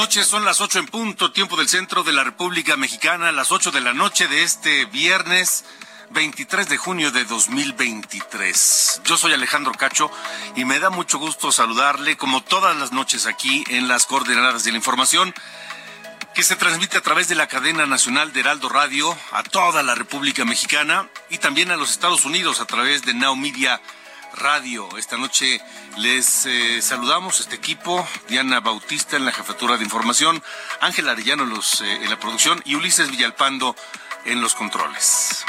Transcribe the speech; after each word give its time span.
Noches, 0.00 0.26
son 0.26 0.46
las 0.46 0.62
ocho 0.62 0.78
en 0.78 0.86
punto, 0.86 1.30
tiempo 1.30 1.58
del 1.58 1.68
centro 1.68 2.02
de 2.02 2.14
la 2.14 2.24
República 2.24 2.74
Mexicana, 2.74 3.32
las 3.32 3.52
ocho 3.52 3.70
de 3.70 3.82
la 3.82 3.92
noche 3.92 4.28
de 4.28 4.44
este 4.44 4.86
viernes 4.86 5.66
23 6.12 6.70
de 6.70 6.78
junio 6.78 7.10
de 7.10 7.26
2023. 7.26 9.02
Yo 9.04 9.18
soy 9.18 9.34
Alejandro 9.34 9.74
Cacho 9.74 10.10
y 10.56 10.64
me 10.64 10.78
da 10.78 10.88
mucho 10.88 11.18
gusto 11.18 11.52
saludarle 11.52 12.16
como 12.16 12.42
todas 12.42 12.74
las 12.78 12.92
noches 12.92 13.26
aquí 13.26 13.62
en 13.68 13.88
las 13.88 14.06
coordenadas 14.06 14.64
de 14.64 14.70
la 14.70 14.78
información 14.78 15.34
que 16.34 16.44
se 16.44 16.56
transmite 16.56 16.96
a 16.96 17.02
través 17.02 17.28
de 17.28 17.34
la 17.34 17.46
cadena 17.46 17.84
nacional 17.84 18.32
de 18.32 18.40
Heraldo 18.40 18.70
Radio 18.70 19.14
a 19.32 19.42
toda 19.42 19.82
la 19.82 19.94
República 19.94 20.46
Mexicana 20.46 21.10
y 21.28 21.36
también 21.36 21.70
a 21.72 21.76
los 21.76 21.90
Estados 21.90 22.24
Unidos 22.24 22.60
a 22.60 22.64
través 22.64 23.02
de 23.02 23.12
Now 23.12 23.36
Media 23.36 23.82
Radio. 24.34 24.88
Esta 24.96 25.16
noche 25.16 25.60
les 25.96 26.46
eh, 26.46 26.82
saludamos 26.82 27.40
este 27.40 27.56
equipo, 27.56 28.06
Diana 28.28 28.60
Bautista 28.60 29.16
en 29.16 29.24
la 29.24 29.32
jefatura 29.32 29.76
de 29.76 29.84
información, 29.84 30.42
Ángel 30.80 31.08
Arellano 31.08 31.44
los, 31.44 31.80
eh, 31.80 31.92
en 32.02 32.10
la 32.10 32.18
producción 32.18 32.62
y 32.64 32.74
Ulises 32.74 33.10
Villalpando 33.10 33.74
en 34.24 34.40
los 34.40 34.54
controles. 34.54 35.44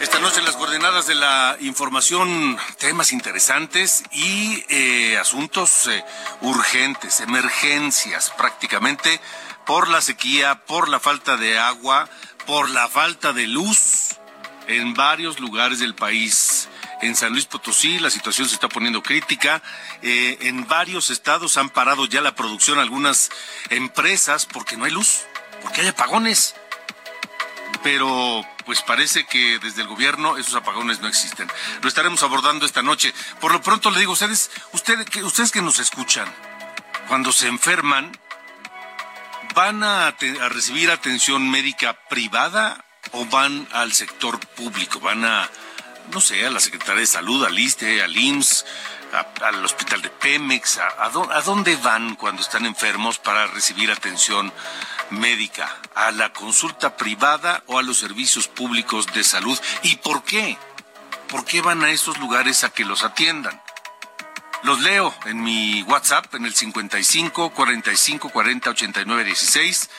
Esta 0.00 0.20
noche 0.20 0.38
en 0.38 0.44
las 0.44 0.56
coordenadas 0.56 1.06
de 1.06 1.14
la 1.14 1.56
información, 1.60 2.58
temas 2.78 3.12
interesantes 3.12 4.04
y 4.12 4.64
eh, 4.68 5.18
asuntos 5.18 5.88
urgentes, 6.40 7.20
emergencias 7.20 8.32
prácticamente 8.36 9.20
por 9.68 9.88
la 9.88 10.00
sequía, 10.00 10.64
por 10.64 10.88
la 10.88 10.98
falta 10.98 11.36
de 11.36 11.58
agua, 11.58 12.08
por 12.48 12.70
la 12.70 12.88
falta 12.88 13.34
de 13.34 13.46
luz 13.46 14.16
en 14.68 14.94
varios 14.94 15.38
lugares 15.38 15.80
del 15.80 15.94
país. 15.94 16.70
En 17.02 17.14
San 17.14 17.32
Luis 17.32 17.44
Potosí 17.44 17.98
la 17.98 18.08
situación 18.08 18.48
se 18.48 18.54
está 18.54 18.70
poniendo 18.70 19.02
crítica. 19.02 19.62
Eh, 20.00 20.38
en 20.40 20.66
varios 20.66 21.10
estados 21.10 21.58
han 21.58 21.68
parado 21.68 22.06
ya 22.06 22.22
la 22.22 22.34
producción 22.34 22.78
algunas 22.78 23.28
empresas 23.68 24.46
porque 24.46 24.78
no 24.78 24.86
hay 24.86 24.92
luz, 24.92 25.26
porque 25.60 25.82
hay 25.82 25.88
apagones. 25.88 26.54
Pero 27.82 28.42
pues 28.64 28.80
parece 28.80 29.26
que 29.26 29.58
desde 29.58 29.82
el 29.82 29.88
gobierno 29.88 30.38
esos 30.38 30.54
apagones 30.54 31.02
no 31.02 31.08
existen. 31.08 31.52
Lo 31.82 31.88
estaremos 31.88 32.22
abordando 32.22 32.64
esta 32.64 32.80
noche. 32.80 33.12
Por 33.42 33.52
lo 33.52 33.60
pronto 33.60 33.90
le 33.90 34.00
digo, 34.00 34.12
ustedes, 34.12 34.50
ustedes, 34.72 35.06
ustedes 35.22 35.52
que 35.52 35.60
nos 35.60 35.80
escuchan, 35.80 36.26
cuando 37.08 37.30
se 37.30 37.46
enferman, 37.46 38.10
¿van 39.58 39.82
a, 39.82 40.14
recibir 40.50 40.88
atención 40.88 41.50
médica 41.50 41.92
privada 42.08 42.84
o 43.10 43.24
van 43.24 43.66
al 43.72 43.92
sector 43.92 44.38
público? 44.38 45.00
¿Van 45.00 45.24
a, 45.24 45.50
no 46.12 46.20
sé, 46.20 46.46
a 46.46 46.50
la 46.50 46.60
Secretaría 46.60 47.00
de 47.00 47.06
Salud, 47.08 47.44
al 47.44 47.58
ISTE, 47.58 48.00
al 48.04 48.16
IMSS, 48.16 48.64
al 49.42 49.64
hospital 49.64 50.00
de 50.00 50.10
Pemex? 50.10 50.78
A, 50.78 51.40
dónde 51.44 51.74
van 51.74 52.14
cuando 52.14 52.40
están 52.40 52.66
enfermos 52.66 53.18
para 53.18 53.48
recibir 53.48 53.90
atención 53.90 54.52
médica? 55.10 55.76
¿A 55.96 56.12
la 56.12 56.32
consulta 56.32 56.96
privada 56.96 57.64
o 57.66 57.80
a 57.80 57.82
los 57.82 57.98
servicios 57.98 58.46
públicos 58.46 59.08
de 59.12 59.24
salud? 59.24 59.58
¿Y 59.82 59.96
por 59.96 60.22
qué? 60.22 60.56
¿Por 61.26 61.44
qué 61.44 61.62
van 61.62 61.82
a 61.82 61.90
esos 61.90 62.16
lugares 62.18 62.62
a 62.62 62.70
que 62.70 62.84
los 62.84 63.02
atiendan? 63.02 63.60
Los 64.62 64.80
leo 64.80 65.14
en 65.26 65.42
mi 65.42 65.82
WhatsApp 65.82 66.34
en 66.34 66.44
el 66.44 66.54
55 66.54 67.50
45 67.50 68.30
40 68.30 68.70
89 68.70 69.24
16. 69.24 69.90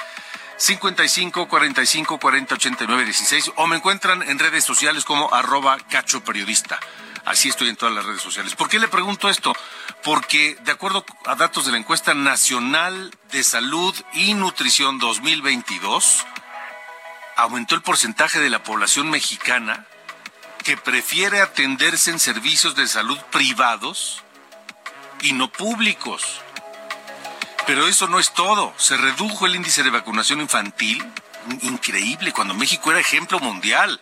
55 0.57 1.47
45 1.47 2.19
40 2.19 2.55
89 2.55 3.05
16 3.05 3.51
o 3.55 3.67
me 3.67 3.77
encuentran 3.77 4.21
en 4.23 4.37
redes 4.37 4.65
sociales 4.65 5.05
como 5.05 5.33
arroba 5.33 5.77
cacho 5.89 6.21
periodista. 6.23 6.79
Así 7.23 7.47
estoy 7.47 7.69
en 7.69 7.77
todas 7.77 7.95
las 7.95 8.05
redes 8.05 8.21
sociales. 8.21 8.55
¿Por 8.55 8.67
qué 8.67 8.79
le 8.79 8.89
pregunto 8.89 9.29
esto? 9.29 9.53
Porque 10.03 10.57
de 10.63 10.71
acuerdo 10.71 11.05
a 11.25 11.35
datos 11.35 11.65
de 11.65 11.71
la 11.71 11.77
encuesta 11.77 12.13
nacional 12.13 13.15
de 13.31 13.43
salud 13.43 13.95
y 14.13 14.33
nutrición 14.33 14.99
2022, 14.99 16.25
aumentó 17.37 17.75
el 17.75 17.81
porcentaje 17.81 18.39
de 18.39 18.49
la 18.49 18.63
población 18.63 19.09
mexicana 19.09 19.85
que 20.63 20.75
prefiere 20.75 21.39
atenderse 21.39 22.11
en 22.11 22.19
servicios 22.19 22.75
de 22.75 22.87
salud 22.87 23.17
privados 23.31 24.23
y 25.22 25.34
no 25.34 25.52
públicos. 25.52 26.41
Pero 27.66 27.88
eso 27.88 28.07
no 28.07 28.19
es 28.19 28.34
todo. 28.34 28.74
Se 28.78 28.97
redujo 28.97 29.46
el 29.46 29.56
índice 29.56 29.84
de 29.84 29.90
vacunación 29.90 30.41
infantil. 30.41 31.06
Increíble, 31.62 32.34
cuando 32.34 32.53
México 32.53 32.91
era 32.91 33.00
ejemplo 33.00 33.40
mundial 33.40 34.00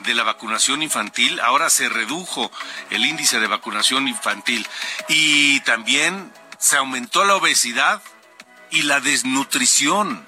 de 0.00 0.14
la 0.14 0.22
vacunación 0.22 0.82
infantil, 0.82 1.40
ahora 1.40 1.70
se 1.70 1.88
redujo 1.88 2.50
el 2.90 3.06
índice 3.06 3.40
de 3.40 3.46
vacunación 3.46 4.08
infantil. 4.08 4.66
Y 5.08 5.60
también 5.60 6.32
se 6.58 6.76
aumentó 6.76 7.24
la 7.24 7.36
obesidad 7.36 8.02
y 8.70 8.82
la 8.82 9.00
desnutrición. 9.00 10.24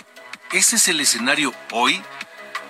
Ese 0.52 0.76
es 0.76 0.88
el 0.88 1.00
escenario 1.00 1.52
hoy 1.72 2.02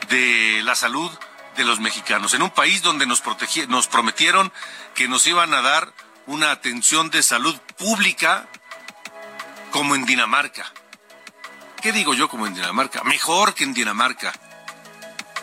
de 0.08 0.62
la 0.64 0.74
salud 0.74 1.10
de 1.56 1.64
los 1.64 1.80
mexicanos. 1.80 2.34
En 2.34 2.42
un 2.42 2.50
país 2.50 2.82
donde 2.82 3.06
nos, 3.06 3.22
nos 3.68 3.86
prometieron 3.88 4.52
que 4.94 5.08
nos 5.08 5.26
iban 5.26 5.54
a 5.54 5.62
dar 5.62 5.92
una 6.28 6.50
atención 6.50 7.10
de 7.10 7.22
salud 7.22 7.56
pública 7.78 8.46
como 9.70 9.94
en 9.94 10.04
Dinamarca. 10.04 10.70
¿Qué 11.80 11.90
digo 11.90 12.12
yo 12.12 12.28
como 12.28 12.46
en 12.46 12.54
Dinamarca? 12.54 13.02
Mejor 13.04 13.54
que 13.54 13.64
en 13.64 13.72
Dinamarca. 13.72 14.32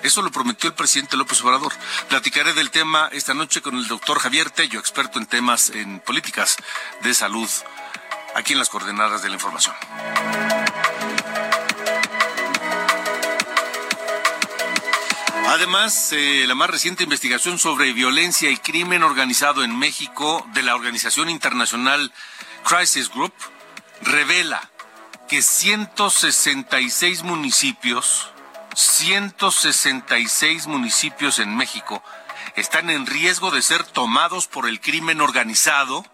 Eso 0.04 0.22
lo 0.22 0.32
prometió 0.32 0.70
el 0.70 0.76
presidente 0.76 1.18
López 1.18 1.42
Obrador. 1.42 1.74
Platicaré 2.08 2.54
del 2.54 2.70
tema 2.70 3.10
esta 3.12 3.34
noche 3.34 3.62
con 3.62 3.76
el 3.76 3.88
doctor 3.88 4.20
Javier 4.20 4.52
Tello, 4.52 4.80
experto 4.80 5.18
en 5.18 5.26
temas 5.26 5.72
en 5.72 6.00
políticas 6.02 6.58
de 7.02 7.14
salud, 7.16 7.50
aquí 8.36 8.54
en 8.54 8.60
las 8.60 8.70
coordenadas 8.70 9.24
de 9.24 9.30
la 9.30 9.36
información. 9.36 9.76
Además, 15.56 16.12
eh, 16.12 16.44
la 16.50 16.54
más 16.54 16.70
reciente 16.70 17.06
investigación 17.06 17.58
sobre 17.58 17.94
violencia 17.94 18.50
y 18.50 18.58
crimen 18.58 19.04
organizado 19.04 19.64
en 19.64 19.80
México 19.80 20.46
de 20.54 20.64
la 20.64 20.76
organización 20.76 21.30
internacional 21.30 22.12
Crisis 22.66 23.10
Group 23.10 23.32
revela 24.02 24.70
que 25.30 25.42
166 25.42 27.24
municipios, 27.24 28.34
166 28.76 30.68
municipios 30.68 31.40
en 31.40 31.56
México 31.56 32.04
están 32.58 32.90
en 32.90 33.06
riesgo 33.06 33.50
de 33.50 33.62
ser 33.62 33.86
tomados 33.86 34.48
por 34.48 34.68
el 34.68 34.82
crimen 34.82 35.22
organizado 35.22 36.06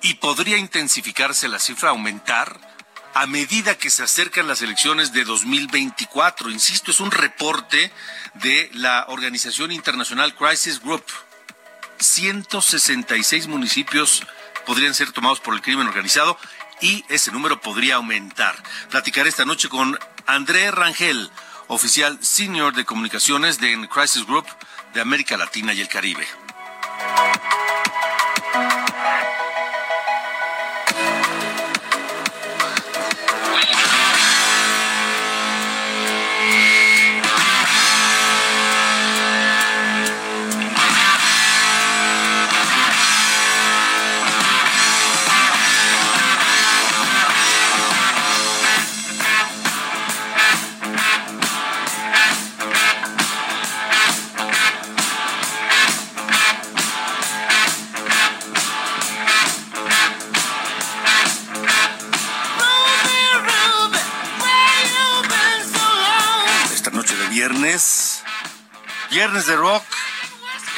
y 0.00 0.14
podría 0.14 0.56
intensificarse 0.56 1.46
la 1.46 1.58
cifra, 1.58 1.90
aumentar 1.90 2.58
a 3.14 3.26
medida 3.26 3.76
que 3.76 3.90
se 3.90 4.02
acercan 4.02 4.48
las 4.48 4.62
elecciones 4.62 5.12
de 5.12 5.24
2024. 5.24 6.50
Insisto, 6.50 6.90
es 6.90 7.00
un 7.00 7.10
reporte 7.10 7.92
de 8.34 8.70
la 8.74 9.06
Organización 9.08 9.72
Internacional 9.72 10.34
Crisis 10.34 10.80
Group. 10.80 11.04
166 11.98 13.46
municipios 13.46 14.22
podrían 14.66 14.94
ser 14.94 15.12
tomados 15.12 15.40
por 15.40 15.54
el 15.54 15.62
crimen 15.62 15.86
organizado 15.86 16.38
y 16.80 17.04
ese 17.08 17.30
número 17.30 17.60
podría 17.60 17.96
aumentar. 17.96 18.56
Platicaré 18.90 19.28
esta 19.28 19.44
noche 19.44 19.68
con 19.68 19.98
André 20.26 20.70
Rangel, 20.70 21.30
oficial 21.68 22.18
senior 22.22 22.74
de 22.74 22.84
comunicaciones 22.84 23.60
de 23.60 23.88
Crisis 23.88 24.26
Group 24.26 24.46
de 24.94 25.00
América 25.00 25.36
Latina 25.36 25.72
y 25.72 25.80
el 25.80 25.88
Caribe. 25.88 26.26
De 69.46 69.56
rock. 69.56 69.82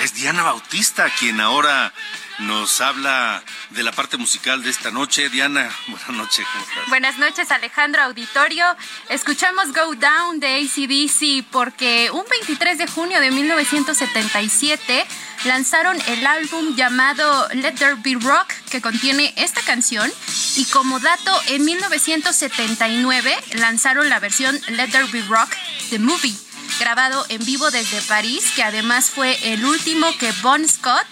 Es 0.03 0.15
Diana 0.15 0.43
Bautista 0.43 1.11
quien 1.19 1.41
ahora 1.41 1.93
nos 2.39 2.81
habla 2.81 3.43
de 3.71 3.83
la 3.83 3.93
parte 3.93 4.17
musical 4.17 4.63
de 4.63 4.71
esta 4.71 4.91
noche. 4.91 5.29
Diana, 5.29 5.71
buenas 5.89 6.09
noches. 6.11 6.47
Buenas 6.89 7.19
noches, 7.19 7.51
Alejandro 7.51 8.03
Auditorio. 8.03 8.65
Escuchamos 9.11 9.73
Go 9.73 9.95
Down 9.97 10.41
de 10.41 10.63
ACDC 10.63 11.47
porque 11.51 12.11
un 12.11 12.25
23 12.31 12.79
de 12.79 12.87
junio 12.87 13.21
de 13.21 13.31
1977 13.31 15.07
lanzaron 15.45 16.01
el 16.07 16.27
álbum 16.27 16.75
llamado 16.75 17.49
Let 17.53 17.75
There 17.75 17.97
Be 17.97 18.17
Rock 18.19 18.53
que 18.71 18.81
contiene 18.81 19.35
esta 19.37 19.61
canción 19.61 20.11
y 20.57 20.65
como 20.67 21.01
dato 21.01 21.39
en 21.49 21.65
1979 21.65 23.37
lanzaron 23.55 24.09
la 24.09 24.21
versión 24.21 24.59
Let 24.69 24.89
There 24.89 25.07
Be 25.13 25.23
Rock 25.23 25.51
The 25.91 25.99
Movie 25.99 26.44
grabado 26.79 27.25
en 27.29 27.45
vivo 27.45 27.71
desde 27.71 28.01
París 28.03 28.53
que 28.55 28.63
además 28.63 29.11
fue 29.11 29.39
el 29.53 29.65
último 29.65 30.07
que 30.19 30.33
Bon 30.43 30.67
Scott 30.69 31.07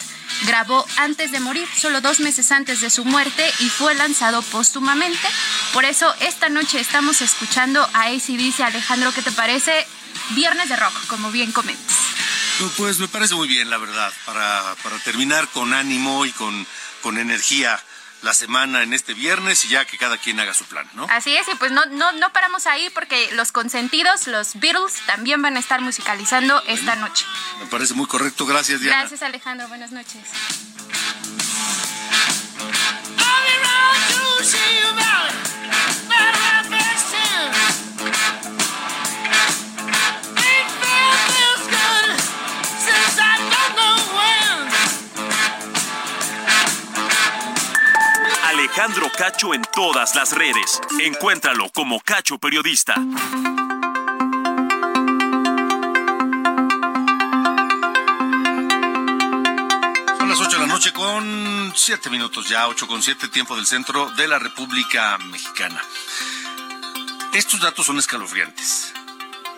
grabó 0.47 0.87
antes 0.97 1.31
de 1.31 1.41
morir, 1.41 1.69
solo 1.77 2.01
dos 2.01 2.21
meses 2.21 2.51
antes 2.53 2.81
de 2.81 2.91
su 2.91 3.05
muerte 3.05 3.45
y 3.61 3.69
fue 3.69 3.95
lanzado 3.95 4.43
póstumamente. 4.43 5.29
Por 5.73 5.85
eso 5.85 6.13
esta 6.21 6.49
noche 6.49 6.81
estamos 6.81 7.23
escuchando 7.23 7.83
a 7.93 8.07
ACDC. 8.07 8.61
Alejandro, 8.61 9.13
¿qué 9.13 9.23
te 9.23 9.33
parece? 9.33 9.87
Viernes 10.31 10.69
de 10.69 10.77
rock, 10.77 11.07
como 11.07 11.31
bien 11.31 11.53
comentas. 11.53 11.97
Pues 12.77 12.99
me 12.99 13.09
parece 13.09 13.35
muy 13.35 13.49
bien, 13.49 13.71
la 13.71 13.79
verdad, 13.79 14.13
para, 14.25 14.75
para 14.83 14.99
terminar 14.99 15.49
con 15.49 15.73
ánimo 15.73 16.27
y 16.27 16.33
con, 16.33 16.67
con 17.01 17.19
energía 17.19 17.83
la 18.23 18.35
semana 18.35 18.83
en 18.83 18.93
este 18.93 19.15
viernes 19.15 19.65
y 19.65 19.69
ya 19.69 19.85
que 19.85 19.99
cada 19.99 20.17
quien 20.17 20.39
haga 20.41 20.55
su 20.55 20.65
plan, 20.65 20.89
¿no? 20.95 21.07
Así 21.11 21.37
es, 21.37 21.47
y 21.49 21.55
pues 21.57 21.73
no, 21.73 21.85
no, 21.87 22.13
no 22.13 22.33
paramos 22.33 22.67
ahí 22.67 22.89
porque 22.91 23.31
los 23.33 23.53
consentidos, 23.53 24.27
los 24.27 24.55
Beatles, 24.55 24.95
también 25.07 25.43
van 25.43 25.57
a 25.57 25.61
estar 25.61 25.81
musicalizando 25.81 26.63
esta 26.67 26.97
noche. 26.97 27.25
Me 27.61 27.67
parece 27.67 27.95
muy 27.95 28.07
correcto, 28.07 28.47
gracias 28.47 28.81
Diana. 28.81 29.01
Gracias 29.01 29.23
Alejandro, 29.23 29.69
buenas 29.69 29.93
noches. 29.93 30.23
Alejandro 48.83 49.13
Cacho 49.17 49.55
en 49.55 49.63
todas 49.73 50.17
las 50.17 50.33
redes. 50.33 50.81
Encuéntralo 50.99 51.69
como 51.69 52.01
Cacho 52.01 52.39
Periodista. 52.39 52.95
Son 60.19 60.29
las 60.29 60.41
8 60.41 60.51
de 60.51 60.59
la 60.59 60.67
noche 60.67 60.93
con 60.93 61.73
7 61.77 62.11
minutos 62.11 62.49
ya, 62.49 62.67
8 62.67 62.89
con 62.89 63.01
7 63.01 63.29
tiempo 63.29 63.55
del 63.55 63.67
centro 63.67 64.11
de 64.17 64.27
la 64.27 64.41
República 64.41 65.17
Mexicana. 65.31 65.81
Estos 67.35 67.61
datos 67.61 67.87
son 67.87 68.01
escalofriantes. 68.01 68.93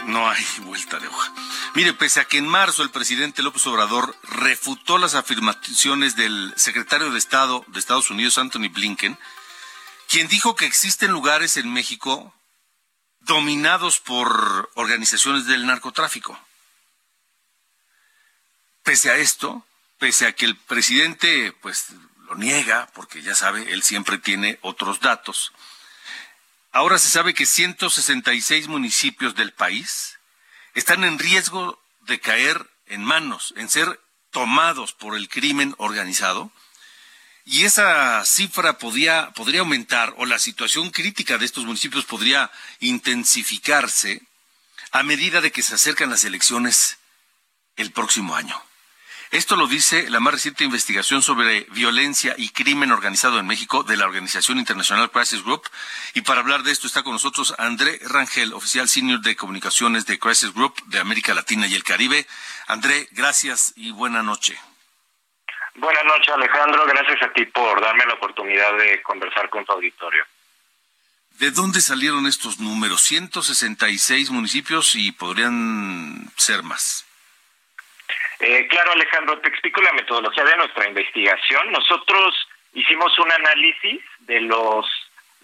No 0.07 0.29
hay 0.29 0.45
vuelta 0.61 0.99
de 0.99 1.09
hoja. 1.09 1.33
Mire, 1.75 1.95
pese 1.95 2.21
a 2.21 2.25
que 2.27 2.39
en 2.39 2.47
marzo 2.47 2.83
el 2.83 2.91
presidente 2.91 3.43
López 3.43 3.67
Obrador 3.67 4.17
refutó 4.23 4.99
las 4.99 5.15
afirmaciones 5.15 6.15
del 6.17 6.53
secretario 6.57 7.11
de 7.11 7.19
Estado 7.19 7.65
de 7.69 7.81
Estados 7.81 8.11
Unidos, 8.11 8.39
Anthony 8.39 8.69
Blinken, 8.71 9.19
quien 10.09 10.29
dijo 10.29 10.57
que 10.57 10.67
existen 10.67 11.11
lugares 11.11 11.57
en 11.57 11.73
México 11.73 12.35
dominados 13.21 13.99
por 14.01 14.71
organizaciones 14.75 15.47
del 15.47 15.67
narcotráfico. 15.67 16.39
Pese 18.83 19.11
a 19.11 19.17
esto, 19.17 19.67
pese 19.99 20.27
a 20.27 20.35
que 20.35 20.45
el 20.45 20.57
presidente 20.57 21.53
pues 21.63 21.87
lo 22.29 22.35
niega, 22.35 22.91
porque 22.95 23.23
ya 23.23 23.35
sabe, 23.35 23.73
él 23.73 23.83
siempre 23.83 24.19
tiene 24.19 24.59
otros 24.63 25.01
datos, 25.01 25.53
ahora 26.75 26.99
se 26.99 27.09
sabe 27.09 27.35
que 27.35 27.47
166 27.47 28.67
municipios 28.69 29.37
del 29.37 29.53
país 29.53 30.19
están 30.75 31.05
en 31.05 31.21
riesgo 31.21 31.81
de 32.01 32.19
caer 32.21 32.69
en 32.87 33.03
manos, 33.03 33.55
en 33.57 33.71
ser 33.71 34.01
tomados 34.31 34.93
por 34.93 35.17
el 35.17 35.29
crimen 35.29 35.75
organizado. 35.79 36.51
Y 37.45 37.65
esa 37.65 38.25
cifra 38.25 38.79
podría, 38.79 39.31
podría 39.35 39.61
aumentar 39.61 40.15
o 40.17 40.27
la 40.27 40.41
situación 40.41 40.91
crítica 40.91 41.39
de 41.39 41.45
estos 41.47 41.65
municipios 41.65 42.07
podría 42.07 42.51
intensificarse 42.81 44.23
a 44.91 45.05
medida 45.05 45.41
de 45.41 45.53
que 45.53 45.63
se 45.63 45.77
acercan 45.77 46.11
las 46.11 46.25
elecciones 46.25 46.99
el 47.77 47.93
próximo 47.93 48.35
año. 48.35 48.61
Esto 49.35 49.57
lo 49.57 49.67
dice 49.67 50.09
la 50.11 50.21
más 50.21 50.33
reciente 50.33 50.63
investigación 50.63 51.21
sobre 51.21 51.63
violencia 51.73 52.37
y 52.39 52.51
crimen 52.51 52.93
organizado 52.93 53.41
en 53.41 53.49
México 53.49 53.83
de 53.83 53.97
la 53.97 54.05
Organización 54.05 54.59
Internacional 54.59 55.11
Crisis 55.11 55.43
Group. 55.43 55.63
Y 56.15 56.21
para 56.21 56.39
hablar 56.39 56.63
de 56.63 56.71
esto 56.71 56.87
está 56.87 57.03
con 57.03 57.15
nosotros 57.15 57.53
André 57.59 57.99
Rangel, 58.05 58.53
oficial 58.53 58.87
senior 58.87 59.21
de 59.23 59.35
comunicaciones 59.35 60.07
de 60.07 60.21
Crisis 60.21 60.55
Group 60.55 60.81
de 60.85 61.01
América 61.01 61.35
Latina 61.35 61.67
y 61.67 61.75
el 61.75 61.83
Caribe. 61.83 62.29
André, 62.69 63.09
gracias 63.11 63.73
y 63.75 63.91
buena 63.91 64.23
noche. 64.23 64.57
Buenas 65.75 66.05
noches, 66.05 66.33
Alejandro. 66.33 66.87
Gracias 66.87 67.21
a 67.23 67.33
ti 67.33 67.45
por 67.47 67.81
darme 67.81 68.07
la 68.07 68.15
oportunidad 68.15 68.79
de 68.79 69.03
conversar 69.03 69.51
con 69.51 69.65
tu 69.65 69.73
auditorio. 69.73 70.25
¿De 71.41 71.51
dónde 71.51 71.81
salieron 71.81 72.29
estos 72.29 72.61
números? 72.61 73.03
166 73.03 74.31
municipios 74.31 74.95
y 74.95 75.11
podrían 75.11 76.31
ser 76.37 76.63
más. 76.63 77.05
Eh, 78.41 78.67
claro, 78.69 78.93
Alejandro, 78.93 79.39
te 79.41 79.49
explico 79.49 79.81
la 79.83 79.93
metodología 79.93 80.45
de 80.45 80.57
nuestra 80.57 80.89
investigación. 80.89 81.71
Nosotros 81.73 82.49
hicimos 82.73 83.19
un 83.19 83.31
análisis 83.31 84.01
de 84.21 84.41
los 84.41 84.87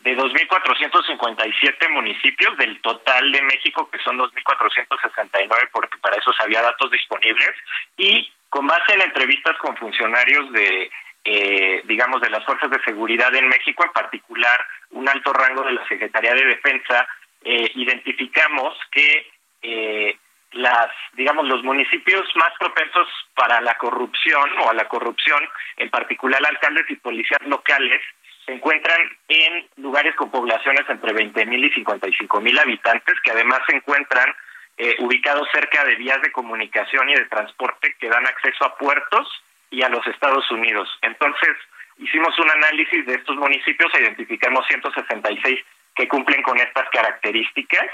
de 0.02 0.16
2.457 0.16 1.88
municipios 1.90 2.56
del 2.56 2.81
total 2.81 3.32
de 3.32 3.42
México, 3.42 3.88
que 3.90 3.98
son 3.98 4.19
2.469, 4.19 5.69
porque 5.72 5.98
para 5.98 6.16
eso 6.16 6.32
había 6.38 6.62
datos 6.62 6.90
disponibles, 6.90 7.54
y 7.98 8.32
con 8.48 8.66
base 8.66 8.94
en 8.94 9.02
entrevistas 9.02 9.56
con 9.58 9.76
funcionarios 9.76 10.50
de, 10.52 10.90
eh, 11.25 11.82
digamos, 11.84 12.20
de 12.22 12.31
las 12.31 12.44
fuerzas 12.44 12.70
de 12.70 12.82
seguridad 12.82 13.34
en 13.34 13.48
México, 13.48 13.84
en 13.84 13.93
particular 13.93 14.64
un 14.90 15.08
alto 15.08 15.32
rango 15.32 15.62
de 15.64 15.72
la 15.72 15.86
Secretaría 15.86 16.34
de 16.34 16.46
Defensa, 16.46 17.06
eh, 17.44 17.70
identificamos 17.74 18.76
que 18.91 19.31
eh, 19.62 20.17
las, 20.52 20.90
digamos, 21.12 21.46
los 21.46 21.62
municipios 21.62 22.26
más 22.34 22.50
propensos 22.58 23.06
para 23.34 23.60
la 23.60 23.74
corrupción 23.78 24.50
o 24.60 24.70
a 24.70 24.74
la 24.74 24.88
corrupción, 24.88 25.40
en 25.76 25.90
particular 25.90 26.40
alcaldes 26.44 26.90
y 26.90 26.96
policías 26.96 27.42
locales, 27.42 28.02
se 28.46 28.52
encuentran 28.52 28.98
en 29.28 29.69
lugares 29.76 30.14
con 30.16 30.30
poblaciones 30.30 30.88
entre 30.88 31.12
20 31.12 31.46
mil 31.46 31.64
y 31.64 31.70
55 31.70 32.40
mil 32.40 32.58
habitantes, 32.58 33.14
que 33.22 33.30
además 33.30 33.60
se 33.69 33.76
encuentran 33.76 34.34
eh, 34.76 34.96
ubicados 34.98 35.46
cerca 35.52 35.84
de 35.84 35.96
vías 35.96 36.20
de 36.22 36.32
comunicación 36.32 37.08
y 37.10 37.14
de 37.14 37.26
transporte 37.26 37.94
que 38.00 38.08
dan 38.08 38.26
acceso 38.26 38.64
a 38.64 38.76
puertos 38.76 39.28
y 39.70 39.82
a 39.82 39.88
los 39.88 40.04
Estados 40.06 40.50
Unidos. 40.50 40.88
Entonces, 41.02 41.56
hicimos 41.98 42.36
un 42.38 42.50
análisis 42.50 43.06
de 43.06 43.14
estos 43.14 43.36
municipios 43.36 43.92
e 43.94 44.00
identificamos 44.00 44.66
166 44.66 45.60
que 45.94 46.08
cumplen 46.08 46.42
con 46.42 46.58
estas 46.58 46.88
características 46.90 47.86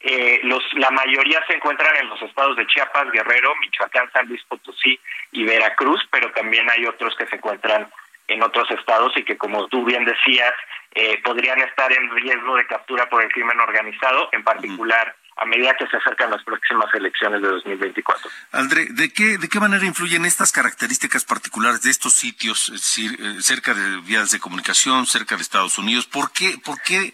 eh, 0.00 0.40
los, 0.42 0.62
la 0.74 0.90
mayoría 0.90 1.44
se 1.46 1.54
encuentran 1.54 1.96
en 1.96 2.08
los 2.08 2.20
estados 2.22 2.56
de 2.56 2.66
Chiapas, 2.66 3.10
Guerrero, 3.10 3.54
Michoacán, 3.56 4.10
San 4.12 4.28
Luis 4.28 4.42
Potosí 4.44 4.98
y 5.32 5.44
Veracruz, 5.44 6.06
pero 6.10 6.30
también 6.32 6.68
hay 6.70 6.84
otros 6.86 7.14
que 7.16 7.26
se 7.26 7.36
encuentran 7.36 7.88
en 8.28 8.42
otros 8.42 8.70
estados 8.70 9.12
y 9.16 9.24
que, 9.24 9.38
como 9.38 9.66
tú 9.68 9.84
bien 9.84 10.04
decías, 10.04 10.52
eh, 10.94 11.20
podrían 11.22 11.60
estar 11.60 11.92
en 11.92 12.10
riesgo 12.10 12.56
de 12.56 12.66
captura 12.66 13.08
por 13.08 13.22
el 13.22 13.32
crimen 13.32 13.58
organizado, 13.60 14.28
en 14.32 14.42
particular 14.42 15.14
a 15.36 15.44
medida 15.44 15.74
que 15.78 15.86
se 15.86 15.96
acercan 15.96 16.30
las 16.30 16.42
próximas 16.42 16.92
elecciones 16.94 17.42
de 17.42 17.48
2024. 17.48 18.30
André, 18.52 18.86
¿de 18.90 19.12
qué, 19.12 19.38
de 19.38 19.48
qué 19.48 19.60
manera 19.60 19.84
influyen 19.84 20.24
estas 20.24 20.50
características 20.50 21.24
particulares 21.24 21.82
de 21.82 21.90
estos 21.90 22.14
sitios, 22.14 22.70
eh, 22.70 23.42
cerca 23.42 23.74
de 23.74 24.00
vías 24.00 24.30
de 24.30 24.40
comunicación, 24.40 25.06
cerca 25.06 25.36
de 25.36 25.42
Estados 25.42 25.78
Unidos? 25.78 26.06
¿Por 26.06 26.32
qué, 26.32 26.56
por 26.64 26.80
qué 26.82 27.12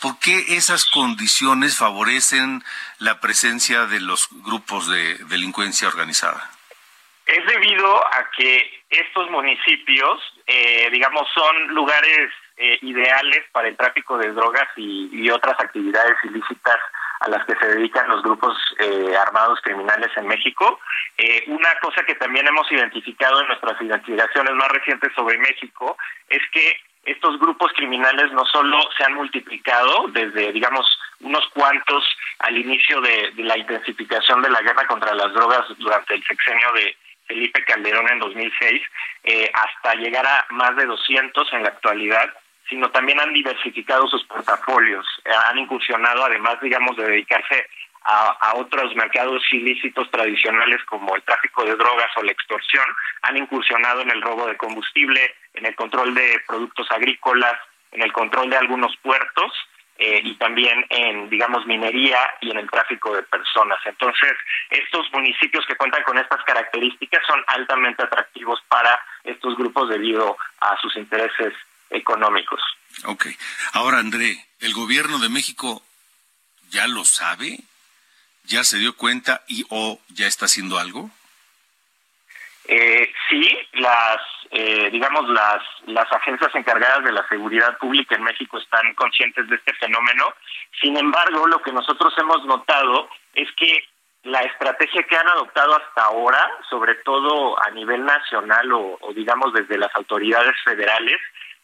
¿Por 0.00 0.18
qué 0.18 0.56
esas 0.56 0.86
condiciones 0.86 1.76
favorecen 1.76 2.62
la 3.00 3.20
presencia 3.20 3.84
de 3.84 4.00
los 4.00 4.28
grupos 4.42 4.88
de 4.88 5.18
delincuencia 5.28 5.88
organizada? 5.88 6.50
Es 7.26 7.46
debido 7.46 8.06
a 8.06 8.30
que 8.34 8.82
estos 8.88 9.30
municipios, 9.30 10.18
eh, 10.46 10.88
digamos, 10.90 11.28
son 11.34 11.68
lugares 11.68 12.30
eh, 12.56 12.78
ideales 12.80 13.44
para 13.52 13.68
el 13.68 13.76
tráfico 13.76 14.16
de 14.16 14.32
drogas 14.32 14.68
y, 14.76 15.28
otras 15.30 15.60
actividades 15.60 16.16
ilícitas 16.24 16.78
a 17.20 17.28
las 17.28 17.44
que 17.44 17.54
se 17.56 17.66
dedican 17.66 18.08
los 18.08 18.22
grupos 18.22 18.56
eh, 18.78 19.14
armados 19.16 19.60
criminales 19.62 20.10
en 20.16 20.26
México. 20.26 20.80
una 21.46 21.74
cosa 21.80 22.02
que 22.04 22.14
también 22.14 22.46
hemos 22.46 22.70
identificado 22.72 23.40
en 23.40 23.48
nuestras 23.48 23.80
investigaciones 23.80 24.54
más 24.54 24.68
recientes 24.68 25.12
sobre 25.14 25.38
México 25.38 25.96
es 26.28 26.40
que 26.52 26.80
estos 27.04 27.38
grupos 27.38 27.72
criminales 27.74 28.30
no 28.32 28.44
solo 28.46 28.78
se 28.96 29.04
han 29.04 29.14
multiplicado 29.14 30.08
desde, 30.08 30.52
digamos, 30.52 30.86
unos 31.20 31.46
cuantos 31.54 32.04
al 32.40 32.56
inicio 32.56 33.00
de, 33.00 33.32
la 33.36 33.56
intensificación 33.56 34.42
de 34.42 34.50
la 34.50 34.60
guerra 34.62 34.86
contra 34.86 35.14
las 35.14 35.32
drogas 35.32 35.66
durante 35.78 36.14
el 36.14 36.24
sexenio 36.24 36.72
de 36.72 36.96
Felipe 37.26 37.64
Calderón 37.64 38.08
en 38.10 38.18
2006, 38.18 38.82
eh, 39.24 39.50
hasta 39.54 39.94
llegar 39.94 40.26
a 40.26 40.46
más 40.50 40.74
de 40.76 40.86
200 40.86 41.52
en 41.52 41.62
la 41.62 41.68
actualidad, 41.68 42.34
sino 42.70 42.88
también 42.90 43.20
han 43.20 43.34
diversificado 43.34 44.06
sus 44.06 44.24
portafolios, 44.24 45.04
eh, 45.24 45.30
han 45.48 45.58
incursionado, 45.58 46.24
además, 46.24 46.58
digamos, 46.62 46.96
de 46.96 47.04
dedicarse 47.04 47.66
a, 48.02 48.54
otros 48.54 48.94
mercados 48.96 49.42
ilícitos 49.52 50.10
tradicionales 50.10 50.82
como 50.84 51.14
el 51.14 51.22
tráfico 51.22 51.64
de 51.64 51.74
drogas 51.74 52.10
o 52.16 52.22
la 52.22 52.32
extorsión, 52.32 52.84
han 53.22 53.36
incursionado 53.36 54.00
en 54.00 54.10
el 54.10 54.22
robo 54.22 54.46
de 54.46 54.56
combustible, 54.56 55.34
en 55.54 55.66
el 55.66 55.74
control 55.74 56.14
de 56.14 56.40
productos 56.46 56.90
agrícolas, 56.90 57.58
en 57.92 58.02
el 58.02 58.12
control 58.12 58.48
de 58.50 58.56
algunos 58.56 58.96
puertos 58.98 59.52
eh, 59.98 60.20
y 60.24 60.34
también 60.36 60.86
en, 60.88 61.28
digamos, 61.28 61.66
minería 61.66 62.18
y 62.40 62.50
en 62.50 62.58
el 62.58 62.70
tráfico 62.70 63.14
de 63.14 63.22
personas. 63.24 63.78
Entonces, 63.84 64.32
estos 64.70 65.12
municipios 65.12 65.66
que 65.66 65.76
cuentan 65.76 66.02
con 66.04 66.16
estas 66.16 66.42
características 66.44 67.22
son 67.26 67.42
altamente 67.48 68.02
atractivos 68.02 68.62
para 68.68 68.98
estos 69.24 69.56
grupos 69.56 69.90
debido 69.90 70.38
a 70.60 70.76
sus 70.80 70.96
intereses 70.96 71.52
económicos. 71.90 72.60
Ok. 73.04 73.26
Ahora, 73.72 73.98
André, 73.98 74.46
¿el 74.60 74.72
gobierno 74.74 75.18
de 75.18 75.28
México 75.28 75.82
ya 76.70 76.86
lo 76.86 77.04
sabe? 77.04 77.60
¿Ya 78.44 78.64
se 78.64 78.78
dio 78.78 78.96
cuenta 78.96 79.42
y 79.46 79.64
o 79.70 80.00
ya 80.08 80.26
está 80.26 80.46
haciendo 80.46 80.78
algo? 80.78 81.10
Eh, 82.66 83.12
sí, 83.28 83.58
las, 83.72 84.20
eh, 84.50 84.90
digamos, 84.92 85.28
las, 85.28 85.62
las 85.86 86.12
agencias 86.12 86.54
encargadas 86.54 87.04
de 87.04 87.12
la 87.12 87.26
seguridad 87.28 87.76
pública 87.78 88.14
en 88.14 88.22
México 88.22 88.58
están 88.58 88.94
conscientes 88.94 89.48
de 89.48 89.56
este 89.56 89.74
fenómeno. 89.74 90.32
Sin 90.80 90.96
embargo, 90.96 91.46
lo 91.46 91.60
que 91.62 91.72
nosotros 91.72 92.12
hemos 92.18 92.44
notado 92.44 93.08
es 93.34 93.48
que 93.56 93.84
la 94.22 94.42
estrategia 94.42 95.02
que 95.04 95.16
han 95.16 95.28
adoptado 95.28 95.76
hasta 95.76 96.04
ahora, 96.04 96.48
sobre 96.68 96.94
todo 96.96 97.60
a 97.62 97.70
nivel 97.70 98.04
nacional 98.04 98.70
o, 98.72 98.98
o 99.00 99.12
digamos 99.14 99.52
desde 99.52 99.78
las 99.78 99.94
autoridades 99.96 100.54
federales, 100.64 101.20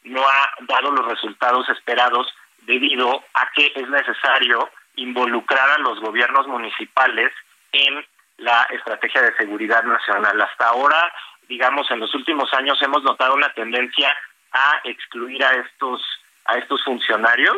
no 0.06 0.22
ha 0.26 0.52
dado 0.60 0.90
los 0.90 1.06
resultados 1.06 1.68
esperados 1.68 2.26
debido 2.62 3.22
a 3.34 3.50
que 3.52 3.72
es 3.74 3.88
necesario 3.88 4.68
involucrar 4.96 5.70
a 5.70 5.78
los 5.78 6.00
gobiernos 6.00 6.46
municipales 6.46 7.32
en 7.72 8.04
la 8.38 8.64
estrategia 8.70 9.22
de 9.22 9.36
seguridad 9.36 9.82
nacional. 9.84 10.40
Hasta 10.40 10.68
ahora, 10.68 11.12
digamos, 11.48 11.90
en 11.90 12.00
los 12.00 12.14
últimos 12.14 12.52
años 12.54 12.80
hemos 12.82 13.02
notado 13.02 13.34
una 13.34 13.52
tendencia 13.52 14.14
a 14.52 14.80
excluir 14.84 15.44
a 15.44 15.52
estos 15.54 16.02
a 16.46 16.58
estos 16.58 16.82
funcionarios. 16.84 17.56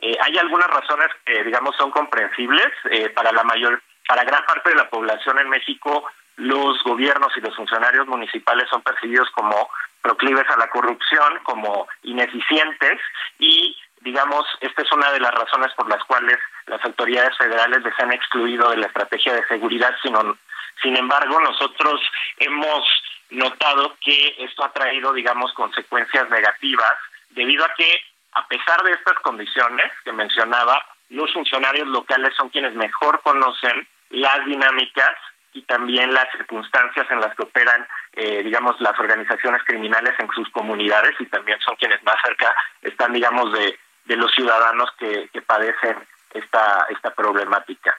Eh, 0.00 0.16
hay 0.22 0.38
algunas 0.38 0.68
razones 0.68 1.08
que, 1.26 1.44
digamos, 1.44 1.76
son 1.76 1.90
comprensibles 1.90 2.72
eh, 2.90 3.10
para 3.10 3.32
la 3.32 3.44
mayor, 3.44 3.82
para 4.08 4.24
gran 4.24 4.44
parte 4.46 4.70
de 4.70 4.76
la 4.76 4.88
población 4.88 5.38
en 5.38 5.50
México. 5.50 6.06
Los 6.40 6.82
gobiernos 6.84 7.36
y 7.36 7.40
los 7.40 7.54
funcionarios 7.54 8.06
municipales 8.06 8.66
son 8.70 8.80
percibidos 8.80 9.28
como 9.30 9.68
proclives 10.00 10.48
a 10.48 10.56
la 10.56 10.70
corrupción, 10.70 11.38
como 11.42 11.86
ineficientes 12.02 12.98
y 13.38 13.76
digamos, 14.00 14.46
esta 14.60 14.80
es 14.80 14.90
una 14.92 15.12
de 15.12 15.20
las 15.20 15.34
razones 15.34 15.70
por 15.74 15.86
las 15.86 16.02
cuales 16.04 16.38
las 16.66 16.82
autoridades 16.82 17.36
federales 17.36 17.82
les 17.82 18.00
han 18.00 18.10
excluido 18.10 18.70
de 18.70 18.78
la 18.78 18.86
estrategia 18.86 19.34
de 19.34 19.46
seguridad, 19.48 19.94
sino, 20.02 20.38
sin 20.82 20.96
embargo, 20.96 21.38
nosotros 21.40 22.00
hemos 22.38 22.88
notado 23.28 23.94
que 24.00 24.36
esto 24.38 24.64
ha 24.64 24.72
traído, 24.72 25.12
digamos, 25.12 25.52
consecuencias 25.52 26.30
negativas, 26.30 26.94
debido 27.28 27.66
a 27.66 27.74
que, 27.74 28.00
a 28.32 28.46
pesar 28.48 28.82
de 28.84 28.92
estas 28.92 29.18
condiciones 29.18 29.92
que 30.02 30.12
mencionaba, 30.12 30.82
los 31.10 31.30
funcionarios 31.34 31.88
locales 31.88 32.34
son 32.38 32.48
quienes 32.48 32.74
mejor 32.74 33.20
conocen 33.20 33.86
las 34.08 34.46
dinámicas 34.46 35.14
y 35.52 35.62
también 35.62 36.12
las 36.14 36.30
circunstancias 36.32 37.06
en 37.10 37.20
las 37.20 37.34
que 37.34 37.42
operan, 37.42 37.86
eh, 38.12 38.42
digamos, 38.42 38.80
las 38.80 38.98
organizaciones 38.98 39.62
criminales 39.66 40.14
en 40.18 40.28
sus 40.34 40.48
comunidades 40.50 41.14
y 41.18 41.26
también 41.26 41.58
son 41.60 41.74
quienes 41.76 42.02
más 42.04 42.16
cerca 42.24 42.54
están, 42.82 43.12
digamos, 43.12 43.52
de, 43.52 43.78
de 44.04 44.16
los 44.16 44.32
ciudadanos 44.32 44.90
que, 44.98 45.28
padecen 45.46 45.96
esta, 46.32 46.86
esta 46.90 47.12
problemática. 47.14 47.98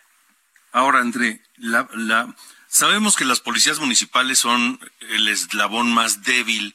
Ahora, 0.72 1.00
André, 1.00 1.42
la, 1.58 1.88
la, 1.94 2.28
sabemos 2.68 3.18
que 3.18 3.26
las 3.26 3.42
policías 3.42 3.80
municipales 3.80 4.40
son 4.40 4.80
el 5.02 5.28
eslabón 5.28 5.94
más 5.94 6.24
débil 6.24 6.74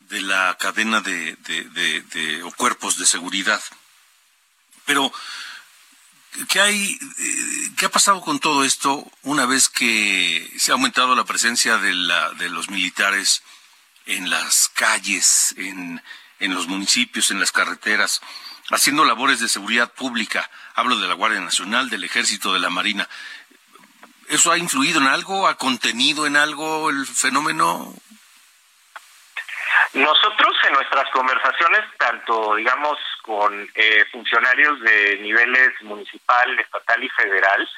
de 0.00 0.20
la 0.22 0.56
cadena 0.58 1.00
de, 1.00 1.36
de, 1.36 2.42
o 2.42 2.50
cuerpos 2.52 2.98
de 2.98 3.06
seguridad. 3.06 3.60
Pero, 4.84 5.12
¿qué 6.48 6.60
hay, 6.60 6.98
eh, 7.18 7.70
qué 7.76 7.86
ha 7.86 7.90
pasado 7.90 8.20
con 8.20 8.38
todo 8.38 8.64
esto 8.64 9.10
una 9.22 9.46
vez 9.46 9.68
que 9.68 10.52
se 10.58 10.70
ha 10.70 10.74
aumentado 10.74 11.14
la 11.14 11.24
presencia 11.24 11.78
de, 11.78 11.94
la, 11.94 12.30
de 12.34 12.48
los 12.48 12.70
militares 12.70 13.42
en 14.06 14.30
las 14.30 14.68
calles, 14.68 15.54
en, 15.56 16.02
en 16.40 16.54
los 16.54 16.66
municipios, 16.66 17.30
en 17.30 17.40
las 17.40 17.52
carreteras, 17.52 18.20
haciendo 18.70 19.04
labores 19.04 19.40
de 19.40 19.48
seguridad 19.48 19.92
pública. 19.92 20.50
Hablo 20.74 20.98
de 20.98 21.08
la 21.08 21.14
Guardia 21.14 21.40
Nacional, 21.40 21.90
del 21.90 22.04
Ejército, 22.04 22.52
de 22.52 22.60
la 22.60 22.70
Marina. 22.70 23.08
¿Eso 24.28 24.50
ha 24.50 24.58
influido 24.58 25.00
en 25.00 25.06
algo? 25.06 25.46
¿Ha 25.46 25.58
contenido 25.58 26.26
en 26.26 26.36
algo 26.36 26.90
el 26.90 27.06
fenómeno? 27.06 27.94
Nosotros 29.94 30.56
en 30.66 30.72
nuestras 30.72 31.08
conversaciones, 31.10 31.82
tanto 31.98 32.54
digamos 32.54 32.98
con 33.22 33.68
eh, 33.74 34.04
funcionarios 34.10 34.80
de 34.80 35.18
niveles 35.20 35.70
municipal, 35.82 36.58
estatal 36.58 37.04
y 37.04 37.08
federal, 37.10 37.68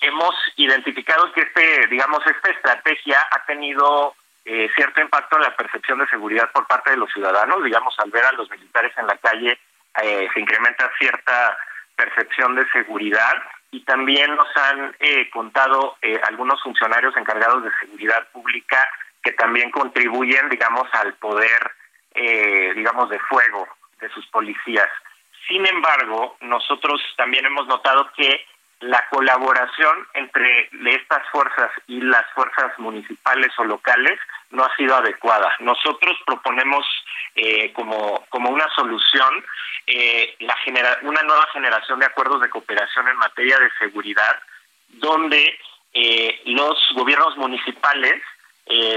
hemos 0.00 0.34
identificado 0.56 1.30
que 1.32 1.42
este, 1.42 1.86
digamos, 1.88 2.26
esta 2.26 2.50
estrategia 2.50 3.18
ha 3.30 3.44
tenido 3.44 4.14
eh, 4.44 4.70
cierto 4.74 5.02
impacto 5.02 5.36
en 5.36 5.42
la 5.42 5.54
percepción 5.56 5.98
de 5.98 6.06
seguridad 6.06 6.50
por 6.52 6.66
parte 6.66 6.90
de 6.90 6.96
los 6.96 7.12
ciudadanos, 7.12 7.62
digamos, 7.62 7.94
al 7.98 8.10
ver 8.10 8.24
a 8.24 8.32
los 8.32 8.50
militares 8.50 8.92
en 8.96 9.06
la 9.06 9.16
calle 9.18 9.58
eh, 10.02 10.28
se 10.32 10.40
incrementa 10.40 10.90
cierta 10.98 11.58
percepción 11.94 12.54
de 12.54 12.66
seguridad 12.70 13.42
y 13.70 13.84
también 13.84 14.34
nos 14.36 14.48
han 14.56 14.96
eh, 15.00 15.28
contado 15.30 15.96
algunos 16.22 16.62
funcionarios 16.62 17.14
encargados 17.16 17.64
de 17.64 17.70
seguridad 17.80 18.26
pública 18.32 18.88
que 19.28 19.36
también 19.36 19.70
contribuyen, 19.70 20.48
digamos, 20.48 20.88
al 20.92 21.12
poder, 21.14 21.70
digamos, 22.74 23.10
de 23.10 23.18
fuego 23.20 23.68
de 24.00 24.08
sus 24.08 24.26
policías. 24.28 24.88
Sin 25.46 25.66
embargo, 25.66 26.36
nosotros 26.40 27.00
también 27.16 27.44
hemos 27.44 27.66
notado 27.66 28.10
que 28.16 28.46
la 28.80 29.04
colaboración 29.10 30.06
entre 30.14 30.70
estas 30.86 31.28
fuerzas 31.30 31.70
y 31.88 32.00
las 32.00 32.24
fuerzas 32.32 32.78
municipales 32.78 33.50
o 33.58 33.64
locales 33.64 34.18
no 34.50 34.64
ha 34.64 34.76
sido 34.76 34.96
adecuada. 34.96 35.52
Nosotros 35.60 36.16
proponemos 36.24 36.86
eh, 37.34 37.72
como, 37.72 38.24
como 38.30 38.50
una 38.50 38.68
solución 38.74 39.44
eh, 39.86 40.36
la 40.40 40.56
genera 40.58 40.98
una 41.02 41.22
nueva 41.22 41.46
generación 41.52 41.98
de 41.98 42.06
acuerdos 42.06 42.40
de 42.40 42.50
cooperación 42.50 43.08
en 43.08 43.16
materia 43.16 43.58
de 43.58 43.70
seguridad, 43.78 44.40
donde 44.88 45.58
eh, 45.92 46.40
los 46.44 46.78
gobiernos 46.94 47.36
municipales 47.36 48.22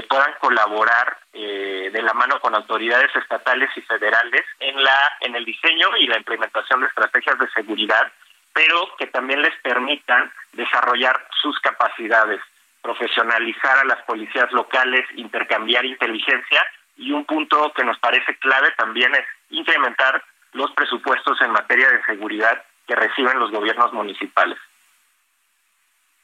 puedan 0.08 0.34
colaborar 0.38 1.16
de 1.32 2.02
la 2.02 2.12
mano 2.12 2.38
con 2.40 2.54
autoridades 2.54 3.14
estatales 3.16 3.70
y 3.74 3.80
federales 3.80 4.42
en 4.60 4.82
la 4.82 5.12
en 5.20 5.34
el 5.34 5.44
diseño 5.44 5.96
y 5.96 6.06
la 6.06 6.18
implementación 6.18 6.80
de 6.80 6.88
estrategias 6.88 7.38
de 7.38 7.48
seguridad 7.50 8.12
pero 8.52 8.88
que 8.98 9.06
también 9.06 9.42
les 9.42 9.54
permitan 9.62 10.30
desarrollar 10.52 11.26
sus 11.40 11.58
capacidades, 11.60 12.40
profesionalizar 12.82 13.78
a 13.78 13.84
las 13.84 14.02
policías 14.02 14.50
locales, 14.52 15.06
intercambiar 15.16 15.84
inteligencia 15.84 16.64
y 16.96 17.12
un 17.12 17.24
punto 17.24 17.72
que 17.74 17.84
nos 17.84 17.98
parece 17.98 18.36
clave 18.38 18.70
también 18.76 19.14
es 19.14 19.24
incrementar 19.50 20.22
los 20.52 20.70
presupuestos 20.72 21.40
en 21.40 21.50
materia 21.50 21.88
de 21.88 22.04
seguridad 22.04 22.62
que 22.86 22.94
reciben 22.94 23.38
los 23.38 23.50
gobiernos 23.50 23.92
municipales. 23.92 24.58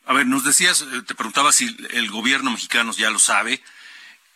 A 0.09 0.15
ver, 0.15 0.27
nos 0.27 0.43
decías, 0.43 0.81
eh, 0.81 1.03
te 1.07 1.15
preguntaba 1.15 1.53
si 1.53 1.77
el 1.93 2.11
gobierno 2.11 2.51
mexicano 2.51 2.93
ya 2.97 3.11
lo 3.11 3.19
sabe 3.19 3.61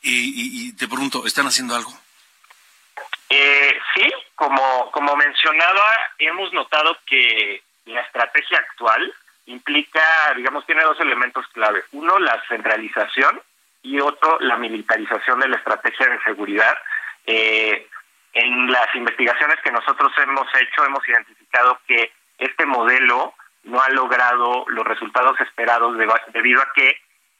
y, 0.02 0.76
te 0.76 0.86
pregunto, 0.86 1.24
¿están 1.26 1.46
haciendo 1.46 1.74
algo? 1.74 1.92
Eh, 3.30 3.78
sí, 3.94 4.12
como, 4.34 4.90
como 4.90 5.16
mencionaba, 5.16 5.96
hemos 6.18 6.52
notado 6.52 6.98
que 7.06 7.62
la 7.86 8.02
estrategia 8.02 8.58
actual 8.58 9.14
implica, 9.46 10.02
digamos, 10.36 10.66
tiene 10.66 10.82
dos 10.82 11.00
elementos 11.00 11.46
clave. 11.54 11.84
Uno, 11.92 12.18
la 12.18 12.42
centralización 12.48 13.40
y 13.82 13.98
otro, 13.98 14.40
la 14.40 14.58
militarización 14.58 15.40
de 15.40 15.48
la 15.48 15.56
estrategia 15.56 16.06
de 16.06 16.22
seguridad. 16.24 16.76
Eh, 17.26 17.88
en 18.34 18.70
las 18.70 18.94
investigaciones 18.94 19.56
que 19.64 19.72
nosotros 19.72 20.12
hemos 20.18 20.46
hecho, 20.54 20.84
hemos 20.84 21.08
identificado 21.08 21.80
que 21.86 22.12
este 22.36 22.66
modelo 22.66 23.34
no 23.64 23.80
ha 23.80 23.88
logrado 23.90 24.64
los 24.68 24.84
resultados 24.84 25.40
esperados 25.40 25.96
debido 26.32 26.60
a 26.60 26.72
que 26.74 26.96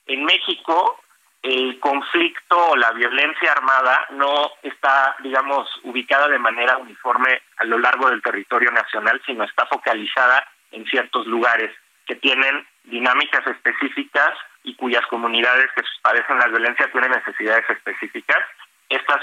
en 0.07 0.25
México 0.25 0.99
el 1.43 1.81
conflicto 1.81 2.69
o 2.69 2.77
la 2.77 2.93
violencia 2.93 3.51
armada 3.51 4.07
no 4.11 4.53
está, 4.63 5.17
digamos, 5.23 5.69
ubicada 5.83 6.29
de 6.29 6.39
manera 6.39 6.77
uniforme 6.79 7.43
a 7.57 7.65
lo 7.65 7.79
largo 7.79 8.09
del 8.09 8.23
territorio 8.23 8.71
nacional, 8.71 9.21
sino 9.27 9.43
está 9.45 9.67
focalizada 9.67 10.47
en 10.71 10.87
ciertos 10.87 11.27
lugares 11.27 11.73
que 12.07 12.15
tienen 12.15 12.65
dinámicas 12.85 13.45
específicas 13.47 14.33
y 14.63 14.77
cuyas 14.77 15.05
comunidades 15.07 15.67
que 15.75 15.83
padecen 16.03 16.39
la 16.39 16.47
violencia 16.47 16.91
tienen 16.93 17.11
necesidades 17.11 17.69
específicas. 17.69 18.39
Estas, 18.89 19.21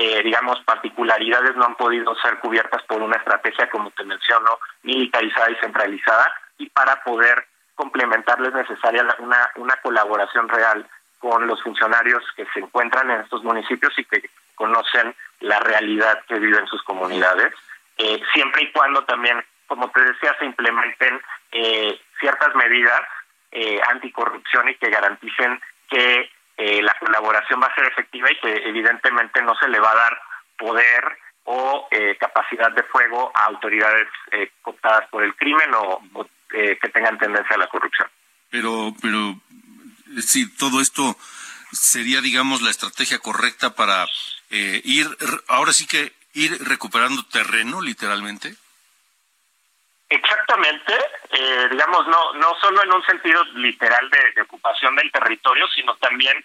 eh, 0.00 0.22
digamos, 0.22 0.60
particularidades 0.64 1.56
no 1.56 1.66
han 1.66 1.74
podido 1.74 2.14
ser 2.16 2.38
cubiertas 2.38 2.82
por 2.84 3.02
una 3.02 3.16
estrategia, 3.16 3.68
como 3.68 3.90
te 3.90 4.04
menciono, 4.04 4.58
militarizada 4.84 5.50
y 5.50 5.56
centralizada, 5.56 6.32
y 6.56 6.70
para 6.70 7.02
poder 7.02 7.46
complementarles 7.74 8.54
necesaria 8.54 9.04
una, 9.18 9.50
una 9.56 9.76
colaboración 9.82 10.48
real 10.48 10.88
con 11.18 11.48
los 11.48 11.60
funcionarios 11.64 12.22
que 12.36 12.46
se 12.54 12.60
encuentran 12.60 13.10
en 13.10 13.22
estos 13.22 13.42
municipios 13.42 13.92
y 13.98 14.04
que 14.04 14.30
conocen 14.54 15.16
la 15.40 15.58
realidad 15.58 16.22
que 16.28 16.38
viven 16.38 16.66
sus 16.68 16.82
comunidades, 16.84 17.52
eh, 17.96 18.20
siempre 18.32 18.62
y 18.62 18.70
cuando 18.70 19.04
también, 19.04 19.44
como 19.66 19.90
te 19.90 20.00
decía, 20.00 20.34
se 20.38 20.44
implementen 20.44 21.20
eh, 21.50 22.00
ciertas 22.20 22.54
medidas 22.54 23.02
eh, 23.50 23.80
anticorrupción 23.88 24.68
y 24.68 24.76
que 24.76 24.90
garanticen 24.90 25.60
que 25.90 26.30
eh, 26.58 26.82
la 26.82 26.94
colaboración 26.98 27.60
va 27.62 27.68
a 27.68 27.74
ser 27.74 27.86
efectiva 27.86 28.30
y 28.30 28.40
que 28.40 28.68
evidentemente 28.68 29.40
no 29.42 29.54
se 29.56 29.68
le 29.68 29.80
va 29.80 29.92
a 29.92 29.96
dar 29.96 30.20
poder 30.58 31.18
o 31.44 31.88
capacidad 32.20 32.70
de 32.72 32.82
fuego 32.82 33.32
a 33.34 33.46
autoridades 33.46 34.06
cooptadas 34.60 35.08
por 35.08 35.22
el 35.22 35.34
crimen 35.34 35.70
o, 35.74 36.28
que 36.50 36.90
tengan 36.92 37.16
tendencia 37.16 37.56
a 37.56 37.58
la 37.58 37.68
corrupción. 37.68 38.06
Pero, 38.50 38.92
pero 39.00 39.34
si 40.20 40.46
todo 40.56 40.82
esto 40.82 41.16
sería, 41.72 42.20
digamos, 42.20 42.62
la 42.62 42.70
estrategia 42.70 43.18
correcta 43.18 43.74
para 43.74 44.06
eh, 44.50 44.80
ir, 44.84 45.06
ahora 45.48 45.72
sí 45.72 45.86
que 45.86 46.12
ir 46.34 46.56
recuperando 46.66 47.24
terreno, 47.26 47.80
literalmente. 47.80 48.54
Exactamente, 50.48 50.94
eh, 51.32 51.68
digamos, 51.70 52.06
no, 52.06 52.32
no 52.32 52.54
solo 52.58 52.82
en 52.82 52.90
un 52.90 53.02
sentido 53.04 53.44
literal 53.56 54.08
de, 54.08 54.40
ocupación 54.40 54.96
del 54.96 55.12
territorio, 55.12 55.68
sino 55.74 55.94
también 55.96 56.42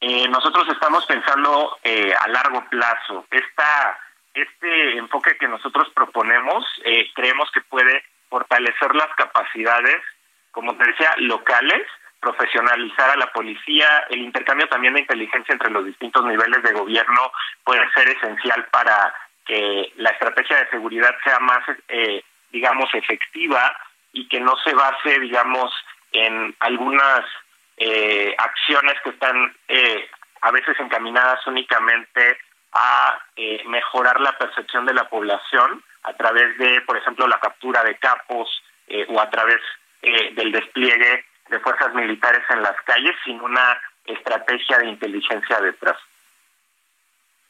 eh, 0.00 0.28
nosotros 0.28 0.68
estamos 0.68 1.06
pensando 1.06 1.78
a 2.20 2.28
largo 2.28 2.62
plazo. 2.68 3.26
Esta, 3.30 3.98
este 4.34 4.98
enfoque 4.98 5.38
que 5.38 5.48
nosotros 5.48 5.88
proponemos, 5.94 6.66
creemos 7.14 7.50
que 7.50 7.62
puede 7.62 8.04
fortalecer 8.28 8.94
las 8.94 9.08
capacidades, 9.16 10.02
como 10.50 10.76
te 10.76 10.84
decía, 10.88 11.14
locales, 11.16 11.86
profesionalizar 12.20 13.08
a 13.08 13.16
la 13.16 13.32
policía, 13.32 14.04
el 14.10 14.20
intercambio 14.20 14.68
también 14.68 14.92
de 14.92 15.00
inteligencia 15.00 15.54
entre 15.54 15.70
los 15.70 15.86
distintos 15.86 16.26
niveles 16.26 16.62
de 16.62 16.72
gobierno 16.72 17.32
puede 17.64 17.90
ser 17.94 18.06
esencial 18.08 18.66
para 18.66 19.14
que 19.46 19.92
la 19.96 20.10
estrategia 20.10 20.58
de 20.58 20.70
seguridad 20.70 21.14
sea 21.24 21.38
más, 21.38 21.62
eh, 21.88 22.22
digamos, 22.56 22.92
efectiva 22.94 23.76
y 24.12 24.26
que 24.28 24.40
no 24.40 24.56
se 24.64 24.74
base, 24.74 25.20
digamos, 25.20 25.72
en 26.12 26.56
algunas 26.60 27.20
eh, 27.76 28.34
acciones 28.38 28.94
que 29.04 29.10
están 29.10 29.54
eh, 29.68 30.08
a 30.40 30.50
veces 30.50 30.78
encaminadas 30.80 31.46
únicamente 31.46 32.38
a 32.72 33.18
mejorar 33.66 34.20
la 34.20 34.36
percepción 34.36 34.84
de 34.84 34.92
la 34.92 35.08
población 35.08 35.82
a 36.02 36.12
través 36.12 36.58
de, 36.58 36.82
por 36.82 36.96
ejemplo, 36.98 37.26
la 37.26 37.40
captura 37.40 37.82
de 37.84 37.96
capos 37.96 38.48
o 39.08 39.18
a 39.18 39.30
través 39.30 39.60
del 40.02 40.52
despliegue 40.52 41.24
de 41.48 41.60
fuerzas 41.60 41.94
militares 41.94 42.42
en 42.50 42.62
las 42.62 42.76
calles 42.84 43.16
sin 43.24 43.40
una 43.40 43.80
estrategia 44.04 44.78
de 44.78 44.88
inteligencia 44.88 45.58
detrás. 45.60 45.96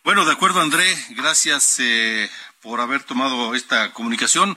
Bueno, 0.06 0.24
de 0.24 0.30
acuerdo, 0.30 0.60
André. 0.60 0.86
Gracias 1.16 1.80
eh, 1.80 2.30
por 2.62 2.80
haber 2.80 3.02
tomado 3.02 3.56
esta 3.56 3.92
comunicación. 3.92 4.56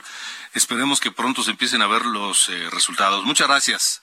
Esperemos 0.54 1.00
que 1.00 1.10
pronto 1.10 1.42
se 1.42 1.50
empiecen 1.50 1.82
a 1.82 1.88
ver 1.88 2.06
los 2.06 2.48
eh, 2.50 2.68
resultados. 2.70 3.24
Muchas 3.24 3.48
gracias. 3.48 4.00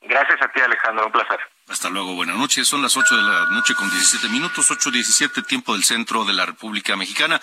Gracias 0.00 0.42
a 0.42 0.50
ti, 0.50 0.60
Alejandro. 0.60 1.06
Un 1.06 1.12
placer. 1.12 1.38
Hasta 1.68 1.88
luego. 1.88 2.16
Buenas 2.16 2.34
noches. 2.34 2.66
Son 2.66 2.82
las 2.82 2.96
8 2.96 3.16
de 3.16 3.22
la 3.22 3.46
noche 3.52 3.76
con 3.76 3.88
17 3.88 4.28
minutos, 4.28 4.68
8.17 4.68 5.46
tiempo 5.46 5.72
del 5.72 5.84
centro 5.84 6.24
de 6.24 6.32
la 6.32 6.46
República 6.46 6.96
Mexicana. 6.96 7.40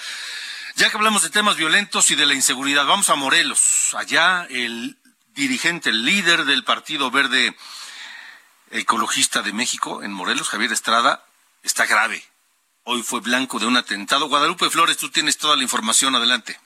Ya 0.76 0.90
que 0.90 0.98
hablamos 0.98 1.24
de 1.24 1.30
temas 1.30 1.56
violentos 1.56 2.12
y 2.12 2.16
de 2.16 2.26
la 2.26 2.34
inseguridad, 2.34 2.86
vamos 2.86 3.10
a 3.10 3.16
Morelos. 3.16 3.96
Allá 3.98 4.46
el 4.50 4.98
dirigente, 5.28 5.92
el 5.92 6.04
líder 6.04 6.44
del 6.44 6.66
Partido 6.66 7.10
Verde 7.10 7.56
Ecologista 8.70 9.42
de 9.42 9.54
México 9.54 10.04
en 10.04 10.12
Morelos, 10.12 10.50
Javier 10.50 10.74
Estrada, 10.74 11.24
está 11.64 11.86
grave. 11.86 12.22
Hoy 12.86 13.02
fue 13.02 13.22
blanco 13.22 13.60
de 13.60 13.66
un 13.66 13.78
atentado. 13.78 14.28
Guadalupe 14.28 14.70
Flores, 14.70 14.98
tú 14.98 15.10
tienes 15.10 15.38
toda 15.38 15.56
la 15.56 15.64
información. 15.64 16.16
Adelante. 16.16 16.60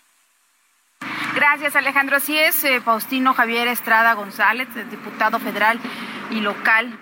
Gracias, 1.36 1.75
Alejandro. 1.75 2.17
Así 2.17 2.38
es, 2.38 2.63
eh, 2.63 2.82
Faustino 2.82 3.34
Javier 3.34 3.67
Estrada 3.67 4.13
González, 4.13 4.67
diputado 4.89 5.39
federal 5.39 5.80
y 6.32 6.39
local 6.39 6.97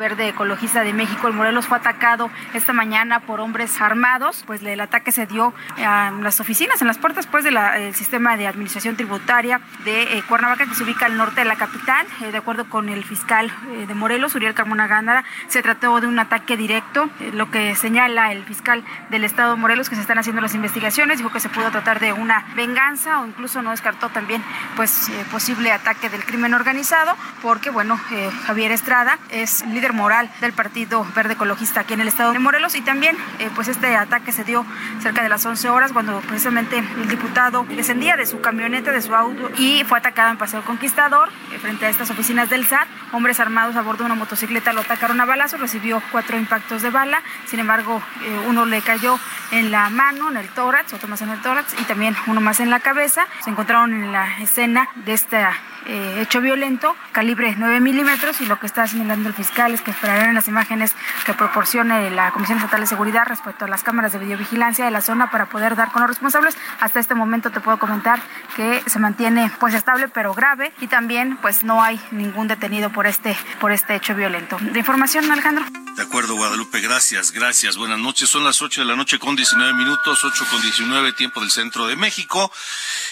Verde 0.00 0.28
Ecologista 0.28 0.82
de 0.82 0.94
México, 0.94 1.28
el 1.28 1.34
Morelos, 1.34 1.66
fue 1.66 1.76
atacado 1.76 2.30
esta 2.54 2.72
mañana 2.72 3.20
por 3.20 3.38
hombres 3.38 3.82
armados. 3.82 4.44
Pues 4.46 4.62
el 4.62 4.80
ataque 4.80 5.12
se 5.12 5.26
dio 5.26 5.52
en 5.76 6.24
las 6.24 6.40
oficinas, 6.40 6.80
en 6.80 6.88
las 6.88 6.96
puertas 6.96 7.26
pues 7.26 7.44
del 7.44 7.58
sistema 7.94 8.38
de 8.38 8.46
administración 8.46 8.96
tributaria 8.96 9.60
de 9.84 10.16
eh, 10.16 10.22
Cuernavaca, 10.26 10.66
que 10.66 10.74
se 10.74 10.84
ubica 10.84 11.04
al 11.04 11.18
norte 11.18 11.42
de 11.42 11.44
la 11.44 11.56
capital. 11.56 12.06
Eh, 12.22 12.32
de 12.32 12.38
acuerdo 12.38 12.64
con 12.70 12.88
el 12.88 13.04
fiscal 13.04 13.52
eh, 13.72 13.84
de 13.86 13.94
Morelos, 13.94 14.34
Uriel 14.34 14.54
Carmona 14.54 14.86
Gándara, 14.86 15.22
se 15.48 15.60
trató 15.60 16.00
de 16.00 16.06
un 16.06 16.18
ataque 16.18 16.56
directo. 16.56 17.10
lo 17.34 17.50
que 17.50 17.76
señala 17.76 18.32
el 18.32 18.42
fiscal 18.44 18.82
del 19.10 19.24
estado 19.24 19.54
de 19.54 19.60
Morelos, 19.60 19.90
que 19.90 19.96
se 19.96 20.00
están 20.00 20.18
haciendo 20.18 20.40
las 20.40 20.54
investigaciones, 20.54 21.18
dijo 21.18 21.30
que 21.30 21.40
se 21.40 21.50
pudo 21.50 21.70
tratar 21.70 22.00
de 22.00 22.14
una 22.14 22.46
venganza 22.56 23.20
o 23.20 23.26
incluso 23.26 23.60
no 23.60 23.70
descartó 23.70 24.08
también 24.08 24.42
pues 24.76 25.12
posible 25.30 25.72
ataque 25.72 26.08
del 26.08 26.24
crimen 26.24 26.54
organizado, 26.54 27.14
porque 27.42 27.68
bueno, 27.68 28.00
Javier 28.46 28.72
Estrada 28.72 29.18
es 29.30 29.62
líder 29.66 29.89
moral 29.92 30.30
del 30.40 30.52
Partido 30.52 31.06
Verde 31.14 31.34
Ecologista 31.34 31.80
aquí 31.80 31.94
en 31.94 32.00
el 32.00 32.08
estado 32.08 32.32
de 32.32 32.38
Morelos 32.38 32.74
y 32.74 32.82
también 32.82 33.16
eh, 33.38 33.50
pues 33.54 33.68
este 33.68 33.96
ataque 33.96 34.32
se 34.32 34.44
dio 34.44 34.64
cerca 35.00 35.22
de 35.22 35.28
las 35.28 35.44
11 35.44 35.68
horas 35.70 35.92
cuando 35.92 36.20
precisamente 36.20 36.78
el 36.78 37.08
diputado 37.08 37.64
descendía 37.68 38.16
de 38.16 38.26
su 38.26 38.40
camioneta, 38.40 38.92
de 38.92 39.02
su 39.02 39.14
auto 39.14 39.50
y 39.56 39.84
fue 39.84 39.98
atacado 39.98 40.30
en 40.30 40.38
Paseo 40.38 40.62
Conquistador 40.62 41.28
eh, 41.52 41.58
frente 41.58 41.86
a 41.86 41.88
estas 41.88 42.10
oficinas 42.10 42.50
del 42.50 42.66
SAT. 42.66 42.88
Hombres 43.12 43.40
armados 43.40 43.76
a 43.76 43.82
bordo 43.82 43.98
de 43.98 44.06
una 44.06 44.14
motocicleta 44.14 44.72
lo 44.72 44.80
atacaron 44.80 45.20
a 45.20 45.24
balazos, 45.24 45.60
recibió 45.60 46.02
cuatro 46.12 46.38
impactos 46.38 46.82
de 46.82 46.90
bala, 46.90 47.22
sin 47.46 47.60
embargo 47.60 48.02
eh, 48.22 48.46
uno 48.48 48.66
le 48.66 48.82
cayó 48.82 49.18
en 49.52 49.70
la 49.70 49.90
mano, 49.90 50.30
en 50.30 50.36
el 50.36 50.48
tórax, 50.48 50.92
otro 50.92 51.08
más 51.08 51.22
en 51.22 51.30
el 51.30 51.40
tórax 51.40 51.74
y 51.80 51.84
también 51.84 52.16
uno 52.26 52.40
más 52.40 52.60
en 52.60 52.70
la 52.70 52.80
cabeza. 52.80 53.26
Se 53.44 53.50
encontraron 53.50 53.92
en 53.92 54.12
la 54.12 54.38
escena 54.38 54.88
de 54.94 55.12
esta 55.12 55.52
eh, 55.90 56.20
hecho 56.20 56.40
violento, 56.40 56.94
calibre 57.10 57.56
9 57.58 57.80
milímetros, 57.80 58.40
y 58.40 58.46
lo 58.46 58.60
que 58.60 58.66
está 58.66 58.86
señalando 58.86 59.28
el 59.28 59.34
fiscal 59.34 59.74
es 59.74 59.80
que 59.80 59.90
esperarán 59.90 60.36
las 60.36 60.46
imágenes 60.46 60.94
que 61.26 61.34
proporcione 61.34 62.10
la 62.12 62.30
Comisión 62.30 62.58
Estatal 62.58 62.80
de 62.80 62.86
Seguridad 62.86 63.24
respecto 63.26 63.64
a 63.64 63.68
las 63.68 63.82
cámaras 63.82 64.12
de 64.12 64.20
videovigilancia 64.20 64.84
de 64.84 64.92
la 64.92 65.00
zona 65.00 65.32
para 65.32 65.46
poder 65.46 65.74
dar 65.74 65.90
con 65.90 66.02
los 66.02 66.08
responsables. 66.08 66.56
Hasta 66.78 67.00
este 67.00 67.16
momento 67.16 67.50
te 67.50 67.58
puedo 67.58 67.80
comentar 67.80 68.20
que 68.54 68.82
se 68.86 69.00
mantiene 69.00 69.50
pues 69.58 69.74
estable 69.74 70.06
pero 70.06 70.32
grave 70.32 70.72
y 70.80 70.86
también 70.86 71.36
pues 71.42 71.64
no 71.64 71.82
hay 71.82 72.00
ningún 72.12 72.46
detenido 72.46 72.90
por 72.90 73.08
este 73.08 73.36
por 73.60 73.72
este 73.72 73.96
hecho 73.96 74.14
violento. 74.14 74.58
De 74.60 74.78
información, 74.78 75.28
Alejandro. 75.30 75.64
De 75.96 76.02
acuerdo, 76.02 76.36
Guadalupe, 76.36 76.80
gracias, 76.80 77.32
gracias. 77.32 77.76
Buenas 77.76 77.98
noches. 77.98 78.28
Son 78.28 78.44
las 78.44 78.62
8 78.62 78.82
de 78.82 78.86
la 78.86 78.96
noche 78.96 79.18
con 79.18 79.34
19 79.34 79.74
minutos, 79.74 80.24
8 80.24 80.46
con 80.50 80.62
19 80.62 81.12
tiempo 81.14 81.40
del 81.40 81.50
centro 81.50 81.86
de 81.88 81.96
México. 81.96 82.50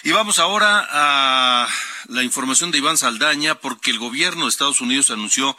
Y 0.04 0.12
vamos 0.12 0.38
ahora 0.38 0.86
a 0.90 1.68
la 2.06 2.22
información 2.22 2.70
de 2.70 2.78
Iván 2.78 2.96
Saldaña 2.96 3.56
porque 3.56 3.90
el 3.90 3.98
gobierno 3.98 4.44
de 4.44 4.50
Estados 4.50 4.80
Unidos 4.80 5.10
anunció 5.10 5.56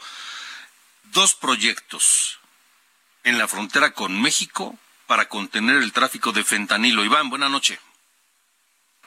dos 1.12 1.34
proyectos 1.34 2.38
en 3.22 3.36
la 3.36 3.48
frontera 3.48 3.92
con 3.92 4.20
México 4.20 4.78
para 5.06 5.28
contener 5.28 5.76
el 5.76 5.92
tráfico 5.92 6.32
de 6.32 6.42
fentanilo. 6.42 7.04
Iván, 7.04 7.28
buena 7.28 7.50
noche. 7.50 7.78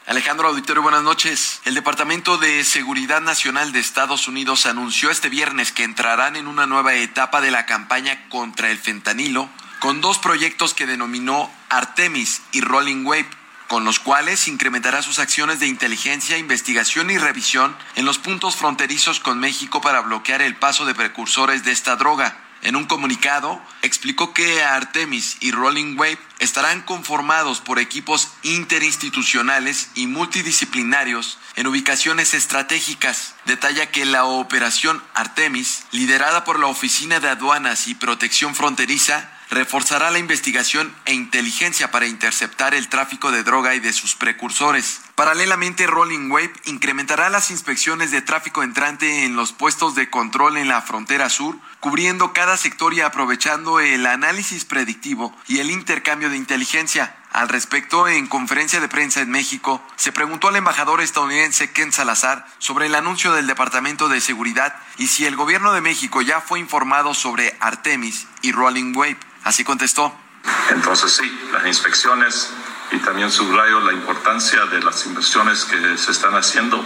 Alejandro 0.05 0.49
Auditorio, 0.49 0.83
buenas 0.83 1.01
noches. 1.01 1.61
El 1.65 1.73
Departamento 1.73 2.37
de 2.37 2.63
Seguridad 2.63 3.21
Nacional 3.21 3.71
de 3.71 3.79
Estados 3.79 4.27
Unidos 4.27 4.67
anunció 4.67 5.09
este 5.09 5.29
viernes 5.29 5.71
que 5.71 5.83
entrarán 5.83 6.35
en 6.35 6.45
una 6.45 6.67
nueva 6.67 6.93
etapa 6.93 7.41
de 7.41 7.49
la 7.49 7.65
campaña 7.65 8.29
contra 8.29 8.69
el 8.69 8.77
fentanilo 8.77 9.49
con 9.79 9.99
dos 9.99 10.19
proyectos 10.19 10.75
que 10.75 10.85
denominó 10.85 11.51
Artemis 11.69 12.43
y 12.51 12.61
Rolling 12.61 13.03
Wave 13.05 13.42
con 13.73 13.85
los 13.85 13.97
cuales 13.97 14.47
incrementará 14.47 15.01
sus 15.01 15.17
acciones 15.17 15.59
de 15.59 15.65
inteligencia, 15.65 16.37
investigación 16.37 17.09
y 17.09 17.17
revisión 17.17 17.75
en 17.95 18.05
los 18.05 18.19
puntos 18.19 18.55
fronterizos 18.55 19.19
con 19.19 19.39
México 19.39 19.81
para 19.81 20.01
bloquear 20.01 20.43
el 20.43 20.55
paso 20.55 20.85
de 20.85 20.93
precursores 20.93 21.63
de 21.63 21.71
esta 21.71 21.95
droga. 21.95 22.37
En 22.61 22.75
un 22.75 22.85
comunicado, 22.85 23.59
explicó 23.81 24.31
que 24.31 24.61
Artemis 24.61 25.37
y 25.39 25.51
Rolling 25.51 25.97
Wave 25.97 26.19
estarán 26.37 26.83
conformados 26.83 27.61
por 27.61 27.79
equipos 27.79 28.29
interinstitucionales 28.43 29.89
y 29.95 30.05
multidisciplinarios 30.05 31.39
en 31.55 31.65
ubicaciones 31.65 32.35
estratégicas. 32.35 33.33
Detalla 33.45 33.89
que 33.89 34.05
la 34.05 34.25
operación 34.25 35.01
Artemis, 35.15 35.85
liderada 35.89 36.43
por 36.43 36.59
la 36.59 36.67
Oficina 36.67 37.19
de 37.19 37.29
Aduanas 37.29 37.87
y 37.87 37.95
Protección 37.95 38.53
Fronteriza, 38.53 39.31
reforzará 39.53 40.11
la 40.11 40.19
investigación 40.19 40.93
e 41.05 41.13
inteligencia 41.13 41.91
para 41.91 42.07
interceptar 42.07 42.73
el 42.73 42.89
tráfico 42.89 43.31
de 43.31 43.43
droga 43.43 43.75
y 43.75 43.79
de 43.79 43.93
sus 43.93 44.15
precursores. 44.15 45.01
Paralelamente, 45.15 45.87
Rolling 45.87 46.31
Wave 46.31 46.53
incrementará 46.65 47.29
las 47.29 47.51
inspecciones 47.51 48.11
de 48.11 48.21
tráfico 48.21 48.63
entrante 48.63 49.25
en 49.25 49.35
los 49.35 49.53
puestos 49.53 49.95
de 49.95 50.09
control 50.09 50.57
en 50.57 50.67
la 50.67 50.81
frontera 50.81 51.29
sur, 51.29 51.57
cubriendo 51.79 52.33
cada 52.33 52.57
sector 52.57 52.93
y 52.93 53.01
aprovechando 53.01 53.79
el 53.79 54.05
análisis 54.05 54.65
predictivo 54.65 55.35
y 55.47 55.59
el 55.59 55.71
intercambio 55.71 56.29
de 56.29 56.37
inteligencia. 56.37 57.15
Al 57.31 57.49
respecto, 57.49 58.07
en 58.07 58.27
conferencia 58.27 58.79
de 58.79 58.87
prensa 58.87 59.21
en 59.21 59.31
México, 59.31 59.81
se 59.95 60.11
preguntó 60.11 60.49
al 60.49 60.55
embajador 60.55 61.01
estadounidense 61.01 61.71
Ken 61.71 61.91
Salazar 61.91 62.45
sobre 62.59 62.85
el 62.85 62.93
anuncio 62.93 63.33
del 63.33 63.47
Departamento 63.47 64.07
de 64.07 64.21
Seguridad 64.21 64.75
y 64.97 65.07
si 65.07 65.25
el 65.25 65.35
gobierno 65.35 65.73
de 65.73 65.81
México 65.81 66.21
ya 66.21 66.41
fue 66.41 66.59
informado 66.59 67.15
sobre 67.15 67.57
Artemis 67.59 68.27
y 68.43 68.51
Rolling 68.51 68.95
Wave. 68.95 69.17
Así 69.43 69.63
contestó. 69.63 70.13
Entonces 70.69 71.13
sí, 71.13 71.49
las 71.51 71.65
inspecciones 71.65 72.49
y 72.91 72.97
también 72.97 73.31
subrayo 73.31 73.79
la 73.81 73.93
importancia 73.93 74.65
de 74.65 74.81
las 74.81 75.05
inversiones 75.05 75.65
que 75.65 75.97
se 75.97 76.11
están 76.11 76.35
haciendo 76.35 76.83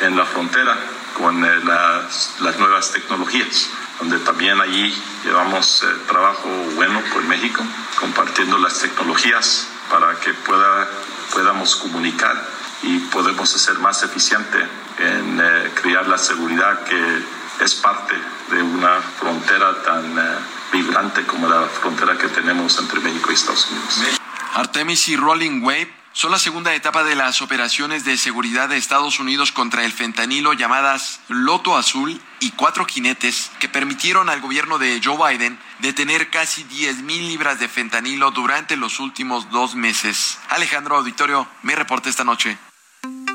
en 0.00 0.16
la 0.16 0.24
frontera 0.24 0.76
con 1.18 1.44
eh, 1.44 1.60
las, 1.64 2.36
las, 2.40 2.58
nuevas 2.58 2.92
tecnologías, 2.92 3.68
donde 3.98 4.18
también 4.18 4.60
allí 4.60 4.94
llevamos 5.24 5.82
eh, 5.82 5.86
trabajo 6.06 6.48
bueno 6.74 7.00
con 7.12 7.26
México, 7.26 7.64
compartiendo 7.98 8.58
las 8.58 8.78
tecnologías 8.78 9.68
para 9.90 10.18
que 10.20 10.34
pueda, 10.34 10.88
podamos 11.32 11.76
comunicar 11.76 12.36
y 12.82 12.98
podemos 12.98 13.48
ser 13.50 13.78
más 13.78 14.02
eficiente 14.02 14.58
en 14.98 15.40
eh, 15.40 15.70
crear 15.74 16.06
la 16.06 16.18
seguridad 16.18 16.84
que 16.84 17.24
es 17.64 17.74
parte 17.76 18.14
de 18.50 18.62
una 18.62 19.00
frontera 19.18 19.82
tan 19.82 20.18
eh, 20.18 20.38
vibrante 20.72 21.24
como 21.26 21.48
la 21.48 21.62
frontera 21.66 22.16
que 22.18 22.28
tenemos 22.28 22.78
entre 22.78 23.00
México 23.00 23.30
y 23.30 23.34
Estados 23.34 23.68
Unidos. 23.70 24.20
Artemis 24.54 25.08
y 25.08 25.16
Rolling 25.16 25.62
Wave 25.62 25.92
son 26.16 26.32
la 26.32 26.38
segunda 26.38 26.74
etapa 26.74 27.04
de 27.04 27.14
las 27.14 27.42
operaciones 27.42 28.06
de 28.06 28.16
seguridad 28.16 28.70
de 28.70 28.78
Estados 28.78 29.20
Unidos 29.20 29.52
contra 29.52 29.84
el 29.84 29.92
fentanilo 29.92 30.54
llamadas 30.54 31.20
Loto 31.28 31.76
Azul 31.76 32.18
y 32.40 32.52
Cuatro 32.52 32.86
Jinetes 32.86 33.50
que 33.58 33.68
permitieron 33.68 34.30
al 34.30 34.40
gobierno 34.40 34.78
de 34.78 34.98
Joe 35.04 35.18
Biden 35.18 35.58
detener 35.80 36.30
casi 36.30 36.64
10 36.64 37.02
mil 37.02 37.28
libras 37.28 37.60
de 37.60 37.68
fentanilo 37.68 38.30
durante 38.30 38.78
los 38.78 38.98
últimos 38.98 39.50
dos 39.50 39.74
meses. 39.74 40.38
Alejandro 40.48 40.96
Auditorio, 40.96 41.46
mi 41.62 41.74
reporte 41.74 42.08
esta 42.08 42.24
noche. 42.24 42.56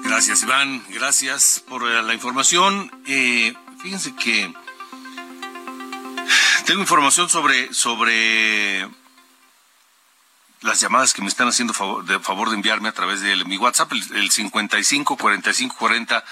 Gracias, 0.04 0.41
Iván. 0.41 0.84
Gracias 0.89 1.63
por 1.70 1.84
eh, 1.84 2.02
la 2.02 2.15
información. 2.15 2.91
Eh, 3.06 3.54
fíjense 3.84 4.15
que 4.15 4.52
tengo 6.63 6.82
información 6.82 7.30
sobre, 7.30 7.74
sobre 7.74 8.88
las 10.62 10.80
llamadas 10.80 11.13
que 11.13 11.21
me 11.21 11.28
están 11.28 11.47
haciendo 11.47 11.74
favor 11.74 12.06
de, 12.06 12.19
favor 12.19 12.50
de 12.50 12.56
enviarme 12.56 12.89
a 12.89 12.93
través 12.93 13.21
de 13.21 13.36
mi 13.45 13.58
WhatsApp, 13.58 13.91
el, 13.91 14.17
el 14.17 14.32
55 14.32 15.17
45 15.17 15.76
40 15.78 16.24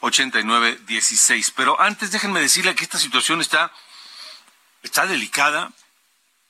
89 0.00 0.80
16. 0.86 1.52
Pero 1.52 1.80
antes 1.80 2.10
déjenme 2.10 2.40
decirle 2.40 2.74
que 2.74 2.84
esta 2.84 2.98
situación 2.98 3.40
está, 3.40 3.72
está 4.82 5.06
delicada, 5.06 5.72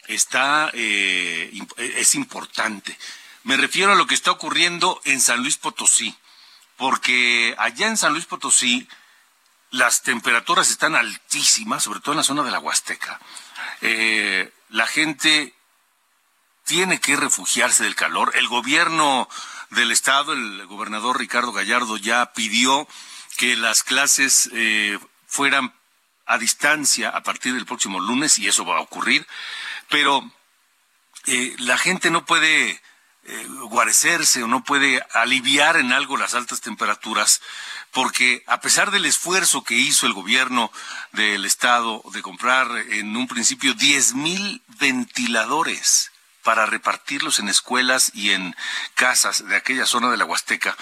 está, 0.08 0.70
eh, 0.72 1.52
es 1.76 2.14
importante. 2.14 2.96
Me 3.44 3.56
refiero 3.56 3.92
a 3.92 3.96
lo 3.96 4.06
que 4.06 4.14
está 4.14 4.30
ocurriendo 4.30 5.00
en 5.04 5.20
San 5.20 5.40
Luis 5.40 5.56
Potosí, 5.56 6.14
porque 6.76 7.54
allá 7.58 7.88
en 7.88 7.96
San 7.96 8.12
Luis 8.12 8.26
Potosí 8.26 8.88
las 9.72 10.02
temperaturas 10.02 10.70
están 10.70 10.94
altísimas, 10.94 11.82
sobre 11.82 12.00
todo 12.00 12.12
en 12.12 12.18
la 12.18 12.24
zona 12.24 12.42
de 12.42 12.50
la 12.50 12.61
Huasteca. 12.61 13.18
Eh, 13.80 14.52
la 14.68 14.87
gente 14.87 15.54
tiene 16.64 17.00
que 17.00 17.16
refugiarse 17.16 17.85
del 17.85 17.96
calor. 17.96 18.32
El 18.37 18.48
gobierno 18.48 19.28
del 19.70 19.90
estado, 19.90 20.35
el 20.35 20.66
gobernador 20.66 21.18
Ricardo 21.18 21.52
Gallardo, 21.52 21.96
ya 21.96 22.32
pidió 22.35 22.87
que 23.38 23.56
las 23.56 23.82
clases 23.82 24.50
eh, 24.52 24.98
fueran 25.26 25.74
a 26.26 26.37
distancia 26.37 27.08
a 27.08 27.22
partir 27.22 27.54
del 27.54 27.66
próximo 27.66 27.98
lunes 27.98 28.38
y 28.38 28.48
eso 28.48 28.66
va 28.66 28.76
a 28.76 28.82
ocurrir. 28.82 29.26
Pero 29.88 30.30
eh, 31.26 31.56
la 31.58 31.78
gente 31.78 32.11
no 32.11 32.26
puede 32.26 32.80
eh, 33.24 33.46
guarecerse 33.68 34.42
o 34.42 34.48
no 34.48 34.64
puede 34.64 35.04
aliviar 35.12 35.76
en 35.76 35.92
algo 35.92 36.16
las 36.16 36.35
altas 36.35 36.61
temperaturas 36.61 37.40
porque 37.92 38.42
a 38.46 38.61
pesar 38.61 38.90
del 38.90 39.04
esfuerzo 39.04 39.62
que 39.62 39.74
hizo 39.74 40.06
el 40.06 40.14
gobierno 40.14 40.72
del 41.12 41.44
estado 41.44 42.02
de 42.12 42.22
comprar 42.22 42.68
en 42.90 43.16
un 43.16 43.28
principio 43.28 43.74
10 43.74 44.14
mil 44.14 44.62
ventiladores 44.80 46.11
para 46.42 46.66
repartirlos 46.66 47.38
en 47.38 47.48
escuelas 47.48 48.11
y 48.14 48.30
en 48.32 48.56
casas 48.94 49.46
de 49.46 49.56
aquella 49.56 49.87
zona 49.87 50.11
de 50.11 50.16
la 50.16 50.24
Huasteca, 50.24 50.76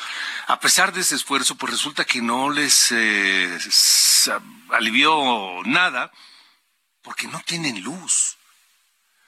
a 0.46 0.58
pesar 0.60 0.92
de 0.92 1.02
ese 1.02 1.16
esfuerzo, 1.16 1.56
pues 1.56 1.72
resulta 1.72 2.04
que 2.04 2.22
no 2.22 2.48
les 2.48 2.90
eh, 2.92 3.58
alivió 4.70 5.60
nada 5.64 6.10
porque 7.02 7.26
no 7.26 7.40
tienen 7.40 7.82
luz, 7.82 8.38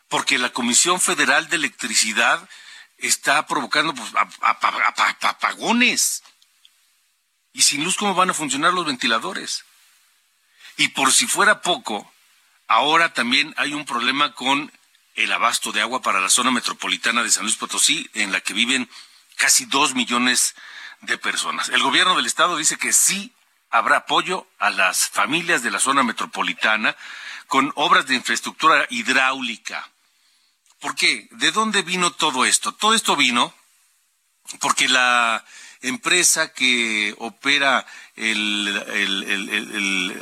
porque 0.08 0.38
la 0.38 0.52
Comisión 0.52 1.00
Federal 1.00 1.48
de 1.48 1.56
Electricidad 1.56 2.48
está 3.02 3.46
provocando 3.46 3.94
pues, 3.94 4.12
apagones. 5.20 6.22
Y 7.52 7.62
sin 7.62 7.84
luz, 7.84 7.96
¿cómo 7.96 8.14
van 8.14 8.30
a 8.30 8.34
funcionar 8.34 8.72
los 8.72 8.86
ventiladores? 8.86 9.64
Y 10.76 10.88
por 10.88 11.12
si 11.12 11.26
fuera 11.26 11.60
poco, 11.60 12.10
ahora 12.66 13.12
también 13.12 13.54
hay 13.58 13.74
un 13.74 13.84
problema 13.84 14.34
con 14.34 14.72
el 15.14 15.32
abasto 15.32 15.72
de 15.72 15.82
agua 15.82 16.00
para 16.00 16.20
la 16.20 16.30
zona 16.30 16.50
metropolitana 16.50 17.22
de 17.22 17.30
San 17.30 17.42
Luis 17.42 17.56
Potosí, 17.56 18.08
en 18.14 18.32
la 18.32 18.40
que 18.40 18.54
viven 18.54 18.88
casi 19.36 19.66
dos 19.66 19.94
millones 19.94 20.54
de 21.02 21.18
personas. 21.18 21.68
El 21.68 21.82
gobierno 21.82 22.16
del 22.16 22.26
estado 22.26 22.56
dice 22.56 22.78
que 22.78 22.92
sí 22.92 23.34
habrá 23.70 23.98
apoyo 23.98 24.46
a 24.58 24.70
las 24.70 25.08
familias 25.08 25.62
de 25.62 25.70
la 25.70 25.80
zona 25.80 26.02
metropolitana 26.02 26.96
con 27.48 27.72
obras 27.74 28.06
de 28.06 28.14
infraestructura 28.14 28.86
hidráulica. 28.88 29.91
¿Por 30.82 30.96
qué? 30.96 31.28
¿De 31.30 31.52
dónde 31.52 31.82
vino 31.82 32.12
todo 32.12 32.44
esto? 32.44 32.72
Todo 32.72 32.92
esto 32.94 33.14
vino 33.14 33.54
porque 34.60 34.88
la 34.88 35.44
empresa 35.80 36.52
que 36.52 37.14
opera 37.18 37.86
el, 38.16 38.64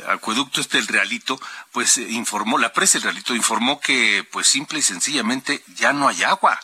acueducto 0.07 0.61
este, 0.61 0.77
el 0.77 0.87
Realito, 0.87 1.41
pues 1.71 1.97
informó, 1.97 2.59
la 2.59 2.73
presa 2.73 2.99
el 2.99 3.03
Realito 3.03 3.35
informó 3.35 3.81
que 3.81 4.23
pues 4.31 4.45
simple 4.47 4.77
y 4.79 4.83
sencillamente 4.83 5.63
ya 5.75 5.93
no 5.93 6.07
hay 6.07 6.21
agua, 6.21 6.59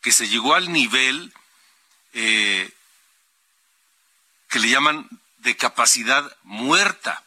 que 0.00 0.10
se 0.10 0.28
llegó 0.28 0.54
al 0.54 0.72
nivel 0.72 1.32
eh, 2.14 2.68
que 4.48 4.58
le 4.58 4.70
llaman 4.70 5.08
de 5.38 5.56
capacidad 5.56 6.36
muerta, 6.42 7.22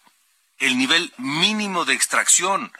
el 0.59 0.77
nivel 0.77 1.13
mínimo 1.17 1.85
de 1.85 1.93
extracción. 1.93 2.73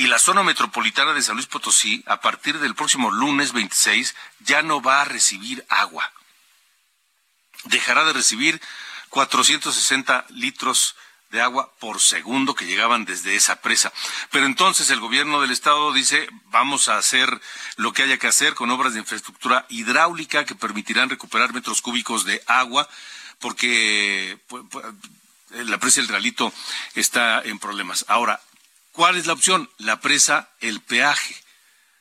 Y 0.00 0.06
la 0.06 0.18
zona 0.18 0.42
metropolitana 0.42 1.12
de 1.12 1.20
San 1.20 1.36
Luis 1.36 1.46
Potosí, 1.46 2.02
a 2.06 2.20
partir 2.20 2.58
del 2.58 2.74
próximo 2.74 3.10
lunes 3.10 3.52
26, 3.52 4.14
ya 4.40 4.62
no 4.62 4.80
va 4.80 5.02
a 5.02 5.04
recibir 5.04 5.64
agua 5.68 6.10
dejará 7.64 8.04
de 8.04 8.12
recibir 8.12 8.60
460 9.10 10.26
litros 10.30 10.96
de 11.30 11.40
agua 11.40 11.72
por 11.78 12.00
segundo 12.00 12.54
que 12.54 12.66
llegaban 12.66 13.04
desde 13.04 13.36
esa 13.36 13.60
presa. 13.60 13.92
Pero 14.30 14.46
entonces 14.46 14.90
el 14.90 15.00
gobierno 15.00 15.40
del 15.40 15.52
estado 15.52 15.92
dice, 15.92 16.28
vamos 16.46 16.88
a 16.88 16.96
hacer 16.96 17.40
lo 17.76 17.92
que 17.92 18.02
haya 18.02 18.18
que 18.18 18.26
hacer 18.26 18.54
con 18.54 18.70
obras 18.70 18.94
de 18.94 19.00
infraestructura 19.00 19.64
hidráulica 19.68 20.44
que 20.44 20.54
permitirán 20.54 21.10
recuperar 21.10 21.52
metros 21.52 21.82
cúbicos 21.82 22.24
de 22.24 22.42
agua, 22.46 22.88
porque 23.38 24.38
la 25.50 25.78
presa 25.78 26.00
del 26.00 26.08
Realito 26.08 26.52
está 26.94 27.40
en 27.42 27.58
problemas. 27.60 28.04
Ahora, 28.08 28.40
¿cuál 29.00 29.16
es 29.16 29.26
la 29.26 29.32
opción? 29.32 29.70
La 29.78 30.02
presa, 30.02 30.50
el 30.60 30.82
peaje 30.82 31.34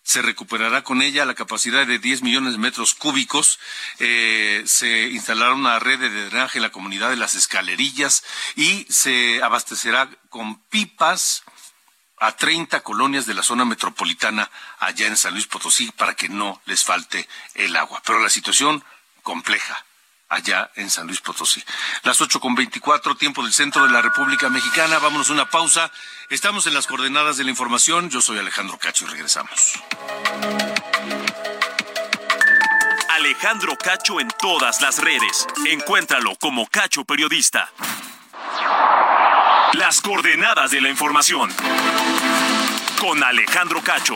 se 0.03 0.21
recuperará 0.21 0.83
con 0.83 1.01
ella 1.01 1.23
la 1.23 1.33
capacidad 1.33 1.87
de 1.87 1.97
10 1.97 2.23
millones 2.23 2.51
de 2.51 2.57
metros 2.57 2.93
cúbicos, 2.93 3.57
eh, 3.99 4.63
se 4.65 5.03
instalará 5.03 5.53
una 5.53 5.79
red 5.79 5.97
de 5.97 6.09
drenaje 6.09 6.57
en 6.57 6.63
la 6.63 6.73
comunidad 6.73 7.09
de 7.09 7.15
las 7.15 7.35
escalerillas 7.35 8.25
y 8.57 8.85
se 8.89 9.41
abastecerá 9.41 10.09
con 10.27 10.59
pipas 10.63 11.43
a 12.17 12.35
30 12.35 12.81
colonias 12.81 13.25
de 13.25 13.33
la 13.33 13.43
zona 13.43 13.63
metropolitana 13.63 14.51
allá 14.79 15.07
en 15.07 15.15
San 15.15 15.35
Luis 15.35 15.47
Potosí 15.47 15.89
para 15.93 16.15
que 16.15 16.27
no 16.27 16.61
les 16.65 16.83
falte 16.83 17.29
el 17.53 17.77
agua. 17.77 18.03
Pero 18.05 18.19
la 18.19 18.29
situación 18.29 18.83
compleja, 19.23 19.85
allá 20.29 20.71
en 20.75 20.89
San 20.89 21.07
Luis 21.07 21.19
Potosí. 21.21 21.63
Las 22.03 22.21
ocho 22.21 22.39
con 22.39 22.55
veinticuatro, 22.55 23.15
tiempo 23.15 23.43
del 23.43 23.51
centro 23.53 23.83
de 23.83 23.89
la 23.91 24.01
República 24.01 24.49
Mexicana. 24.49 24.99
Vámonos 24.99 25.29
a 25.29 25.33
una 25.33 25.49
pausa. 25.49 25.91
Estamos 26.29 26.67
en 26.67 26.75
las 26.75 26.87
coordenadas 26.87 27.37
de 27.37 27.43
la 27.43 27.49
información. 27.49 28.09
Yo 28.09 28.21
soy 28.21 28.39
Alejandro 28.39 28.77
Cacho 28.77 29.05
y 29.05 29.09
regresamos. 29.09 29.73
Alejandro 33.09 33.75
Cacho 33.77 34.19
en 34.19 34.29
todas 34.39 34.81
las 34.81 34.99
redes. 34.99 35.47
Encuéntralo 35.65 36.35
como 36.35 36.67
Cacho 36.67 37.03
Periodista. 37.03 37.71
Las 39.73 40.01
coordenadas 40.01 40.71
de 40.71 40.81
la 40.81 40.89
información. 40.89 41.53
Con 42.99 43.23
Alejandro 43.23 43.81
Cacho. 43.81 44.15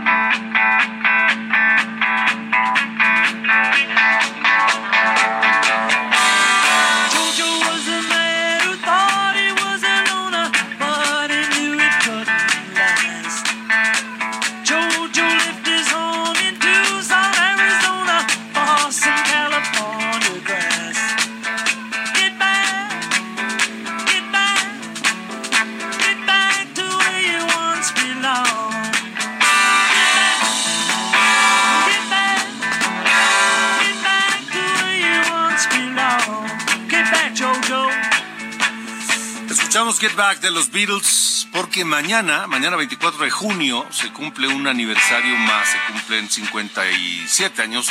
Get 40.01 40.15
Back 40.15 40.39
de 40.39 40.49
los 40.49 40.71
Beatles 40.71 41.47
porque 41.51 41.85
mañana, 41.85 42.47
mañana 42.47 42.75
24 42.75 43.23
de 43.23 43.29
junio, 43.29 43.85
se 43.91 44.11
cumple 44.11 44.47
un 44.47 44.65
aniversario 44.65 45.35
más, 45.35 45.69
se 45.69 45.77
cumplen 45.91 46.27
57 46.27 47.61
años 47.61 47.87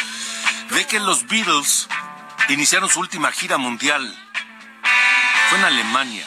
de 0.71 0.85
que 0.87 0.99
los 0.99 1.29
Beatles 1.29 1.87
iniciaron 2.49 2.91
su 2.91 2.99
última 2.99 3.31
gira 3.31 3.59
mundial. 3.59 4.13
Fue 5.51 5.59
en 5.61 5.65
Alemania, 5.67 6.27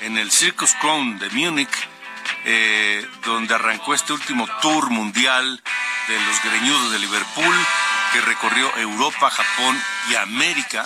en 0.00 0.18
el 0.18 0.32
Circus 0.32 0.74
Crown 0.80 1.16
de 1.20 1.30
Múnich, 1.30 1.88
eh, 2.44 3.08
donde 3.24 3.54
arrancó 3.54 3.94
este 3.94 4.14
último 4.14 4.48
tour 4.62 4.90
mundial 4.90 5.62
de 6.08 6.20
los 6.24 6.42
greñudos 6.42 6.90
de 6.90 6.98
Liverpool, 6.98 7.56
que 8.12 8.20
recorrió 8.20 8.68
Europa, 8.78 9.30
Japón 9.30 9.80
y 10.10 10.16
América, 10.16 10.84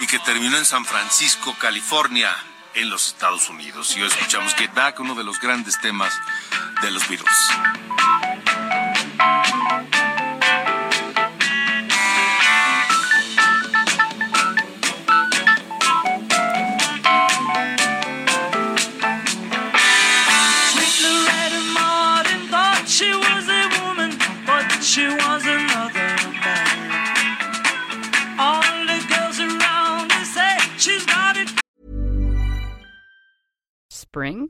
y 0.00 0.06
que 0.06 0.18
terminó 0.20 0.56
en 0.56 0.64
San 0.64 0.86
Francisco, 0.86 1.54
California 1.58 2.34
en 2.78 2.90
los 2.90 3.08
Estados 3.08 3.48
Unidos. 3.48 3.96
Y 3.96 4.02
hoy 4.02 4.08
escuchamos 4.08 4.54
Get 4.54 4.72
Back, 4.74 5.00
uno 5.00 5.14
de 5.14 5.24
los 5.24 5.40
grandes 5.40 5.80
temas 5.80 6.12
de 6.80 6.90
los 6.90 7.08
Beatles. 7.08 8.17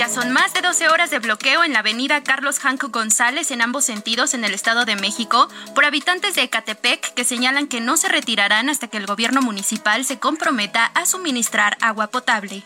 Ya 0.00 0.08
son 0.08 0.32
más 0.32 0.54
de 0.54 0.62
12 0.62 0.88
horas 0.88 1.10
de 1.10 1.18
bloqueo 1.18 1.62
en 1.62 1.74
la 1.74 1.80
avenida 1.80 2.22
Carlos 2.22 2.58
Janco 2.58 2.88
González 2.88 3.50
en 3.50 3.60
ambos 3.60 3.84
sentidos 3.84 4.32
en 4.32 4.44
el 4.44 4.54
Estado 4.54 4.86
de 4.86 4.96
México 4.96 5.50
por 5.74 5.84
habitantes 5.84 6.34
de 6.34 6.44
Ecatepec 6.44 7.12
que 7.12 7.22
señalan 7.22 7.66
que 7.66 7.82
no 7.82 7.98
se 7.98 8.08
retirarán 8.08 8.70
hasta 8.70 8.88
que 8.88 8.96
el 8.96 9.04
gobierno 9.04 9.42
municipal 9.42 10.06
se 10.06 10.18
comprometa 10.18 10.86
a 10.86 11.04
suministrar 11.04 11.76
agua 11.82 12.06
potable. 12.06 12.62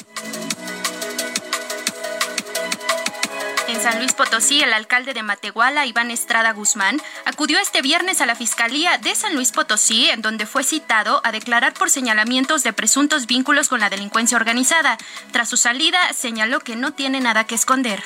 San 3.84 3.98
Luis 3.98 4.14
Potosí, 4.14 4.62
el 4.62 4.72
alcalde 4.72 5.12
de 5.12 5.22
Matehuala, 5.22 5.84
Iván 5.84 6.10
Estrada 6.10 6.54
Guzmán, 6.54 7.02
acudió 7.26 7.60
este 7.60 7.82
viernes 7.82 8.22
a 8.22 8.26
la 8.26 8.34
Fiscalía 8.34 8.96
de 8.96 9.14
San 9.14 9.34
Luis 9.34 9.52
Potosí, 9.52 10.08
en 10.08 10.22
donde 10.22 10.46
fue 10.46 10.64
citado 10.64 11.20
a 11.22 11.32
declarar 11.32 11.74
por 11.74 11.90
señalamientos 11.90 12.62
de 12.62 12.72
presuntos 12.72 13.26
vínculos 13.26 13.68
con 13.68 13.80
la 13.80 13.90
delincuencia 13.90 14.38
organizada. 14.38 14.96
Tras 15.32 15.50
su 15.50 15.58
salida, 15.58 15.98
señaló 16.14 16.60
que 16.60 16.76
no 16.76 16.94
tiene 16.94 17.20
nada 17.20 17.44
que 17.44 17.56
esconder. 17.56 18.02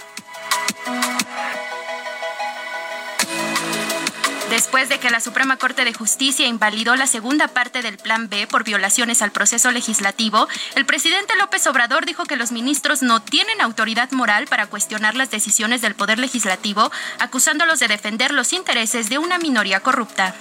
Después 4.58 4.88
de 4.88 4.98
que 4.98 5.08
la 5.08 5.20
Suprema 5.20 5.56
Corte 5.56 5.84
de 5.84 5.94
Justicia 5.94 6.48
invalidó 6.48 6.96
la 6.96 7.06
segunda 7.06 7.46
parte 7.46 7.80
del 7.80 7.96
Plan 7.96 8.28
B 8.28 8.48
por 8.48 8.64
violaciones 8.64 9.22
al 9.22 9.30
proceso 9.30 9.70
legislativo, 9.70 10.48
el 10.74 10.84
presidente 10.84 11.36
López 11.36 11.64
Obrador 11.68 12.06
dijo 12.06 12.24
que 12.24 12.34
los 12.34 12.50
ministros 12.50 13.00
no 13.00 13.22
tienen 13.22 13.60
autoridad 13.60 14.10
moral 14.10 14.48
para 14.48 14.66
cuestionar 14.66 15.14
las 15.14 15.30
decisiones 15.30 15.80
del 15.80 15.94
Poder 15.94 16.18
Legislativo, 16.18 16.90
acusándolos 17.20 17.78
de 17.78 17.86
defender 17.86 18.32
los 18.32 18.52
intereses 18.52 19.08
de 19.08 19.18
una 19.18 19.38
minoría 19.38 19.78
corrupta. 19.78 20.34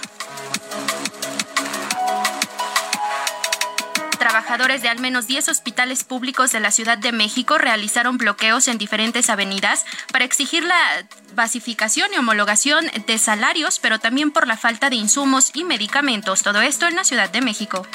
Trabajadores 4.18 4.82
de 4.82 4.88
al 4.88 4.98
menos 4.98 5.26
10 5.26 5.48
hospitales 5.48 6.04
públicos 6.04 6.52
de 6.52 6.60
la 6.60 6.70
Ciudad 6.70 6.98
de 6.98 7.12
México 7.12 7.58
realizaron 7.58 8.18
bloqueos 8.18 8.68
en 8.68 8.78
diferentes 8.78 9.30
avenidas 9.30 9.84
para 10.12 10.24
exigir 10.24 10.64
la 10.64 11.06
basificación 11.34 12.12
y 12.12 12.18
homologación 12.18 12.86
de 13.06 13.18
salarios, 13.18 13.78
pero 13.78 13.98
también 13.98 14.30
por 14.30 14.46
la 14.46 14.56
falta 14.56 14.90
de 14.90 14.96
insumos 14.96 15.50
y 15.54 15.64
medicamentos. 15.64 16.42
Todo 16.42 16.60
esto 16.60 16.86
en 16.86 16.96
la 16.96 17.04
Ciudad 17.04 17.30
de 17.30 17.40
México. 17.40 17.86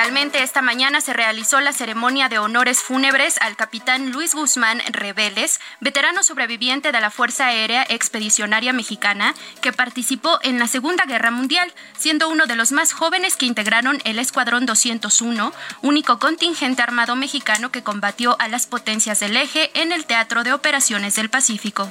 Finalmente, 0.00 0.42
esta 0.42 0.62
mañana 0.62 1.02
se 1.02 1.12
realizó 1.12 1.60
la 1.60 1.74
ceremonia 1.74 2.30
de 2.30 2.38
honores 2.38 2.80
fúnebres 2.80 3.36
al 3.42 3.54
capitán 3.54 4.12
Luis 4.12 4.34
Guzmán 4.34 4.80
Reveles, 4.90 5.60
veterano 5.80 6.22
sobreviviente 6.22 6.90
de 6.90 7.02
la 7.02 7.10
Fuerza 7.10 7.48
Aérea 7.48 7.84
Expedicionaria 7.86 8.72
Mexicana, 8.72 9.34
que 9.60 9.74
participó 9.74 10.38
en 10.42 10.58
la 10.58 10.68
Segunda 10.68 11.04
Guerra 11.04 11.30
Mundial, 11.30 11.70
siendo 11.98 12.30
uno 12.30 12.46
de 12.46 12.56
los 12.56 12.72
más 12.72 12.94
jóvenes 12.94 13.36
que 13.36 13.44
integraron 13.44 14.00
el 14.04 14.18
Escuadrón 14.18 14.64
201, 14.64 15.52
único 15.82 16.18
contingente 16.18 16.80
armado 16.80 17.14
mexicano 17.14 17.70
que 17.70 17.82
combatió 17.82 18.36
a 18.40 18.48
las 18.48 18.66
potencias 18.66 19.20
del 19.20 19.36
eje 19.36 19.70
en 19.74 19.92
el 19.92 20.06
Teatro 20.06 20.44
de 20.44 20.54
Operaciones 20.54 21.14
del 21.16 21.28
Pacífico. 21.28 21.90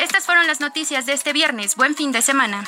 Estas 0.00 0.24
fueron 0.24 0.48
las 0.48 0.58
noticias 0.58 1.06
de 1.06 1.12
este 1.12 1.32
viernes. 1.32 1.76
Buen 1.76 1.94
fin 1.94 2.10
de 2.10 2.20
semana. 2.20 2.64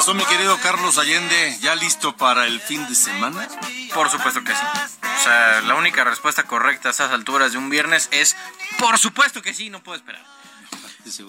¿Qué 0.00 0.04
pasó, 0.04 0.14
mi 0.14 0.24
querido 0.24 0.58
Carlos 0.62 0.96
Allende? 0.96 1.58
¿Ya 1.60 1.74
listo 1.74 2.16
para 2.16 2.46
el 2.46 2.58
fin 2.58 2.88
de 2.88 2.94
semana? 2.94 3.46
Por 3.92 4.08
supuesto 4.08 4.42
que 4.42 4.54
sí. 4.54 4.62
O 5.02 5.22
sea, 5.22 5.60
la 5.60 5.74
única 5.74 6.04
respuesta 6.04 6.44
correcta 6.44 6.88
a 6.88 6.92
esas 6.92 7.10
alturas 7.10 7.52
de 7.52 7.58
un 7.58 7.68
viernes 7.68 8.08
es 8.10 8.34
por 8.78 8.98
supuesto 8.98 9.42
que 9.42 9.52
sí, 9.52 9.68
no 9.68 9.82
puedo 9.82 9.98
esperar. 9.98 10.24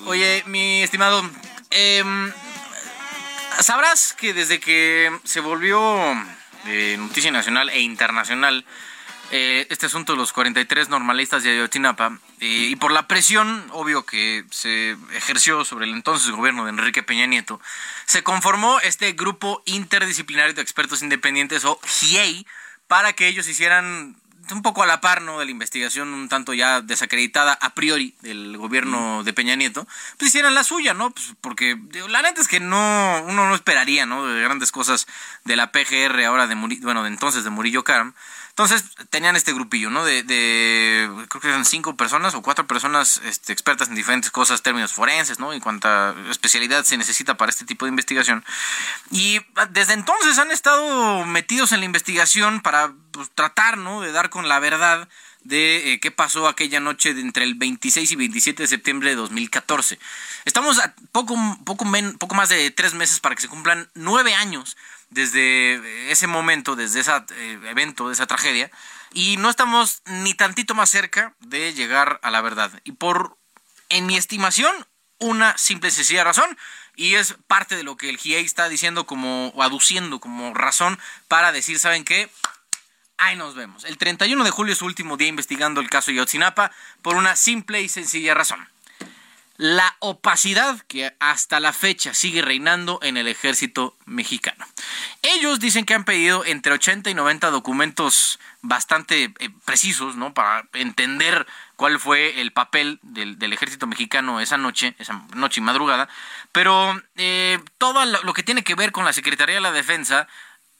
Oye, 0.06 0.46
mi 0.46 0.84
estimado, 0.84 1.30
em, 1.70 2.32
sabrás 3.60 4.14
que 4.14 4.34
desde 4.34 4.62
que 4.62 5.20
se 5.26 5.42
volvió 5.42 5.84
eh, 6.66 6.96
noticia 6.98 7.30
nacional 7.30 7.68
e 7.72 7.82
internacional 7.82 8.64
eh, 9.32 9.67
este 9.70 9.86
asunto 9.86 10.13
de 10.13 10.17
los 10.17 10.34
43 10.34 10.89
normalistas 10.89 11.44
de 11.44 11.52
Ayotzinapa 11.52 12.20
eh, 12.39 12.67
y 12.70 12.76
por 12.76 12.91
la 12.91 13.08
presión, 13.08 13.65
obvio, 13.72 14.06
que 14.06 14.46
se 14.52 14.98
ejerció 15.13 15.63
sobre 15.63 15.86
el 15.86 15.94
entonces 15.94 16.32
gobierno 16.32 16.65
de 16.65 16.72
Enrique 16.72 17.02
Peña 17.02 17.26
Nieto, 17.26 17.62
se 18.06 18.24
conformó 18.24 18.80
este 18.82 19.13
grupo 19.13 19.63
interdisciplinario 19.65 20.54
de 20.54 20.62
expertos 20.62 21.02
independientes 21.02 21.65
o 21.65 21.80
GIEI 21.84 22.46
para 22.88 23.13
que 23.13 23.28
ellos 23.28 23.48
hicieran 23.48 24.17
un 24.52 24.62
poco 24.62 24.84
a 24.84 24.86
la 24.86 25.02
par 25.02 25.22
¿no? 25.22 25.39
de 25.39 25.46
la 25.46 25.52
investigación 25.52 26.13
un 26.13 26.30
tanto 26.30 26.54
ya 26.54 26.82
desacreditada 26.82 27.54
a 27.54 27.74
priori 27.74 28.15
del 28.22 28.58
gobierno 28.58 29.24
de 29.24 29.34
Peña 29.34 29.56
Nieto, 29.56 29.88
pues 30.17 30.30
hicieran 30.30 30.56
la 30.56 30.63
suya, 30.63 30.94
¿no? 30.94 31.12
Pues 31.12 31.34
porque 31.41 31.78
la 32.10 32.22
neta 32.22 32.41
es 32.41 32.48
que 32.48 32.60
no 32.60 33.24
uno 33.28 33.48
no 33.48 33.56
esperaría, 33.56 34.06
¿no? 34.06 34.26
De 34.26 34.41
grandes 34.41 34.72
cosas 34.72 35.08
de 35.46 35.56
la 35.56 35.72
PGR 35.72 36.24
ahora 36.26 36.48
de 36.48 36.56
bueno, 36.56 37.04
de 37.04 37.10
entonces 37.10 37.44
de 37.44 37.50
Murillo 37.50 37.84
Karam. 37.84 38.13
Entonces 38.52 38.84
tenían 39.10 39.38
este 39.38 39.54
grupillo, 39.54 39.90
¿no? 39.90 40.04
De, 40.04 40.24
creo 41.30 41.42
que 41.42 41.48
eran 41.48 41.64
cinco 41.64 41.96
personas 41.96 42.36
o 42.36 42.42
cuatro 42.42 42.68
personas 42.68 43.22
este, 43.24 43.54
expertas 43.54 43.88
en 43.88 43.96
diferentes 43.96 44.30
cosas, 44.30 44.62
términos 44.62 44.92
forenses, 44.92 45.40
¿no? 45.40 45.54
En 45.54 45.62
cuánta 45.62 46.14
especialidad 46.30 46.84
se 46.84 46.98
necesita 46.98 47.38
para 47.38 47.50
este 47.50 47.66
tipo 47.66 47.86
de 47.86 47.90
investigación. 47.90 48.44
Y 49.10 49.40
desde 49.70 49.94
entonces 49.94 50.38
han 50.38 50.52
estado 50.52 51.26
metidos 51.26 51.72
en 51.72 51.80
la 51.80 51.86
investigación 51.86 52.62
para 52.62 52.92
pues, 53.12 53.30
tratar, 53.34 53.78
¿no? 53.78 54.02
De 54.02 54.12
dar 54.12 54.30
con 54.30 54.50
la 54.50 54.60
verdad 54.60 55.08
de 55.44 55.94
eh, 55.94 56.00
qué 56.00 56.12
pasó 56.12 56.48
aquella 56.48 56.80
noche 56.80 57.14
de 57.14 57.22
entre 57.22 57.46
el 57.46 57.56
26 57.56 58.12
y 58.12 58.16
27 58.16 58.64
de 58.64 58.68
septiembre 58.68 59.10
de 59.10 59.16
2014. 59.16 59.98
Estamos 60.46 60.78
a 60.80 60.94
poco, 61.12 61.36
poco 61.64 61.86
más 62.36 62.50
de 62.50 62.70
tres 62.72 62.94
meses 62.94 63.20
para 63.22 63.36
que 63.36 63.42
se 63.42 63.48
cumplan 63.48 63.90
nueve 63.96 64.36
años 64.36 64.78
desde 65.12 66.12
ese 66.12 66.26
momento, 66.26 66.76
desde 66.76 67.02
ese 67.02 67.12
evento, 67.69 68.08
de 68.08 68.13
esa 68.13 68.26
tragedia, 68.26 68.71
y 69.13 69.38
no 69.38 69.50
estamos 69.50 70.02
ni 70.06 70.34
tantito 70.34 70.74
más 70.74 70.89
cerca 70.89 71.36
de 71.39 71.74
llegar 71.74 72.19
a 72.24 72.32
la 72.32 72.41
verdad. 72.41 72.71
Y 72.84 72.93
por, 72.93 73.38
en 73.89 74.08
mi 74.08 74.17
estimación, 74.17 74.74
una 75.19 75.58
simple 75.58 75.89
y 75.89 75.91
sencilla 75.91 76.24
razón, 76.24 76.58
y 76.95 77.15
es 77.15 77.36
parte 77.47 77.76
de 77.76 77.84
lo 77.84 77.97
que 77.97 78.10
el 78.10 78.17
GIEI 78.17 78.43
está 78.43 78.69
diciendo 78.69 79.06
como, 79.06 79.50
o 79.50 79.63
aduciendo 79.63 80.19
como 80.19 80.54
razón 80.54 80.97
para 81.28 81.52
decir, 81.52 81.78
¿saben 81.78 82.06
qué? 82.06 82.30
Ahí 83.17 83.36
nos 83.36 83.54
vemos. 83.54 83.84
El 83.84 83.97
31 83.97 84.43
de 84.43 84.50
julio 84.50 84.74
es 84.74 84.80
su 84.80 84.86
último 84.86 85.17
día 85.17 85.28
investigando 85.28 85.82
el 85.82 85.89
caso 85.89 86.12
Yotzinapa 86.12 86.71
por 87.02 87.15
una 87.15 87.36
simple 87.36 87.82
y 87.82 87.89
sencilla 87.89 88.34
razón 88.34 88.67
la 89.62 89.95
opacidad 90.00 90.82
que 90.88 91.15
hasta 91.19 91.60
la 91.60 91.71
fecha 91.71 92.15
sigue 92.15 92.41
reinando 92.41 92.97
en 93.04 93.15
el 93.15 93.28
ejército 93.28 93.95
mexicano. 94.08 94.65
Ellos 95.21 95.60
dicen 95.60 95.86
que 95.86 95.93
han 95.93 96.04
pedido 96.04 96.43
entre 96.43 96.74
80 96.74 97.12
y 97.12 97.13
90 97.13 97.52
documentos 97.52 98.39
bastante 98.63 99.32
eh, 99.38 99.50
precisos, 99.63 100.15
¿no? 100.15 100.34
Para 100.34 100.67
entender 100.74 101.45
cuál 101.76 102.00
fue 102.00 102.41
el 102.41 102.52
papel 102.52 102.97
del, 103.04 103.54
ejército 103.54 103.86
mexicano 103.86 104.41
esa 104.41 104.58
noche, 104.58 104.95
esa 104.97 105.24
noche 105.36 105.62
y 105.62 105.63
madrugada. 105.63 106.10
Pero 106.52 107.00
eh, 107.17 107.60
todo 107.78 108.04
lo 108.04 108.34
que 108.34 108.41
tiene 108.41 108.63
que 108.63 108.74
ver 108.74 108.91
con 108.91 109.06
la 109.06 109.13
Secretaría 109.13 109.54
de 109.54 109.62
la 109.62 109.71
Defensa 109.71 110.28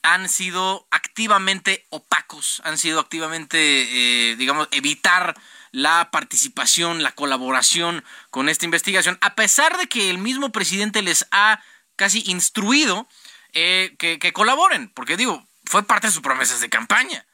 han 0.02 0.28
sido 0.28 0.88
activamente 0.90 1.86
opacos, 1.92 2.64
han 2.66 2.80
sido 2.80 3.00
activamente, 3.00 4.32
eh, 4.32 4.36
digamos, 4.38 4.70
evitar 4.72 5.36
la 5.72 6.12
participación, 6.12 7.04
la 7.04 7.14
colaboración 7.14 8.04
con 8.30 8.50
esta 8.50 8.66
investigación, 8.66 9.18
a 9.22 9.36
pesar 9.36 9.78
de 9.78 9.88
que 9.88 10.10
el 10.10 10.18
mismo 10.18 10.52
presidente 10.52 11.02
les 11.02 11.28
ha 11.32 11.62
casi 11.96 12.24
instruido 12.26 13.08
eh, 13.54 13.96
que, 13.98 14.34
colaboren, 14.34 14.90
porque 14.90 15.18
digo, 15.18 15.46
fue 15.66 15.84
parte 15.84 16.08
de 16.08 16.14
sus 16.14 16.22
promesas 16.22 16.60
de 16.62 16.70
campaña. 16.70 17.26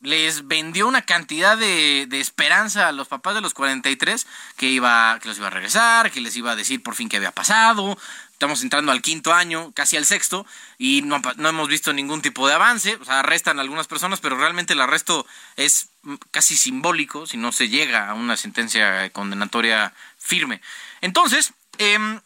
Les 0.00 0.46
vendió 0.46 0.88
una 0.88 1.02
cantidad 1.02 1.58
de, 1.58 2.06
de, 2.08 2.20
esperanza 2.20 2.88
a 2.88 2.92
los 2.92 3.08
papás 3.08 3.34
de 3.34 3.42
los 3.42 3.52
43 3.52 4.26
que, 4.56 4.66
iba, 4.66 5.18
que 5.20 5.28
los 5.28 5.36
iba 5.36 5.48
a 5.48 5.50
regresar, 5.50 6.10
que 6.10 6.22
les 6.22 6.36
iba 6.36 6.52
a 6.52 6.56
decir 6.56 6.82
por 6.82 6.94
fin 6.94 7.10
qué 7.10 7.18
había 7.18 7.32
pasado, 7.32 7.98
Estamos 8.40 8.62
entrando 8.62 8.90
al 8.90 9.02
quinto 9.02 9.34
año, 9.34 9.70
casi 9.74 9.98
al 9.98 10.06
sexto, 10.06 10.46
y 10.78 11.02
no, 11.02 11.20
hemos 11.46 11.68
visto 11.68 11.92
ningún 11.92 12.22
tipo 12.22 12.48
de 12.48 12.54
avance. 12.54 12.96
O 12.98 13.04
sea, 13.04 13.18
arrestan 13.18 13.58
a 13.58 13.60
algunas 13.60 13.86
personas, 13.86 14.20
pero 14.20 14.38
realmente 14.38 14.72
el 14.72 14.80
arresto 14.80 15.26
es 15.56 15.90
casi 16.30 16.56
simbólico 16.56 17.26
si 17.26 17.36
no 17.36 17.52
se 17.52 17.68
llega 17.68 18.08
a 18.08 18.14
una 18.14 18.38
sentencia 18.38 19.10
condenatoria 19.10 19.92
firme. 20.16 20.62
Entonces, 21.02 21.52
em, 21.76 22.18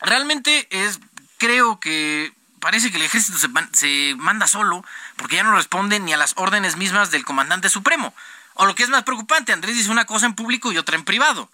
realmente 0.00 0.68
es, 0.70 1.00
creo 1.38 1.80
que 1.80 2.32
parece 2.60 2.92
que 2.92 2.98
el 2.98 3.02
ejército 3.02 3.36
se, 3.36 3.48
se 3.72 4.14
manda 4.16 4.46
solo 4.46 4.84
porque 5.16 5.34
ya 5.34 5.42
no 5.42 5.56
responde 5.56 5.98
ni 5.98 6.12
a 6.12 6.16
las 6.16 6.34
órdenes 6.36 6.76
mismas 6.76 7.10
del 7.10 7.24
comandante 7.24 7.68
supremo. 7.70 8.14
O 8.54 8.66
lo 8.66 8.76
que 8.76 8.84
es 8.84 8.88
más 8.88 9.02
preocupante, 9.02 9.52
Andrés 9.52 9.74
dice 9.74 9.90
una 9.90 10.04
cosa 10.04 10.26
en 10.26 10.36
público 10.36 10.70
y 10.70 10.78
otra 10.78 10.94
en 10.94 11.04
privado. 11.04 11.50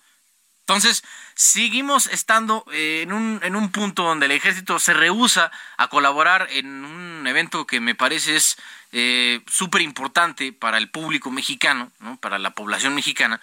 Entonces, 0.70 1.02
seguimos 1.34 2.06
estando 2.06 2.64
eh, 2.70 3.00
en, 3.02 3.12
un, 3.12 3.40
en 3.42 3.56
un 3.56 3.72
punto 3.72 4.04
donde 4.04 4.26
el 4.26 4.32
ejército 4.32 4.78
se 4.78 4.94
rehúsa 4.94 5.50
a 5.76 5.88
colaborar 5.88 6.46
en 6.52 6.84
un 6.84 7.26
evento 7.26 7.66
que 7.66 7.80
me 7.80 7.96
parece 7.96 8.36
es 8.36 8.56
eh, 8.92 9.40
súper 9.50 9.82
importante 9.82 10.52
para 10.52 10.78
el 10.78 10.88
público 10.88 11.32
mexicano, 11.32 11.90
¿no? 11.98 12.18
para 12.18 12.38
la 12.38 12.50
población 12.50 12.94
mexicana, 12.94 13.40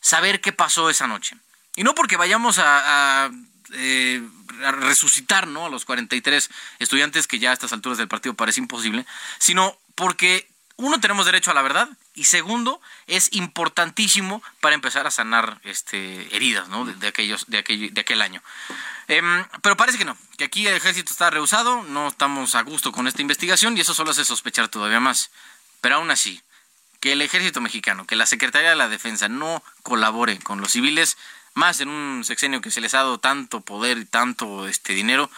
saber 0.00 0.40
qué 0.40 0.50
pasó 0.50 0.90
esa 0.90 1.06
noche. 1.06 1.36
Y 1.76 1.84
no 1.84 1.94
porque 1.94 2.16
vayamos 2.16 2.58
a, 2.58 3.30
eh, 3.72 4.20
a 4.64 4.72
resucitar 4.72 5.46
¿no? 5.46 5.66
a 5.66 5.70
los 5.70 5.84
43 5.84 6.50
estudiantes 6.80 7.28
que 7.28 7.38
ya 7.38 7.50
a 7.50 7.52
estas 7.52 7.72
alturas 7.72 7.98
del 7.98 8.08
partido 8.08 8.34
parece 8.34 8.58
imposible, 8.58 9.06
sino 9.38 9.78
porque 9.94 10.48
uno, 10.74 10.98
tenemos 10.98 11.24
derecho 11.24 11.52
a 11.52 11.54
la 11.54 11.62
verdad 11.62 11.88
y 12.14 12.24
segundo, 12.24 12.80
es 13.06 13.28
importantísimo 13.32 14.42
para 14.60 14.74
empezar 14.74 15.06
a 15.06 15.10
sanar 15.10 15.60
este, 15.64 16.34
heridas 16.34 16.68
¿no? 16.68 16.84
de, 16.84 17.08
aquellos, 17.08 17.46
de, 17.48 17.58
aquel, 17.58 17.92
de 17.92 18.00
aquel 18.00 18.22
año. 18.22 18.40
Em, 19.08 19.44
pero 19.62 19.76
parece 19.76 19.98
que 19.98 20.04
no, 20.04 20.16
que 20.38 20.44
aquí 20.44 20.66
el 20.66 20.74
ejército 20.74 21.10
está 21.10 21.30
rehusado, 21.30 21.82
no 21.82 22.08
estamos 22.08 22.54
a 22.54 22.62
gusto 22.62 22.92
con 22.92 23.08
esta 23.08 23.20
investigación 23.20 23.76
y 23.76 23.80
eso 23.80 23.94
solo 23.94 24.12
hace 24.12 24.24
sospechar 24.24 24.68
todavía 24.68 25.00
más. 25.00 25.30
Pero 25.80 25.96
aún 25.96 26.10
así, 26.10 26.40
que 27.00 27.12
el 27.12 27.20
ejército 27.20 27.60
mexicano, 27.60 28.06
que 28.06 28.16
la 28.16 28.26
Secretaría 28.26 28.70
de 28.70 28.76
la 28.76 28.88
Defensa 28.88 29.28
no 29.28 29.62
colabore 29.82 30.38
con 30.38 30.60
los 30.60 30.72
civiles, 30.72 31.18
más 31.52 31.80
en 31.80 31.88
un 31.88 32.24
sexenio 32.24 32.60
que 32.60 32.70
se 32.70 32.80
les 32.80 32.94
ha 32.94 32.98
dado 32.98 33.18
tanto 33.18 33.60
poder 33.60 33.98
y 33.98 34.04
tanto 34.04 34.66
este 34.68 34.92
dinero, 34.92 35.30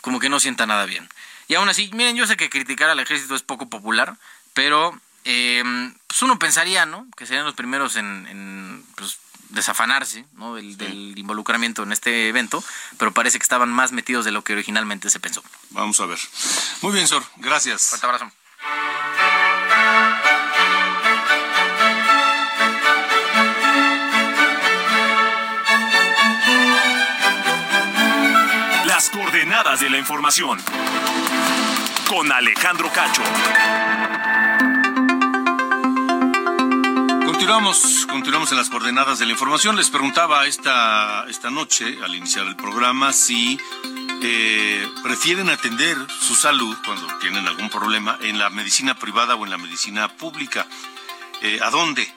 como 0.00 0.20
que 0.20 0.28
no 0.28 0.40
sienta 0.40 0.66
nada 0.66 0.86
bien. 0.86 1.08
Y 1.48 1.54
aún 1.54 1.68
así, 1.68 1.90
miren, 1.94 2.16
yo 2.16 2.26
sé 2.26 2.36
que 2.36 2.50
criticar 2.50 2.90
al 2.90 3.00
ejército 3.00 3.34
es 3.34 3.42
poco 3.42 3.68
popular, 3.68 4.16
pero 4.52 5.00
eh, 5.28 5.62
pues 6.06 6.22
uno 6.22 6.38
pensaría, 6.38 6.86
¿no? 6.86 7.08
Que 7.16 7.26
serían 7.26 7.44
los 7.44 7.54
primeros 7.54 7.96
en, 7.96 8.84
pues, 8.94 9.18
desafanarse 9.48 10.24
¿no? 10.34 10.54
del, 10.54 11.18
involucramiento 11.18 11.82
en 11.82 11.92
este 11.92 12.28
evento, 12.28 12.62
pero 12.96 13.12
parece 13.12 13.38
que 13.38 13.42
estaban 13.42 13.68
más 13.68 13.90
metidos 13.90 14.24
de 14.24 14.30
lo 14.30 14.42
que 14.42 14.52
originalmente 14.52 15.10
se 15.10 15.18
pensó. 15.18 15.42
Vamos 15.70 15.98
a 16.00 16.06
ver. 16.06 16.18
Muy 16.80 16.92
bien, 16.92 17.08
Sor. 17.08 17.24
Gracias. 17.38 17.88
Fuerte 17.88 18.06
abrazo. 18.06 18.30
Las 28.84 29.10
coordenadas 29.10 29.80
coordenadas 29.80 29.80
de 29.80 29.90
la 29.90 29.98
información. 29.98 30.62
Con 32.08 32.30
Alejandro 32.30 32.92
Cacho. 32.92 33.22
Continuamos, 37.46 38.50
en 38.50 38.56
las 38.56 38.70
coordenadas 38.70 39.20
de 39.20 39.26
la 39.26 39.30
información. 39.30 39.76
Les 39.76 39.88
preguntaba 39.88 40.46
esta, 40.46 41.24
esta 41.28 41.48
noche, 41.48 41.96
al 42.02 42.12
iniciar 42.12 42.44
el 42.44 42.56
programa, 42.56 43.12
si 43.12 43.56
eh, 44.20 44.88
prefieren 45.04 45.48
atender 45.48 45.96
su 46.08 46.34
salud 46.34 46.76
cuando 46.84 47.06
tienen 47.18 47.46
algún 47.46 47.70
problema 47.70 48.18
en 48.20 48.40
la 48.40 48.50
medicina 48.50 48.98
privada 48.98 49.36
o 49.36 49.44
en 49.44 49.50
la 49.50 49.58
medicina 49.58 50.08
pública. 50.08 50.66
Eh, 51.40 51.60
¿A 51.62 51.70
dónde? 51.70 52.12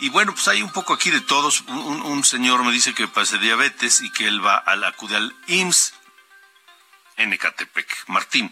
Y 0.00 0.08
bueno, 0.08 0.32
pues 0.32 0.48
hay 0.48 0.62
un 0.62 0.72
poco 0.72 0.94
aquí 0.94 1.10
de 1.10 1.20
todos. 1.20 1.60
Un, 1.68 2.24
señor 2.24 2.64
me 2.64 2.72
dice 2.72 2.94
que 2.94 3.06
pase 3.06 3.36
diabetes 3.36 4.00
y 4.00 4.10
que 4.10 4.28
él 4.28 4.44
va 4.44 4.56
al 4.56 4.82
acude 4.84 5.14
al 5.14 5.36
IMSS 5.46 5.92
en. 7.18 7.38
Martín. 8.06 8.50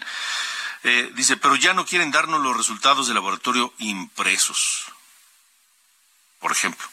Eh, 0.85 1.11
dice, 1.15 1.39
pero 1.39 1.57
ya 1.57 1.73
no 1.73 1.87
quieren 1.87 2.11
darnos 2.11 2.43
los 2.43 2.55
resultados 2.55 3.07
del 3.07 3.15
laboratorio 3.15 3.73
impresos. 3.79 4.93
Por 6.39 6.53
ejemplo. 6.53 6.87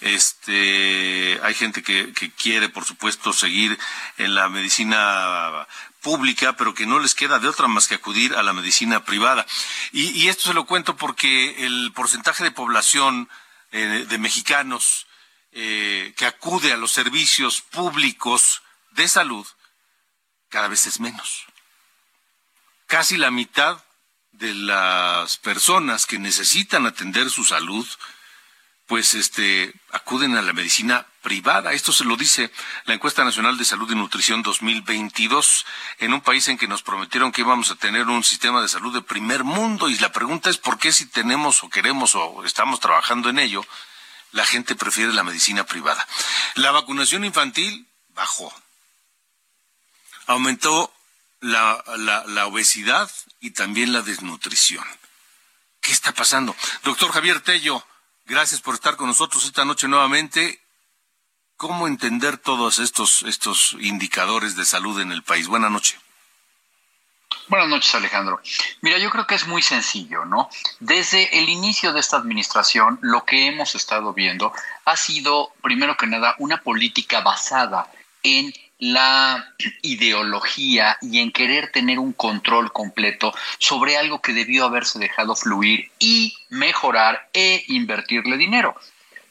Este, 0.00 1.40
hay 1.42 1.54
gente 1.54 1.82
que, 1.82 2.12
quiere, 2.36 2.68
por 2.68 2.84
supuesto, 2.84 3.32
seguir 3.32 3.78
en 4.18 4.34
la 4.34 4.48
medicina 4.48 5.66
pública, 6.02 6.56
pero 6.56 6.74
que 6.74 6.84
no 6.84 6.98
les 6.98 7.14
queda 7.14 7.38
de 7.38 7.48
otra 7.48 7.68
más 7.68 7.88
que 7.88 7.94
acudir 7.94 8.34
a 8.34 8.42
la 8.42 8.52
medicina 8.52 9.04
privada. 9.04 9.46
Y, 9.92 10.28
esto 10.28 10.44
se 10.44 10.54
lo 10.54 10.66
cuento 10.66 10.96
porque 10.96 11.64
el 11.64 11.92
porcentaje 11.94 12.44
de 12.44 12.50
población 12.50 13.30
eh, 13.72 14.04
de 14.06 14.18
mexicanos 14.18 15.06
eh, 15.52 16.12
que 16.16 16.26
acude 16.26 16.72
a 16.72 16.76
los 16.76 16.92
servicios 16.92 17.62
públicos 17.62 18.62
de 18.90 19.08
salud 19.08 19.46
cada 20.50 20.68
vez 20.68 20.86
es 20.86 21.00
menos. 21.00 21.46
Casi 22.86 23.16
la 23.16 23.30
mitad 23.30 23.82
de 24.32 24.54
las 24.54 25.36
personas 25.38 26.06
que 26.06 26.18
necesitan 26.18 26.86
atender 26.86 27.30
su 27.30 27.44
salud 27.44 27.86
pues 28.86 29.14
este 29.14 29.72
acuden 29.92 30.36
a 30.36 30.42
la 30.42 30.52
medicina 30.52 31.06
privada. 31.22 31.72
Esto 31.72 31.92
se 31.92 32.04
lo 32.04 32.16
dice 32.16 32.50
la 32.84 32.94
encuesta 32.94 33.24
nacional 33.24 33.56
de 33.56 33.64
salud 33.64 33.90
y 33.90 33.94
nutrición 33.94 34.42
2022 34.42 35.64
en 35.98 36.12
un 36.12 36.20
país 36.20 36.48
en 36.48 36.58
que 36.58 36.68
nos 36.68 36.82
prometieron 36.82 37.32
que 37.32 37.40
íbamos 37.40 37.70
a 37.70 37.76
tener 37.76 38.06
un 38.06 38.22
sistema 38.22 38.60
de 38.60 38.68
salud 38.68 38.92
de 38.92 39.00
primer 39.00 39.42
mundo 39.42 39.88
y 39.88 39.98
la 39.98 40.12
pregunta 40.12 40.50
es 40.50 40.58
por 40.58 40.78
qué 40.78 40.92
si 40.92 41.06
tenemos 41.06 41.64
o 41.64 41.70
queremos 41.70 42.14
o 42.14 42.44
estamos 42.44 42.80
trabajando 42.80 43.30
en 43.30 43.38
ello, 43.38 43.64
la 44.32 44.44
gente 44.44 44.74
prefiere 44.74 45.12
la 45.12 45.24
medicina 45.24 45.64
privada. 45.64 46.06
La 46.56 46.70
vacunación 46.72 47.24
infantil 47.24 47.86
bajó. 48.08 48.52
Aumentó 50.26 50.92
la, 51.40 51.82
la, 51.96 52.24
la 52.26 52.46
obesidad 52.46 53.10
y 53.40 53.52
también 53.52 53.92
la 53.92 54.02
desnutrición. 54.02 54.84
¿Qué 55.80 55.92
está 55.92 56.12
pasando? 56.12 56.56
Doctor 56.82 57.12
Javier 57.12 57.40
Tello, 57.40 57.86
Gracias 58.26 58.60
por 58.60 58.74
estar 58.74 58.96
con 58.96 59.06
nosotros 59.06 59.44
esta 59.44 59.64
noche 59.64 59.86
nuevamente. 59.86 60.60
¿Cómo 61.56 61.86
entender 61.86 62.38
todos 62.38 62.78
estos, 62.78 63.22
estos 63.22 63.76
indicadores 63.80 64.56
de 64.56 64.64
salud 64.64 65.00
en 65.00 65.12
el 65.12 65.22
país? 65.22 65.46
Buenas 65.46 65.70
noches. 65.70 65.98
Buenas 67.48 67.68
noches, 67.68 67.94
Alejandro. 67.94 68.40
Mira, 68.80 68.96
yo 68.98 69.10
creo 69.10 69.26
que 69.26 69.34
es 69.34 69.46
muy 69.46 69.60
sencillo, 69.60 70.24
¿no? 70.24 70.48
Desde 70.80 71.38
el 71.38 71.50
inicio 71.50 71.92
de 71.92 72.00
esta 72.00 72.16
administración, 72.16 72.98
lo 73.02 73.24
que 73.24 73.46
hemos 73.48 73.74
estado 73.74 74.14
viendo 74.14 74.52
ha 74.86 74.96
sido, 74.96 75.52
primero 75.62 75.96
que 75.96 76.06
nada, 76.06 76.34
una 76.38 76.62
política 76.62 77.20
basada 77.20 77.90
en 78.22 78.54
la 78.84 79.54
ideología 79.80 80.98
y 81.00 81.20
en 81.20 81.32
querer 81.32 81.72
tener 81.72 81.98
un 81.98 82.12
control 82.12 82.70
completo 82.70 83.32
sobre 83.58 83.96
algo 83.96 84.20
que 84.20 84.34
debió 84.34 84.66
haberse 84.66 84.98
dejado 84.98 85.34
fluir 85.34 85.90
y 85.98 86.36
mejorar 86.50 87.30
e 87.32 87.64
invertirle 87.68 88.36
dinero. 88.36 88.76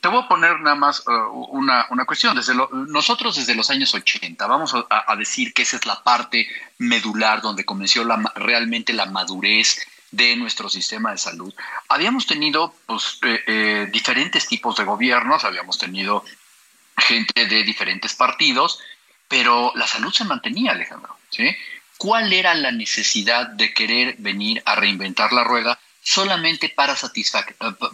Te 0.02 0.08
voy 0.08 0.24
a 0.24 0.28
poner 0.28 0.60
nada 0.60 0.76
más 0.76 1.04
uh, 1.08 1.12
una, 1.52 1.86
cuestión. 2.08 2.36
Desde 2.36 2.56
nosotros 2.88 3.36
desde 3.36 3.54
los 3.54 3.70
años 3.70 3.94
80, 3.94 4.48
vamos 4.48 4.74
a, 4.74 5.16
decir 5.16 5.54
que 5.54 5.62
esa 5.62 5.78
es 5.78 5.86
la 5.86 6.04
parte 6.04 6.48
medular 6.80 7.42
donde 7.42 7.64
comenzó 7.64 8.04
realmente 8.36 8.92
la 8.92 9.06
madurez 9.06 9.86
de 10.10 10.36
nuestro 10.36 10.68
sistema 10.68 11.12
de 11.12 11.20
salud. 11.20 11.54
Habíamos 11.90 12.26
tenido 12.26 12.74
pues, 12.88 13.20
eh, 13.22 13.44
eh, 13.46 13.90
diferentes 13.92 14.48
tipos 14.48 14.76
de 14.78 14.84
gobiernos, 14.84 15.46
habíamos 15.46 15.78
tenido 15.78 16.26
gente 16.98 17.46
de 17.46 17.64
diferentes 17.64 18.14
partidos, 18.14 18.80
pero 19.34 19.72
la 19.74 19.88
salud 19.88 20.14
se 20.14 20.26
mantenía, 20.26 20.74
Alejandro. 20.74 21.18
¿Cuál 21.98 22.32
era 22.34 22.54
la 22.54 22.72
necesidad 22.72 23.48
de 23.48 23.74
querer 23.74 24.14
venir 24.20 24.62
a 24.64 24.76
reinventar 24.76 25.34
la 25.34 25.44
rueda 25.44 25.80
solamente 26.04 26.70
para, 26.70 26.96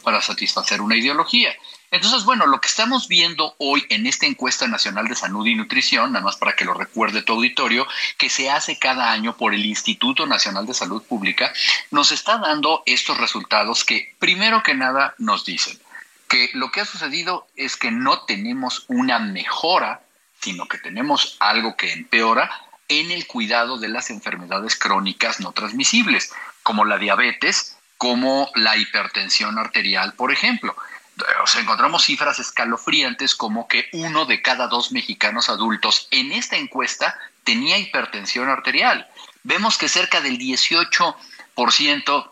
para 0.03 0.21
satisfacer 0.21 0.81
una 0.81 0.97
ideología? 0.97 1.55
Entonces, 1.91 2.25
bueno, 2.25 2.45
lo 2.45 2.59
que 2.59 2.67
estamos 2.67 3.07
viendo 3.07 3.55
hoy 3.57 3.85
en 3.87 4.05
esta 4.05 4.25
encuesta 4.25 4.67
nacional 4.67 5.07
de 5.07 5.15
salud 5.15 5.45
y 5.45 5.55
nutrición, 5.55 6.11
nada 6.11 6.25
más 6.25 6.35
para 6.35 6.57
que 6.57 6.65
lo 6.65 6.73
recuerde 6.73 7.21
tu 7.21 7.31
auditorio, 7.31 7.87
que 8.17 8.29
se 8.29 8.49
hace 8.49 8.77
cada 8.77 9.09
año 9.09 9.37
por 9.37 9.53
el 9.53 9.65
Instituto 9.65 10.25
Nacional 10.25 10.65
de 10.65 10.73
Salud 10.73 11.01
Pública, 11.03 11.53
nos 11.89 12.11
está 12.11 12.37
dando 12.37 12.83
estos 12.85 13.17
resultados 13.17 13.85
que, 13.85 14.13
primero 14.19 14.61
que 14.61 14.73
nada, 14.73 15.15
nos 15.19 15.45
dicen 15.45 15.79
que 16.27 16.49
lo 16.53 16.69
que 16.69 16.81
ha 16.81 16.85
sucedido 16.85 17.47
es 17.55 17.77
que 17.77 17.91
no 17.91 18.25
tenemos 18.25 18.83
una 18.89 19.19
mejora 19.19 20.01
sino 20.41 20.67
que 20.67 20.77
tenemos 20.77 21.37
algo 21.39 21.75
que 21.75 21.91
empeora 21.91 22.49
en 22.87 23.11
el 23.11 23.27
cuidado 23.27 23.77
de 23.77 23.87
las 23.87 24.09
enfermedades 24.09 24.75
crónicas 24.75 25.39
no 25.39 25.51
transmisibles, 25.51 26.33
como 26.63 26.85
la 26.85 26.97
diabetes, 26.97 27.77
como 27.97 28.49
la 28.55 28.77
hipertensión 28.77 29.59
arterial, 29.59 30.13
por 30.13 30.31
ejemplo. 30.31 30.75
O 31.43 31.59
encontramos 31.59 32.05
cifras 32.05 32.39
escalofriantes 32.39 33.35
como 33.35 33.67
que 33.67 33.89
uno 33.91 34.25
de 34.25 34.41
cada 34.41 34.67
dos 34.67 34.91
mexicanos 34.91 35.49
adultos 35.49 36.07
en 36.11 36.31
esta 36.31 36.55
encuesta 36.55 37.19
tenía 37.43 37.77
hipertensión 37.77 38.49
arterial. 38.49 39.07
Vemos 39.43 39.77
que 39.77 39.89
cerca 39.89 40.21
del 40.21 40.39
18% 40.39 42.31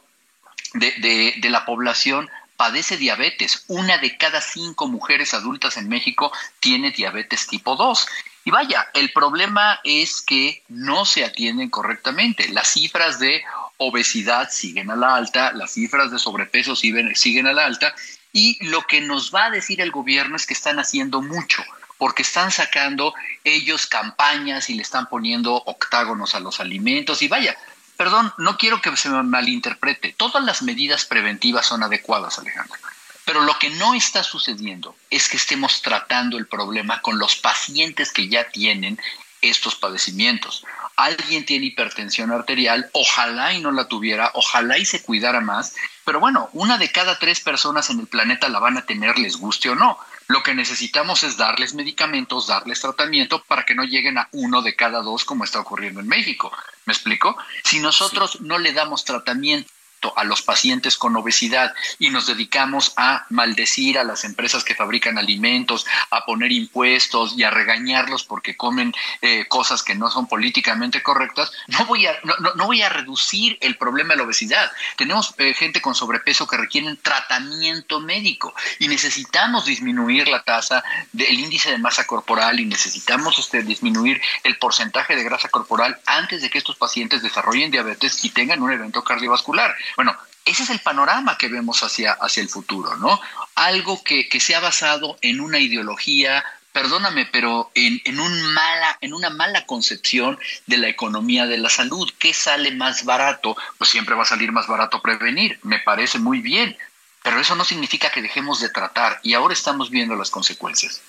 de, 0.74 0.92
de, 1.00 1.36
de 1.38 1.50
la 1.50 1.66
población 1.66 2.30
padece 2.58 2.98
diabetes. 2.98 3.64
Una 3.68 3.98
de 4.00 4.18
cada 4.18 4.42
cinco 4.42 4.88
mujeres 4.88 5.34
adultas 5.34 5.78
en 5.78 5.88
México 5.88 6.32
tiene 6.60 6.92
diabetes 6.92 7.48
tipo 7.48 7.76
2. 7.76 8.08
Y 8.46 8.52
vaya, 8.52 8.88
el 8.94 9.12
problema 9.14 9.80
es 9.84 10.22
que 10.22 10.64
no 10.68 11.06
se 11.06 11.24
atienden 11.24 11.70
correctamente. 11.70 12.50
Las 12.50 12.70
cifras 12.70 13.20
de 13.20 13.44
obesidad 13.78 14.50
siguen 14.50 14.90
a 14.90 14.96
la 14.96 15.16
alta, 15.16 15.54
las 15.54 15.74
cifras 15.74 16.12
de 16.12 16.20
sobrepeso 16.20 16.76
siguen, 16.76 17.16
siguen 17.16 17.48
a 17.48 17.54
la 17.54 17.66
alta, 17.66 17.94
y 18.34 18.64
lo 18.66 18.82
que 18.84 19.02
nos 19.02 19.34
va 19.34 19.46
a 19.46 19.50
decir 19.52 19.82
el 19.82 19.92
gobierno 19.92 20.36
es 20.36 20.46
que 20.46 20.54
están 20.54 20.80
haciendo 20.80 21.22
mucho 21.22 21.64
porque 21.98 22.22
están 22.22 22.52
sacando 22.52 23.14
ellos 23.44 23.88
campañas 23.88 24.70
y 24.70 24.76
le 24.76 24.84
están 24.84 25.08
poniendo 25.08 25.56
octágonos 25.56 26.36
a 26.36 26.40
los 26.40 26.60
alimentos 26.60 27.22
y 27.22 27.28
vaya, 27.28 27.58
perdón, 27.98 28.34
no 28.38 28.58
quiero 28.58 28.82
que 28.82 28.96
se 28.96 29.10
me 29.10 29.22
malinterprete. 29.24 30.14
Todas 30.14 30.44
las 30.44 30.62
medidas 30.62 31.06
preventivas 31.06 31.66
son 31.66 31.84
adecuadas, 31.84 32.40
Alejandro. 32.40 32.78
Pero 33.26 33.42
lo 33.42 33.60
que 33.60 33.70
no 33.72 33.94
está 33.94 34.24
sucediendo 34.24 34.96
es 35.10 35.28
que 35.28 35.36
estemos 35.36 35.82
tratando 35.82 36.38
el 36.38 36.48
problema 36.48 37.02
con 37.02 37.20
los 37.20 37.36
pacientes 37.36 38.14
que 38.14 38.30
ya 38.30 38.50
tienen 38.50 38.98
estos 39.42 39.76
padecimientos. 39.76 40.64
Alguien 40.96 41.46
tiene 41.46 41.66
hipertensión 41.66 42.32
arterial, 42.32 42.90
ojalá 42.94 43.54
y 43.54 43.62
no 43.62 43.72
la 43.72 43.88
tuviera, 43.88 44.32
ojalá 44.34 44.78
y 44.78 44.86
se 44.86 45.04
cuidara 45.04 45.42
más, 45.42 45.76
pero 46.06 46.20
bueno, 46.20 46.50
una 46.54 46.78
de 46.78 46.92
cada 46.92 47.20
tres 47.20 47.40
personas 47.40 47.90
en 47.90 48.00
el 48.00 48.08
planeta 48.08 48.50
la 48.50 48.60
van 48.60 48.78
a 48.78 48.86
tener, 48.86 49.20
les 49.20 49.36
guste 49.36 49.70
o 49.70 49.76
no. 49.76 50.00
Lo 50.28 50.44
que 50.44 50.54
necesitamos 50.54 51.24
es 51.24 51.38
darles 51.38 51.74
medicamentos, 51.74 52.48
darles 52.48 52.82
tratamiento 52.82 53.44
para 53.44 53.66
que 53.66 53.76
no 53.76 53.84
lleguen 53.84 54.18
a 54.18 54.28
uno 54.34 54.62
de 54.62 54.76
cada 54.76 55.02
dos 55.02 55.24
como 55.24 55.46
está 55.46 55.62
ocurriendo 55.62 56.02
en 56.02 56.08
México. 56.08 56.52
¿Me 56.86 56.94
explico? 56.94 57.38
Si 57.64 57.80
nosotros 57.80 58.42
no 58.42 58.58
le 58.58 58.74
damos 58.74 59.06
tratamiento 59.06 59.72
a 60.16 60.24
los 60.24 60.42
pacientes 60.42 60.98
con 60.98 61.16
obesidad 61.16 61.74
y 62.00 62.10
nos 62.10 62.28
dedicamos 62.28 62.94
a 62.98 63.26
maldecir 63.30 63.98
a 63.98 64.04
las 64.04 64.24
empresas 64.24 64.64
que 64.64 64.76
fabrican 64.76 65.18
alimentos, 65.18 65.86
a 66.12 66.26
poner 66.26 66.52
impuestos 66.52 67.34
y 67.38 67.44
a 67.44 67.50
regañarlos 67.50 68.24
porque 68.24 68.56
comen 68.56 68.94
eh, 69.22 69.46
cosas 69.48 69.84
que 69.84 69.96
no 69.96 70.10
son 70.10 70.28
políticamente 70.28 71.02
correctas, 71.02 71.52
no 71.68 71.86
voy 71.86 72.06
a, 72.06 72.18
no, 72.24 72.36
no, 72.56 72.66
voy 72.66 72.82
a 72.82 72.90
reducir 72.90 73.58
el 73.62 73.78
problema 73.78 74.14
de 74.14 74.18
la 74.18 74.24
obesidad. 74.24 74.72
Tenemos 74.96 75.34
eh, 75.38 75.54
gente 75.54 75.82
con 75.82 75.96
sobrepeso 75.96 76.48
que 76.48 76.58
requieren 76.58 76.98
tratamiento 76.98 78.00
médico 78.00 78.54
y 78.80 78.88
necesitamos 78.88 79.66
disminuir 79.66 80.28
la 80.28 80.44
tasa 80.44 80.84
del 81.12 81.40
índice 81.40 81.72
de 81.72 81.78
masa 81.78 82.06
corporal 82.06 82.60
y 82.60 82.66
necesitamos 82.66 83.40
este, 83.40 83.64
disminuir 83.64 84.22
el 84.44 84.58
porcentaje 84.58 85.16
de 85.16 85.24
grasa 85.24 85.50
corporal 85.50 86.00
antes 86.06 86.42
de 86.42 86.50
que 86.50 86.58
estos 86.58 86.76
pacientes 86.76 87.22
desarrollen 87.22 87.72
diabetes 87.72 88.24
y 88.24 88.30
tengan 88.30 88.62
un 88.62 88.72
evento 88.72 89.04
cardiovascular. 89.04 89.76
Bueno, 89.96 90.16
ese 90.46 90.64
es 90.64 90.70
el 90.70 90.80
panorama 90.80 91.38
que 91.38 91.50
vemos 91.50 91.84
hacia, 91.84 92.14
hacia 92.14 92.42
el 92.42 92.50
futuro, 92.50 92.96
¿no? 92.98 93.20
Algo 93.56 94.04
que, 94.04 94.30
que 94.30 94.40
se 94.40 94.56
ha 94.56 94.60
basado 94.60 95.18
en 95.22 95.42
una 95.42 95.60
ideología 95.60 96.44
perdóname, 96.78 97.26
pero 97.26 97.72
en, 97.74 98.00
en, 98.06 98.20
un 98.20 98.54
mala, 98.54 99.00
en 99.02 99.16
una 99.16 99.32
mala 99.32 99.66
concepción 99.66 100.38
de 100.68 100.78
la 100.78 100.88
economía 100.88 101.48
de 101.48 101.58
la 101.58 101.72
salud. 101.72 102.08
¿Qué 102.20 102.36
sale 102.36 102.70
más 102.70 103.04
barato? 103.04 103.58
Pues 103.80 103.90
siempre 103.90 104.14
va 104.14 104.22
a 104.22 104.28
salir 104.28 104.52
más 104.52 104.68
barato 104.68 105.02
prevenir. 105.02 105.60
Me 105.64 105.80
parece 105.80 106.20
muy 106.20 106.40
bien, 106.40 106.78
pero 107.24 107.40
eso 107.40 107.56
no 107.56 107.66
significa 107.66 108.12
que 108.12 108.22
dejemos 108.22 108.60
de 108.60 108.70
tratar 108.70 109.20
y 109.24 109.34
ahora 109.34 109.54
estamos 109.54 109.90
viendo 109.90 110.16
las 110.16 110.30
consecuencias. 110.30 111.02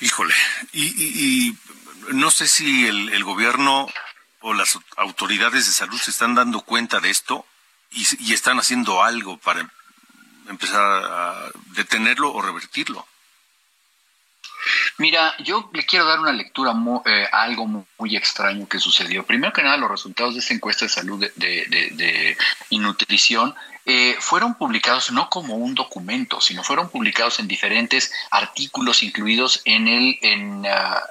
Híjole, 0.00 0.34
y, 0.72 1.54
no 2.12 2.30
sé 2.30 2.46
si 2.46 2.86
el, 2.86 3.24
gobierno 3.24 3.88
o 4.40 4.54
las 4.54 4.78
autoridades 4.96 5.66
de 5.66 5.72
salud 5.72 5.98
se 5.98 6.10
están 6.10 6.34
dando 6.34 6.60
cuenta 6.62 7.00
de 7.00 7.10
esto 7.10 7.46
y, 7.90 8.32
están 8.32 8.58
haciendo 8.58 9.02
algo 9.02 9.36
para 9.38 9.68
empezar 10.48 10.80
a 10.80 11.50
detenerlo 11.74 12.32
o 12.32 12.40
revertirlo. 12.40 13.06
Mira, 14.98 15.34
yo 15.38 15.70
le 15.72 15.84
quiero 15.84 16.04
dar 16.04 16.20
una 16.20 16.32
lectura 16.32 16.72
eh, 17.06 17.26
a 17.32 17.42
algo 17.42 17.66
muy, 17.66 18.16
extraño 18.16 18.68
que 18.68 18.78
sucedió. 18.78 19.24
Primero 19.24 19.52
que 19.52 19.62
nada, 19.62 19.76
los 19.76 19.90
resultados 19.90 20.34
de 20.34 20.40
esta 20.40 20.54
encuesta 20.54 20.84
de 20.84 20.90
salud 20.90 21.24
de, 21.36 22.36
y 22.68 22.78
nutrición 22.78 23.54
eh, 23.86 24.16
fueron 24.20 24.54
publicados 24.54 25.10
no 25.10 25.30
como 25.30 25.56
un 25.56 25.74
documento, 25.74 26.40
sino 26.40 26.62
fueron 26.62 26.90
publicados 26.90 27.40
en 27.40 27.48
diferentes 27.48 28.12
artículos 28.30 29.02
incluidos 29.02 29.62
en 29.64 29.88
el, 29.88 30.18
en, 30.20 30.66
ah, 30.66 31.02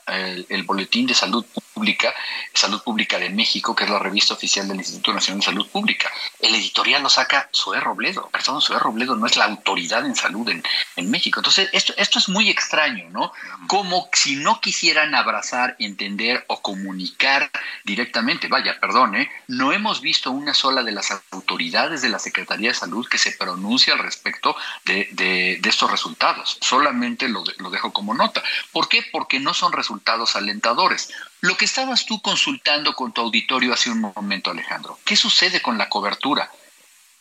el, 0.49 0.63
Boletín 0.63 1.07
de 1.07 1.15
Salud 1.15 1.45
Pública, 1.79 2.13
Salud 2.53 2.83
Pública 2.83 3.17
de 3.17 3.29
México, 3.29 3.73
que 3.73 3.85
es 3.85 3.89
la 3.89 3.99
revista 3.99 4.33
oficial 4.33 4.67
del 4.67 4.79
Instituto 4.79 5.13
Nacional 5.13 5.39
de 5.39 5.45
Salud 5.45 5.67
Pública. 5.69 6.11
El 6.41 6.53
editorial 6.53 7.01
lo 7.01 7.09
saca 7.09 7.49
Zoé 7.55 7.79
Robledo. 7.79 8.27
Perdón, 8.33 8.61
Zoé 8.61 8.79
Robledo 8.79 9.15
no 9.15 9.25
es 9.25 9.37
la 9.37 9.45
autoridad 9.45 10.05
en 10.05 10.13
salud 10.13 10.49
en, 10.49 10.61
en 10.97 11.09
México. 11.09 11.39
Entonces, 11.39 11.69
esto, 11.71 11.93
esto 11.95 12.19
es 12.19 12.27
muy 12.27 12.49
extraño, 12.49 13.09
¿no? 13.11 13.31
Como 13.67 14.09
si 14.11 14.35
no 14.35 14.59
quisieran 14.59 15.15
abrazar, 15.15 15.77
entender 15.79 16.43
o 16.47 16.61
comunicar 16.61 17.49
directamente. 17.85 18.49
Vaya, 18.49 18.77
perdón, 18.81 19.15
¿eh? 19.15 19.31
No 19.47 19.71
hemos 19.71 20.01
visto 20.01 20.31
una 20.31 20.53
sola 20.53 20.83
de 20.83 20.91
las 20.91 21.11
autoridades 21.31 22.01
de 22.01 22.09
la 22.09 22.19
Secretaría 22.19 22.71
de 22.71 22.75
Salud 22.75 23.07
que 23.07 23.17
se 23.17 23.31
pronuncia 23.31 23.93
al 23.93 23.99
respecto 23.99 24.53
de, 24.83 25.61
estos 25.63 25.89
resultados. 25.89 26.57
Solamente 26.59 27.29
lo, 27.29 27.41
lo 27.59 27.69
dejo 27.69 27.93
como 27.93 28.13
nota. 28.13 28.43
¿Por 28.73 28.89
qué? 28.89 29.01
Porque 29.13 29.39
no 29.39 29.53
son 29.53 29.71
resultados 29.71 30.35
alentadores. 30.35 31.13
Lo 31.41 31.55
que 31.55 31.65
estabas 31.65 32.05
tú 32.05 32.21
consultando 32.21 32.93
con 32.95 33.13
tu 33.13 33.21
auditorio 33.21 33.73
hace 33.73 33.89
un 33.89 34.01
momento, 34.01 34.51
Alejandro, 34.51 34.99
¿qué 35.05 35.15
sucede 35.15 35.61
con 35.61 35.77
la 35.77 35.87
cobertura? 35.87 36.51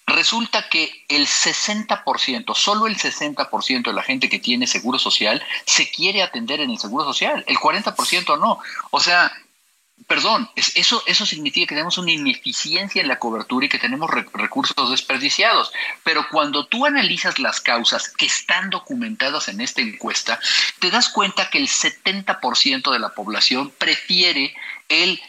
Resulta 0.06 0.68
que 0.70 1.04
el 1.08 1.26
60%, 1.26 2.54
solo 2.54 2.86
el 2.86 2.96
60% 2.96 3.82
de 3.82 3.92
la 3.92 4.02
gente 4.02 4.28
que 4.28 4.38
tiene 4.38 4.66
seguro 4.66 4.98
social 4.98 5.44
se 5.66 5.90
quiere 5.90 6.22
atender 6.22 6.60
en 6.60 6.70
el 6.70 6.78
seguro 6.78 7.04
social, 7.04 7.44
el 7.46 7.58
40% 7.58 8.40
no. 8.40 8.58
O 8.90 9.00
sea, 9.00 9.30
perdón, 10.06 10.48
eso, 10.54 11.02
eso 11.06 11.26
significa 11.26 11.68
que 11.68 11.74
tenemos 11.74 11.98
una 11.98 12.12
ineficiencia 12.12 13.02
en 13.02 13.08
la 13.08 13.18
cobertura 13.18 13.66
y 13.66 13.68
que 13.68 13.78
tenemos 13.78 14.10
recursos 14.10 14.90
desperdiciados. 14.90 15.72
Pero 16.02 16.26
cuando 16.30 16.66
tú 16.66 16.86
analizas 16.86 17.38
las 17.38 17.60
causas 17.60 18.08
que 18.08 18.26
están 18.26 18.70
documentadas 18.70 19.48
en 19.48 19.60
esta 19.60 19.82
encuesta, 19.82 20.40
te 20.78 20.90
das 20.90 21.08
cuenta 21.08 21.50
que 21.50 21.58
el 21.58 21.68
70% 21.68 22.92
de 22.92 22.98
la 22.98 23.10
población 23.10 23.70
prefiere 23.76 24.54
el, 24.88 25.20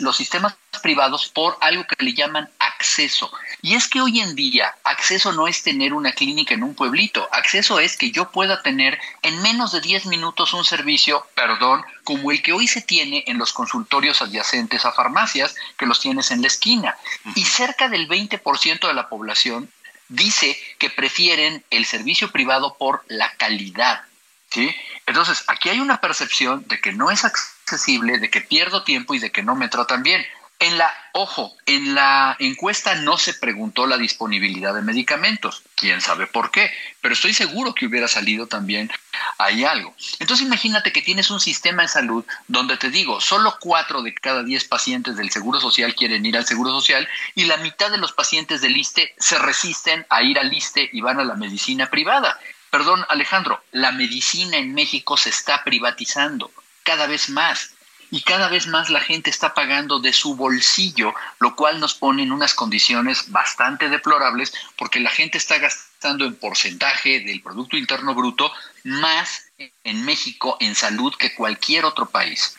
los 0.00 0.16
sistemas 0.16 0.56
privados 0.82 1.28
por 1.28 1.56
algo 1.60 1.84
que 1.86 2.04
le 2.04 2.14
llaman 2.14 2.48
acceso. 2.84 3.32
Y 3.62 3.74
es 3.74 3.88
que 3.88 4.02
hoy 4.02 4.20
en 4.20 4.34
día 4.34 4.74
acceso 4.84 5.32
no 5.32 5.48
es 5.48 5.62
tener 5.62 5.94
una 5.94 6.12
clínica 6.12 6.52
en 6.52 6.62
un 6.62 6.74
pueblito, 6.74 7.26
acceso 7.32 7.80
es 7.80 7.96
que 7.96 8.10
yo 8.10 8.30
pueda 8.30 8.62
tener 8.62 9.00
en 9.22 9.40
menos 9.40 9.72
de 9.72 9.80
10 9.80 10.06
minutos 10.06 10.52
un 10.52 10.66
servicio, 10.66 11.26
perdón, 11.34 11.82
como 12.04 12.30
el 12.30 12.42
que 12.42 12.52
hoy 12.52 12.66
se 12.68 12.82
tiene 12.82 13.24
en 13.26 13.38
los 13.38 13.54
consultorios 13.54 14.20
adyacentes 14.20 14.84
a 14.84 14.92
farmacias, 14.92 15.54
que 15.78 15.86
los 15.86 15.98
tienes 15.98 16.30
en 16.30 16.42
la 16.42 16.48
esquina. 16.48 16.96
Y 17.34 17.44
cerca 17.46 17.88
del 17.88 18.06
20% 18.06 18.86
de 18.86 18.94
la 18.94 19.08
población 19.08 19.70
dice 20.08 20.58
que 20.78 20.90
prefieren 20.90 21.64
el 21.70 21.86
servicio 21.86 22.30
privado 22.30 22.76
por 22.78 23.02
la 23.08 23.32
calidad. 23.36 24.02
¿sí? 24.50 24.74
Entonces, 25.06 25.42
aquí 25.46 25.70
hay 25.70 25.80
una 25.80 26.02
percepción 26.02 26.64
de 26.68 26.82
que 26.82 26.92
no 26.92 27.10
es 27.10 27.24
accesible, 27.24 28.18
de 28.18 28.28
que 28.28 28.42
pierdo 28.42 28.84
tiempo 28.84 29.14
y 29.14 29.20
de 29.20 29.32
que 29.32 29.42
no 29.42 29.54
me 29.54 29.68
tratan 29.68 30.02
bien. 30.02 30.24
En 30.64 30.78
la, 30.78 30.90
ojo, 31.12 31.54
en 31.66 31.94
la 31.94 32.36
encuesta 32.38 32.94
no 32.94 33.18
se 33.18 33.34
preguntó 33.34 33.86
la 33.86 33.98
disponibilidad 33.98 34.72
de 34.72 34.80
medicamentos. 34.80 35.62
Quién 35.74 36.00
sabe 36.00 36.26
por 36.26 36.50
qué, 36.50 36.72
pero 37.02 37.12
estoy 37.12 37.34
seguro 37.34 37.74
que 37.74 37.84
hubiera 37.84 38.08
salido 38.08 38.46
también 38.46 38.90
ahí 39.36 39.62
algo. 39.64 39.94
Entonces 40.20 40.46
imagínate 40.46 40.90
que 40.90 41.02
tienes 41.02 41.30
un 41.30 41.38
sistema 41.38 41.82
de 41.82 41.88
salud 41.88 42.24
donde 42.48 42.78
te 42.78 42.88
digo, 42.88 43.20
solo 43.20 43.58
cuatro 43.60 44.00
de 44.00 44.14
cada 44.14 44.42
diez 44.42 44.64
pacientes 44.64 45.18
del 45.18 45.30
Seguro 45.30 45.60
Social 45.60 45.94
quieren 45.94 46.24
ir 46.24 46.38
al 46.38 46.46
Seguro 46.46 46.70
Social 46.70 47.06
y 47.34 47.44
la 47.44 47.58
mitad 47.58 47.90
de 47.90 47.98
los 47.98 48.14
pacientes 48.14 48.62
del 48.62 48.78
ISTE 48.78 49.14
se 49.18 49.38
resisten 49.38 50.06
a 50.08 50.22
ir 50.22 50.38
al 50.38 50.50
ISTE 50.50 50.88
y 50.94 51.02
van 51.02 51.20
a 51.20 51.24
la 51.24 51.34
medicina 51.34 51.90
privada. 51.90 52.40
Perdón, 52.70 53.04
Alejandro, 53.10 53.62
la 53.72 53.92
medicina 53.92 54.56
en 54.56 54.72
México 54.72 55.18
se 55.18 55.28
está 55.28 55.62
privatizando 55.62 56.50
cada 56.84 57.06
vez 57.06 57.28
más 57.28 57.73
y 58.10 58.22
cada 58.22 58.48
vez 58.48 58.66
más 58.66 58.90
la 58.90 59.00
gente 59.00 59.30
está 59.30 59.54
pagando 59.54 60.00
de 60.00 60.12
su 60.12 60.36
bolsillo, 60.36 61.14
lo 61.38 61.56
cual 61.56 61.80
nos 61.80 61.94
pone 61.94 62.22
en 62.22 62.32
unas 62.32 62.54
condiciones 62.54 63.30
bastante 63.30 63.88
deplorables 63.88 64.52
porque 64.76 65.00
la 65.00 65.10
gente 65.10 65.38
está 65.38 65.58
gastando 65.58 66.24
en 66.24 66.36
porcentaje 66.36 67.20
del 67.20 67.42
Producto 67.42 67.76
Interno 67.76 68.14
Bruto 68.14 68.52
más 68.84 69.46
en 69.84 70.04
México 70.04 70.56
en 70.60 70.74
salud 70.74 71.14
que 71.16 71.34
cualquier 71.34 71.84
otro 71.84 72.10
país. 72.10 72.56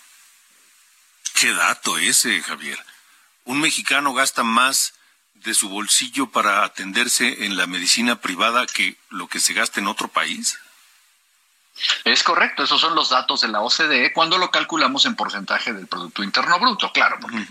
Qué 1.33 1.53
dato 1.53 1.97
ese, 1.97 2.41
Javier. 2.41 2.79
Un 3.43 3.59
mexicano 3.59 4.13
gasta 4.13 4.43
más 4.43 4.93
de 5.33 5.53
su 5.53 5.69
bolsillo 5.69 6.31
para 6.31 6.63
atenderse 6.63 7.45
en 7.45 7.57
la 7.57 7.67
medicina 7.67 8.19
privada 8.19 8.65
que 8.65 8.97
lo 9.09 9.27
que 9.27 9.39
se 9.39 9.53
gasta 9.53 9.79
en 9.79 9.87
otro 9.87 10.07
país. 10.07 10.57
Es 12.05 12.23
correcto, 12.23 12.63
esos 12.63 12.79
son 12.79 12.95
los 12.95 13.09
datos 13.09 13.41
de 13.41 13.49
la 13.49 13.61
OCDE 13.61 14.13
cuando 14.13 14.37
lo 14.37 14.49
calculamos 14.49 15.05
en 15.05 15.15
porcentaje 15.15 15.73
del 15.73 15.87
Producto 15.87 16.23
Interno 16.23 16.57
Bruto, 16.59 16.91
claro, 16.93 17.17
porque 17.19 17.45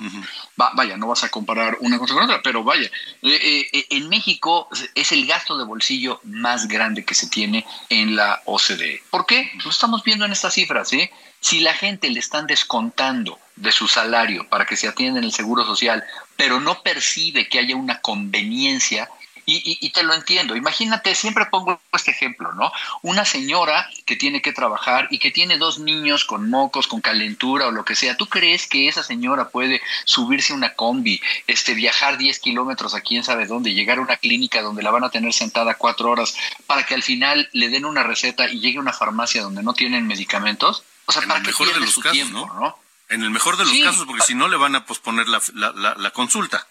vaya, 0.56 0.96
no 0.96 1.08
vas 1.08 1.24
a 1.24 1.28
comparar 1.28 1.76
una 1.80 1.98
cosa 1.98 2.14
con 2.14 2.24
otra, 2.24 2.40
pero 2.42 2.64
vaya, 2.64 2.90
eh, 3.22 3.68
eh, 3.72 3.86
en 3.90 4.08
México 4.08 4.68
es 4.94 5.12
el 5.12 5.26
gasto 5.26 5.58
de 5.58 5.64
bolsillo 5.64 6.20
más 6.24 6.68
grande 6.68 7.04
que 7.04 7.14
se 7.14 7.28
tiene 7.28 7.66
en 7.90 8.16
la 8.16 8.40
OCDE. 8.46 9.02
¿Por 9.10 9.26
qué? 9.26 9.52
Lo 9.62 9.70
estamos 9.70 10.02
viendo 10.02 10.24
en 10.24 10.32
estas 10.32 10.54
cifras, 10.54 10.88
¿sí? 10.88 11.10
Si 11.40 11.60
la 11.60 11.74
gente 11.74 12.08
le 12.08 12.20
están 12.20 12.46
descontando 12.46 13.38
de 13.56 13.72
su 13.72 13.88
salario 13.88 14.48
para 14.48 14.64
que 14.64 14.76
se 14.76 14.88
atienda 14.88 15.18
en 15.18 15.26
el 15.26 15.32
Seguro 15.32 15.64
Social, 15.66 16.02
pero 16.36 16.60
no 16.60 16.82
percibe 16.82 17.48
que 17.48 17.58
haya 17.58 17.76
una 17.76 18.00
conveniencia, 18.00 19.10
y, 19.46 19.90
te 19.90 20.02
lo 20.02 20.14
entiendo. 20.14 20.56
Imagínate, 20.56 21.14
siempre 21.14 21.46
pongo 21.46 21.80
este 21.92 22.10
ejemplo, 22.10 22.52
¿no? 22.52 22.72
Una 23.02 23.24
señora 23.24 23.88
que 24.06 24.16
tiene 24.16 24.40
que 24.40 24.52
trabajar 24.52 25.08
y 25.10 25.18
que 25.18 25.30
tiene 25.30 25.58
dos 25.58 25.78
niños 25.78 26.24
con 26.24 26.48
mocos, 26.48 26.86
con 26.86 27.00
calentura 27.00 27.66
o 27.66 27.70
lo 27.70 27.84
que 27.84 27.94
sea. 27.94 28.16
¿Tú 28.16 28.26
crees 28.26 28.66
que 28.66 28.88
esa 28.88 29.02
señora 29.02 29.48
puede 29.50 29.82
subirse 30.04 30.52
a 30.52 30.56
una 30.56 30.74
combi, 30.74 31.20
este, 31.46 31.74
viajar 31.74 32.16
10 32.16 32.38
kilómetros 32.38 32.94
a 32.94 33.00
quién 33.00 33.22
sabe 33.24 33.46
dónde, 33.46 33.74
llegar 33.74 33.98
a 33.98 34.02
una 34.02 34.16
clínica 34.16 34.62
donde 34.62 34.82
la 34.82 34.90
van 34.90 35.04
a 35.04 35.10
tener 35.10 35.32
sentada 35.32 35.74
cuatro 35.74 36.10
horas 36.10 36.34
para 36.66 36.84
que 36.86 36.94
al 36.94 37.02
final 37.02 37.48
le 37.52 37.68
den 37.68 37.84
una 37.84 38.02
receta 38.02 38.48
y 38.48 38.60
llegue 38.60 38.78
a 38.78 38.82
una 38.82 38.92
farmacia 38.92 39.42
donde 39.42 39.62
no 39.62 39.74
tienen 39.74 40.06
medicamentos? 40.06 40.84
O 41.06 41.12
sea, 41.12 41.22
para 41.22 41.40
el 41.40 41.46
mejor 41.46 41.72
de 41.72 41.80
los 41.80 41.98
casos, 41.98 42.30
¿no? 42.30 42.78
En 43.10 43.22
el 43.22 43.30
mejor 43.30 43.58
de 43.58 43.64
los 43.66 43.78
casos, 43.84 44.06
porque 44.06 44.22
si 44.22 44.34
no 44.34 44.48
le 44.48 44.56
van 44.56 44.74
a 44.74 44.86
posponer 44.86 45.26
la, 45.28 45.40
la 45.52 46.10
consulta. 46.10 46.66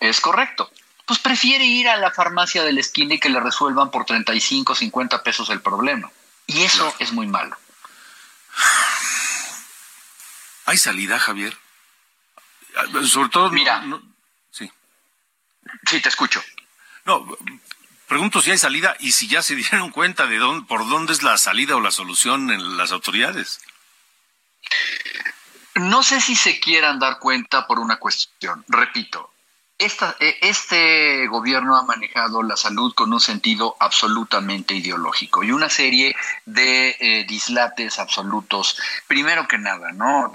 Es 0.00 0.20
correcto 0.20 0.70
pues 1.12 1.20
prefiere 1.20 1.66
ir 1.66 1.90
a 1.90 1.98
la 1.98 2.10
farmacia 2.10 2.64
de 2.64 2.72
la 2.72 2.80
esquina 2.80 3.12
y 3.12 3.20
que 3.20 3.28
le 3.28 3.38
resuelvan 3.38 3.90
por 3.90 4.06
35, 4.06 4.74
50 4.74 5.22
pesos 5.22 5.50
el 5.50 5.60
problema. 5.60 6.10
Y 6.46 6.62
eso 6.62 6.94
es 7.00 7.12
muy 7.12 7.26
malo. 7.26 7.54
¿Hay 10.64 10.78
salida, 10.78 11.18
Javier? 11.18 11.54
Sobre 13.04 13.28
todo... 13.28 13.50
Mira. 13.50 13.84
sí. 14.50 14.72
Sí, 15.84 16.00
te 16.00 16.08
escucho. 16.08 16.42
No, 17.04 17.28
pregunto 18.08 18.40
si 18.40 18.52
hay 18.52 18.56
salida 18.56 18.96
y 18.98 19.12
si 19.12 19.28
ya 19.28 19.42
se 19.42 19.54
dieron 19.56 19.90
cuenta 19.90 20.26
de 20.26 20.38
dónde, 20.38 20.66
por 20.66 20.88
dónde 20.88 21.12
es 21.12 21.22
la 21.22 21.36
salida 21.36 21.76
o 21.76 21.80
la 21.82 21.90
solución 21.90 22.50
en 22.50 22.78
las 22.78 22.90
autoridades. 22.90 23.60
No 25.74 26.02
sé 26.02 26.22
si 26.22 26.36
se 26.36 26.58
quieran 26.58 26.98
dar 26.98 27.18
cuenta 27.18 27.66
por 27.66 27.78
una 27.80 27.98
cuestión. 27.98 28.64
Repito, 28.66 29.31
e, 29.82 30.38
este 30.42 31.26
gobierno 31.26 31.76
ha 31.76 31.82
manejado 31.82 32.42
la 32.42 32.56
salud 32.56 32.94
con 32.94 33.12
un 33.12 33.20
sentido 33.20 33.76
absolutamente 33.80 34.74
ideológico 34.74 35.42
y 35.42 35.50
una 35.50 35.68
serie 35.68 36.14
de 36.46 36.96
eh, 37.00 37.24
dislates 37.28 37.98
absolutos. 37.98 38.78
Primero 39.06 39.48
que 39.48 39.58
nada, 39.58 39.92
¿no? 39.92 40.30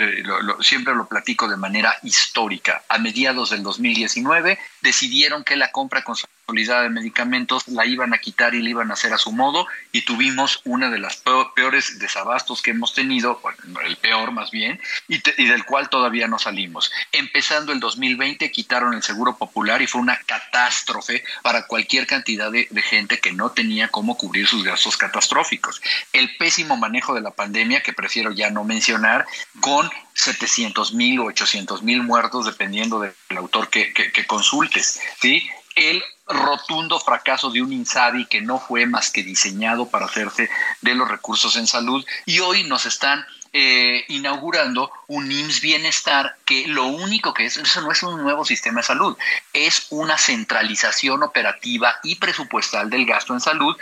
siempre 0.60 0.96
lo 0.96 1.08
platico 1.08 1.48
de 1.48 1.58
manera 1.58 1.96
histórica. 2.04 2.84
A 2.90 2.98
mediados 2.98 3.52
del 3.52 3.64
2019 3.64 4.60
decidieron 4.82 5.44
que 5.44 5.56
la 5.56 5.72
compra 5.72 6.04
consolidada 6.04 6.84
de 6.84 6.90
medicamentos 6.90 7.68
la 7.68 7.86
iban 7.86 8.14
a 8.14 8.20
quitar 8.20 8.56
y 8.56 8.62
la 8.62 8.70
iban 8.70 8.90
a 8.90 8.94
hacer 8.94 9.14
a 9.14 9.18
su 9.18 9.32
modo 9.32 9.68
y 9.92 10.02
tuvimos 10.02 10.62
una 10.64 10.90
de 10.90 11.00
las 11.00 11.24
peores 11.56 12.00
desabastos 12.00 12.62
que 12.62 12.72
hemos 12.72 12.94
tenido, 12.94 13.42
el 13.84 13.98
peor 13.98 14.32
más 14.32 14.52
bien, 14.52 14.80
y 15.08 15.46
del 15.48 15.66
cual 15.66 15.90
todavía 15.90 16.28
no 16.28 16.40
salimos. 16.40 16.92
Empezando 17.12 17.72
el 17.72 17.80
2020 17.80 18.52
quitaron 18.52 18.94
el 18.94 19.04
seguro 19.04 19.37
popular 19.38 19.82
y 19.82 19.88
fue 19.88 20.02
una 20.02 20.20
catástrofe 20.26 21.24
para 21.42 21.68
cualquier 21.68 22.08
cantidad 22.08 22.52
de, 22.52 22.68
gente 22.82 23.20
que 23.20 23.34
no 23.34 23.52
tenía 23.52 23.90
cómo 23.90 24.18
cubrir 24.18 24.48
sus 24.48 24.64
gastos 24.64 24.98
catastróficos. 24.98 25.82
El 26.14 26.36
pésimo 26.38 26.78
manejo 26.78 27.14
de 27.14 27.22
la 27.22 27.32
pandemia, 27.32 27.82
que 27.82 27.94
prefiero 27.94 28.32
ya 28.32 28.50
no 28.50 28.64
mencionar, 28.64 29.26
con 29.60 29.90
700 30.14 30.94
mil 30.94 31.20
o 31.20 31.26
800 31.26 31.84
mil 31.84 32.04
muertos, 32.04 32.46
dependiendo 32.46 33.00
del 33.00 33.14
autor 33.38 33.70
que, 33.70 33.94
consultes. 34.28 35.00
¿sí? 35.22 35.50
El 35.76 36.04
rotundo 36.28 37.00
fracaso 37.00 37.50
de 37.52 37.62
un 37.62 37.72
INSABI 37.72 38.26
que 38.26 38.42
no 38.42 38.60
fue 38.60 38.86
más 38.86 39.12
que 39.12 39.24
diseñado 39.24 39.90
para 39.90 40.06
hacerse 40.06 40.50
de 40.82 40.96
los 40.96 41.08
recursos 41.08 41.56
en 41.56 41.68
salud 41.68 42.06
y 42.26 42.40
hoy 42.40 42.64
nos 42.64 42.86
están 42.86 43.26
eh, 43.54 44.06
inaugurando 44.10 44.92
un 45.08 45.32
IMSS 45.32 45.62
Bienestar 45.62 46.36
que 46.46 46.68
lo 46.68 46.86
único 46.86 47.34
que 47.34 47.46
es, 47.46 47.58
eso 47.58 47.82
no 47.82 47.92
es 47.92 48.04
un 48.04 48.22
nuevo 48.22 48.46
sistema 48.46 48.82
de 48.82 48.88
salud, 48.88 49.18
es 49.54 49.88
una 49.90 50.18
centralización 50.18 51.24
operativa 51.24 51.96
y 52.04 52.16
presupuestal 52.16 52.90
del 52.90 53.06
gasto 53.06 53.34
en 53.34 53.42
salud 53.42 53.76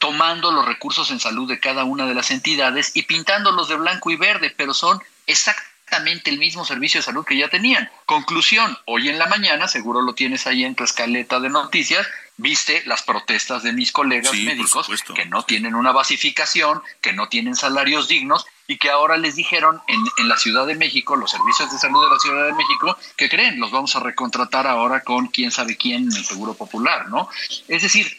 tomando 0.00 0.50
los 0.50 0.64
recursos 0.64 1.10
en 1.10 1.20
salud 1.20 1.46
de 1.46 1.60
cada 1.60 1.84
una 1.84 2.06
de 2.06 2.14
las 2.14 2.30
entidades 2.30 2.92
y 2.94 3.02
pintándolos 3.02 3.68
de 3.68 3.76
blanco 3.76 4.10
y 4.10 4.16
verde, 4.16 4.52
pero 4.56 4.72
son 4.72 4.98
exactamente 5.26 6.30
el 6.30 6.38
mismo 6.38 6.64
servicio 6.64 7.00
de 7.00 7.04
salud 7.04 7.24
que 7.24 7.36
ya 7.36 7.48
tenían. 7.48 7.90
Conclusión, 8.06 8.78
hoy 8.86 9.10
en 9.10 9.18
la 9.18 9.26
mañana, 9.26 9.68
seguro 9.68 10.00
lo 10.00 10.14
tienes 10.14 10.46
ahí 10.46 10.64
en 10.64 10.74
tu 10.74 10.84
escaleta 10.84 11.38
de 11.38 11.50
noticias, 11.50 12.06
viste 12.38 12.82
las 12.86 13.02
protestas 13.02 13.62
de 13.62 13.72
mis 13.72 13.92
colegas 13.92 14.32
médicos 14.32 14.88
que 15.14 15.26
no 15.26 15.44
tienen 15.44 15.74
una 15.74 15.92
basificación, 15.92 16.82
que 17.02 17.12
no 17.12 17.28
tienen 17.28 17.54
salarios 17.54 18.08
dignos 18.08 18.46
y 18.70 18.78
que 18.78 18.88
ahora 18.88 19.16
les 19.16 19.34
dijeron 19.34 19.82
en, 19.88 20.00
en, 20.16 20.28
la 20.28 20.36
Ciudad 20.36 20.64
de 20.64 20.76
México, 20.76 21.16
los 21.16 21.32
servicios 21.32 21.72
de 21.72 21.78
salud 21.80 22.04
de 22.04 22.14
la 22.14 22.20
Ciudad 22.20 22.46
de 22.46 22.52
México, 22.52 22.96
que 23.16 23.28
creen, 23.28 23.58
los 23.58 23.72
vamos 23.72 23.96
a 23.96 23.98
recontratar 24.00 24.68
ahora 24.68 25.00
con 25.00 25.26
quién 25.26 25.50
sabe 25.50 25.76
quién 25.76 26.04
en 26.04 26.16
el 26.16 26.24
Seguro 26.24 26.54
Popular, 26.54 27.08
¿no? 27.08 27.28
Es 27.66 27.82
decir, 27.82 28.16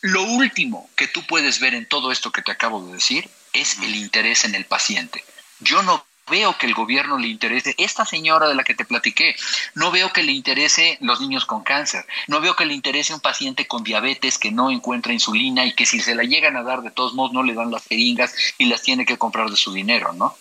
lo 0.00 0.24
último 0.24 0.90
que 0.96 1.06
tú 1.06 1.24
puedes 1.24 1.60
ver 1.60 1.74
en 1.74 1.86
todo 1.86 2.10
esto 2.10 2.32
que 2.32 2.42
te 2.42 2.50
acabo 2.50 2.84
de 2.84 2.94
decir 2.94 3.30
es 3.52 3.78
el 3.78 3.94
interés 3.94 4.44
en 4.44 4.56
el 4.56 4.64
paciente. 4.64 5.24
Yo 5.60 5.84
no 5.84 6.04
veo 6.30 6.56
que 6.56 6.66
el 6.66 6.74
gobierno 6.74 7.18
le 7.18 7.28
interese 7.28 7.74
esta 7.76 8.06
señora 8.06 8.48
de 8.48 8.54
la 8.54 8.64
que 8.64 8.74
te 8.74 8.86
platiqué, 8.86 9.36
no 9.74 9.90
veo 9.90 10.12
que 10.12 10.22
le 10.22 10.32
interese 10.32 10.96
los 11.02 11.20
niños 11.20 11.44
con 11.44 11.62
cáncer, 11.62 12.06
no 12.28 12.40
veo 12.40 12.56
que 12.56 12.64
le 12.64 12.72
interese 12.72 13.12
un 13.12 13.20
paciente 13.20 13.66
con 13.66 13.84
diabetes 13.84 14.38
que 14.38 14.50
no 14.50 14.70
encuentra 14.70 15.12
insulina 15.12 15.66
y 15.66 15.74
que 15.74 15.84
si 15.84 16.00
se 16.00 16.14
la 16.14 16.22
llegan 16.22 16.56
a 16.56 16.62
dar 16.62 16.80
de 16.80 16.90
todos 16.90 17.12
modos 17.12 17.32
no 17.32 17.42
le 17.42 17.54
dan 17.54 17.70
las 17.70 17.84
jeringas 17.84 18.34
y 18.56 18.66
las 18.66 18.82
tiene 18.82 19.04
que 19.04 19.18
comprar 19.18 19.50
de 19.50 19.56
su 19.56 19.72
dinero, 19.72 20.12
¿no? 20.14 20.36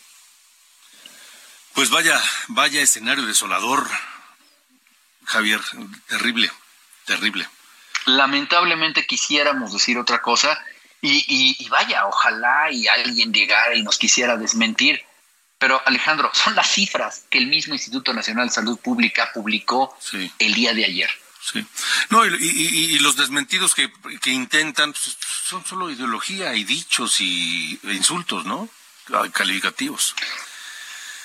Pues 1.74 1.90
vaya, 1.90 2.22
vaya 2.48 2.82
escenario 2.82 3.26
desolador, 3.26 3.88
Javier, 5.26 5.62
terrible, 6.08 6.52
terrible. 7.06 7.48
Lamentablemente 8.06 9.06
quisiéramos 9.06 9.74
decir 9.74 9.98
otra 9.98 10.22
cosa 10.22 10.58
y, 11.02 11.56
y 11.58 11.70
vaya, 11.70 12.06
ojalá 12.08 12.72
y 12.72 12.88
alguien 12.88 13.34
llegara 13.34 13.76
y 13.76 13.84
nos 13.84 13.98
quisiera 13.98 14.36
desmentir, 14.36 15.02
pero 15.60 15.82
Alejandro, 15.86 16.32
son 16.34 16.56
las 16.56 16.72
cifras 16.72 17.26
que 17.30 17.38
el 17.38 17.48
mismo 17.48 17.74
Instituto 17.74 18.14
Nacional 18.14 18.48
de 18.48 18.54
Salud 18.54 18.80
Pública 18.80 19.30
publicó 19.34 19.96
el 20.40 20.54
día 20.54 20.74
de 20.74 20.86
ayer. 20.86 21.10
Sí. 21.42 21.66
No, 22.10 22.26
y, 22.26 22.98
los 23.00 23.18
desmentidos 23.18 23.76
que, 23.76 23.92
intentan 24.32 24.94
pues, 24.94 25.18
son 25.46 25.66
solo 25.66 25.92
ideología 25.92 26.56
y 26.56 26.64
dichos 26.64 27.20
y 27.20 27.80
insultos, 27.84 28.46
¿no? 28.46 28.70
Calificativos. 29.34 30.16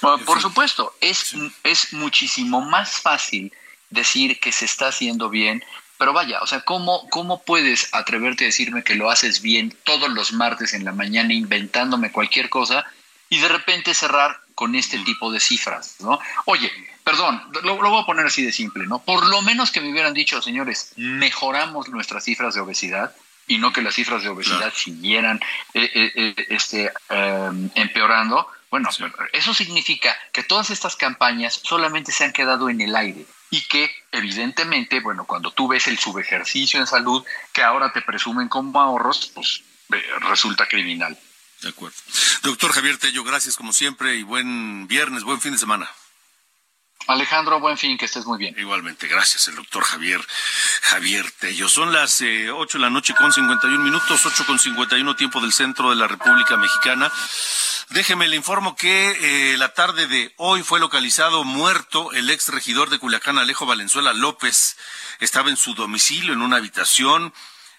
por 0.01 0.41
supuesto, 0.41 0.97
es, 1.01 1.35
es 1.63 1.93
muchísimo 1.93 2.61
más 2.61 3.01
fácil 3.01 3.53
decir 3.91 4.41
que 4.41 4.51
se 4.51 4.65
está 4.65 4.89
haciendo 4.89 5.29
bien, 5.29 5.65
pero 5.97 6.13
vaya, 6.13 6.41
o 6.41 6.47
sea, 6.47 6.63
¿cómo, 6.63 7.09
¿cómo 7.11 7.45
puedes 7.45 7.93
atreverte 7.93 8.45
a 8.45 8.47
decirme 8.47 8.83
que 8.83 8.97
lo 8.97 9.11
haces 9.11 9.43
bien 9.43 9.77
todos 9.85 10.11
los 10.11 10.33
martes 10.33 10.75
en 10.75 10.85
la 10.85 10.93
mañana 10.93 11.33
inventándome 11.33 12.11
cualquier 12.11 12.49
cosa 12.49 12.85
y 13.29 13.39
de 13.39 13.49
repente 13.49 13.95
cerrar 13.95 14.41
con 14.55 14.75
este 14.75 14.99
tipo 15.01 15.33
de 15.33 15.41
cifras, 15.41 15.97
¿no? 16.01 16.19
Oye, 16.45 16.71
perdón, 17.03 17.43
lo, 17.63 17.77
voy 17.77 18.03
a 18.03 18.07
poner 18.07 18.27
así 18.27 18.43
de 18.43 18.53
simple, 18.53 18.87
¿no? 18.87 19.01
Por 19.01 19.27
lo 19.27 19.43
menos 19.43 19.71
que 19.71 19.81
me 19.81 19.91
hubieran 19.91 20.15
dicho, 20.15 20.41
señores, 20.41 20.93
mejoramos 20.97 21.89
nuestras 21.89 22.25
cifras 22.25 22.55
de 22.55 22.61
obesidad 22.61 23.15
y 23.47 23.59
no 23.59 23.73
que 23.73 23.83
las 23.83 23.95
cifras 23.95 24.23
de 24.23 24.31
obesidad 24.31 24.73
siguieran 24.75 25.41
eh, 25.75 25.91
eh, 25.95 26.13
eh, 26.15 26.47
este, 26.49 26.93
em, 27.11 27.71
empeorando. 27.75 28.49
Bueno, 28.71 28.89
eso 29.33 29.55
significa 29.55 30.17
que 30.33 30.43
todas 30.43 30.71
estas 30.71 30.97
campañas 30.97 31.61
solamente 31.63 32.11
se 32.11 32.25
han 32.25 32.33
quedado 32.33 32.69
en 32.69 32.81
el 32.81 32.97
aire 32.97 33.27
y 33.51 33.61
que 33.69 33.89
evidentemente, 34.11 34.99
bueno, 35.01 35.27
cuando 35.27 35.53
tú 35.53 35.69
ves 35.69 35.87
el 35.87 35.99
subejercicio 35.99 36.81
en 36.81 36.87
salud 36.87 37.25
que 37.53 37.63
ahora 37.63 37.93
te 37.93 38.03
presumen 38.03 38.49
como 38.49 38.81
ahorros, 38.81 39.31
pues 39.35 39.63
resulta 40.21 40.67
criminal. 40.67 41.17
De 41.65 41.71
acuerdo. 41.71 41.97
Doctor 42.43 42.73
Javier 42.73 42.99
Tello, 42.99 43.25
gracias 43.25 43.57
como 43.57 43.73
siempre 43.73 44.17
y 44.17 44.23
buen 44.23 44.87
viernes, 44.87 45.25
buen 45.25 45.41
fin 45.41 45.53
de 45.53 45.59
semana. 45.59 45.91
Alejandro, 47.07 47.59
buen 47.59 47.79
fin, 47.79 47.97
que 47.97 48.05
estés 48.05 48.27
muy 48.27 48.37
bien. 48.37 48.55
Igualmente, 48.59 49.09
gracias, 49.09 49.49
el 49.49 49.55
doctor 49.55 49.83
Javier, 49.83 50.21
Javier 50.83 51.31
Tello. 51.33 51.71
Son 51.71 51.91
las 51.91 52.21
eh, 52.21 52.51
8 52.51 52.77
de 52.77 52.83
la 52.83 52.91
noche 52.91 53.15
con 53.15 53.33
51 53.33 53.83
minutos, 53.83 54.27
8 54.27 54.45
con 54.45 54.59
51 54.59 55.17
tiempo 55.17 55.41
del 55.41 55.55
centro 55.55 55.89
de 55.89 55.97
la 55.97 56.07
República 56.07 56.59
Mexicana. 56.59 57.11
Déjeme 57.91 58.29
le 58.29 58.37
informo 58.37 58.77
que 58.77 59.53
eh, 59.53 59.57
la 59.57 59.73
tarde 59.73 60.07
de 60.07 60.35
hoy 60.37 60.63
fue 60.63 60.81
localizado 60.81 61.45
muerto 61.45 62.13
el 62.13 62.29
ex 62.29 62.49
regidor 62.49 62.91
de 62.91 62.99
Culiacán, 62.99 63.39
Alejo 63.39 63.65
Valenzuela 63.65 64.13
López. 64.13 64.77
Estaba 65.19 65.49
en 65.49 65.57
su 65.57 65.73
domicilio, 65.73 66.35
en 66.35 66.43
una 66.43 66.57
habitación 66.57 67.33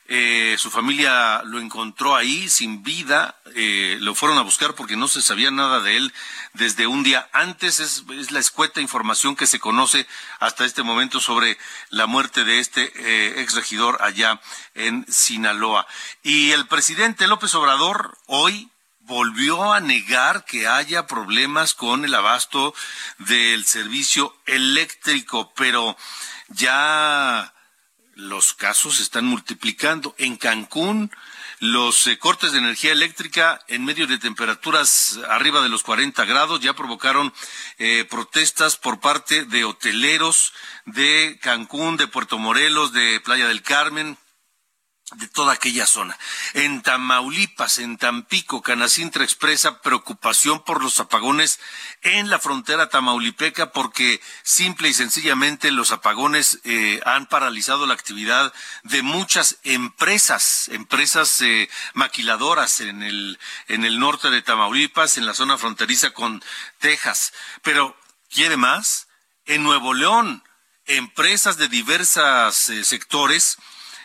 eh, 0.07 0.55
su 0.59 0.69
familia 0.69 1.41
lo 1.45 1.59
encontró 1.59 2.15
ahí 2.15 2.47
sin 2.47 2.83
vida, 2.83 3.41
eh, 3.55 3.97
lo 4.01 4.13
fueron 4.13 4.37
a 4.37 4.43
buscar 4.43 4.75
porque 4.75 4.95
no 4.95 5.07
se 5.07 5.19
sabía 5.19 5.49
nada 5.49 5.79
de 5.79 5.97
él 5.97 6.13
desde 6.53 6.85
un 6.85 7.01
día 7.01 7.27
antes. 7.33 7.79
Es, 7.79 8.03
la 8.31 8.39
escueta 8.39 8.81
información 8.81 9.35
que 9.35 9.47
se 9.47 9.59
conoce 9.59 10.05
hasta 10.39 10.63
este 10.63 10.83
momento 10.83 11.19
sobre 11.19 11.57
la 11.89 12.05
muerte 12.05 12.43
de 12.43 12.59
este 12.59 12.91
eh, 12.95 13.41
ex 13.41 13.55
regidor 13.55 13.97
allá 14.01 14.39
en 14.75 15.05
Sinaloa. 15.11 15.87
Y 16.21 16.51
el 16.51 16.67
presidente 16.67 17.27
López 17.27 17.55
Obrador 17.55 18.15
hoy 18.27 18.69
volvió 18.99 19.73
a 19.73 19.79
negar 19.79 20.45
que 20.45 20.67
haya 20.67 21.07
problemas 21.07 21.73
con 21.73 22.05
el 22.05 22.13
abasto 22.13 22.75
del 23.17 23.65
servicio 23.65 24.35
eléctrico, 24.45 25.51
pero 25.55 25.97
ya 26.49 27.54
los 28.15 28.53
casos 28.53 28.97
se 28.97 29.03
están 29.03 29.25
multiplicando. 29.25 30.15
En 30.17 30.37
Cancún, 30.37 31.11
los 31.59 32.07
eh, 32.07 32.17
cortes 32.17 32.51
de 32.51 32.59
energía 32.59 32.91
eléctrica 32.91 33.61
en 33.67 33.85
medio 33.85 34.07
de 34.07 34.17
temperaturas 34.17 35.19
arriba 35.29 35.61
de 35.61 35.69
los 35.69 35.83
40 35.83 36.25
grados 36.25 36.59
ya 36.59 36.73
provocaron 36.73 37.33
eh, 37.77 38.05
protestas 38.09 38.75
por 38.75 38.99
parte 38.99 39.45
de 39.45 39.63
hoteleros 39.63 40.53
de 40.85 41.39
Cancún, 41.41 41.97
de 41.97 42.07
Puerto 42.07 42.37
Morelos, 42.37 42.91
de 42.91 43.19
Playa 43.19 43.47
del 43.47 43.61
Carmen, 43.61 44.17
de 45.17 45.27
toda 45.27 45.53
aquella 45.53 45.85
zona. 45.85 46.17
En 46.53 46.81
Tamaulipas, 46.81 47.79
en 47.79 47.97
Tampico, 47.97 48.61
Canacintra 48.61 49.23
expresa 49.23 49.81
preocupación 49.81 50.63
por 50.63 50.83
los 50.83 50.99
apagones 50.99 51.59
en 52.01 52.29
la 52.29 52.39
frontera 52.39 52.89
tamaulipeca 52.89 53.71
porque 53.71 54.21
simple 54.43 54.89
y 54.89 54.93
sencillamente 54.93 55.71
los 55.71 55.91
apagones 55.91 56.59
eh, 56.63 57.01
han 57.05 57.25
paralizado 57.25 57.85
la 57.85 57.93
actividad 57.93 58.53
de 58.83 59.01
muchas 59.01 59.57
empresas, 59.63 60.69
empresas 60.69 61.41
eh, 61.41 61.69
maquiladoras 61.93 62.81
en 62.81 63.03
el, 63.03 63.39
en 63.67 63.85
el 63.85 63.99
norte 63.99 64.29
de 64.29 64.41
Tamaulipas, 64.41 65.17
en 65.17 65.25
la 65.25 65.33
zona 65.33 65.57
fronteriza 65.57 66.11
con 66.11 66.43
Texas. 66.79 67.33
Pero, 67.63 67.97
¿quiere 68.29 68.57
más? 68.57 69.07
En 69.45 69.63
Nuevo 69.63 69.93
León, 69.93 70.43
empresas 70.85 71.57
de 71.57 71.67
diversos 71.67 72.69
eh, 72.69 72.83
sectores, 72.83 73.57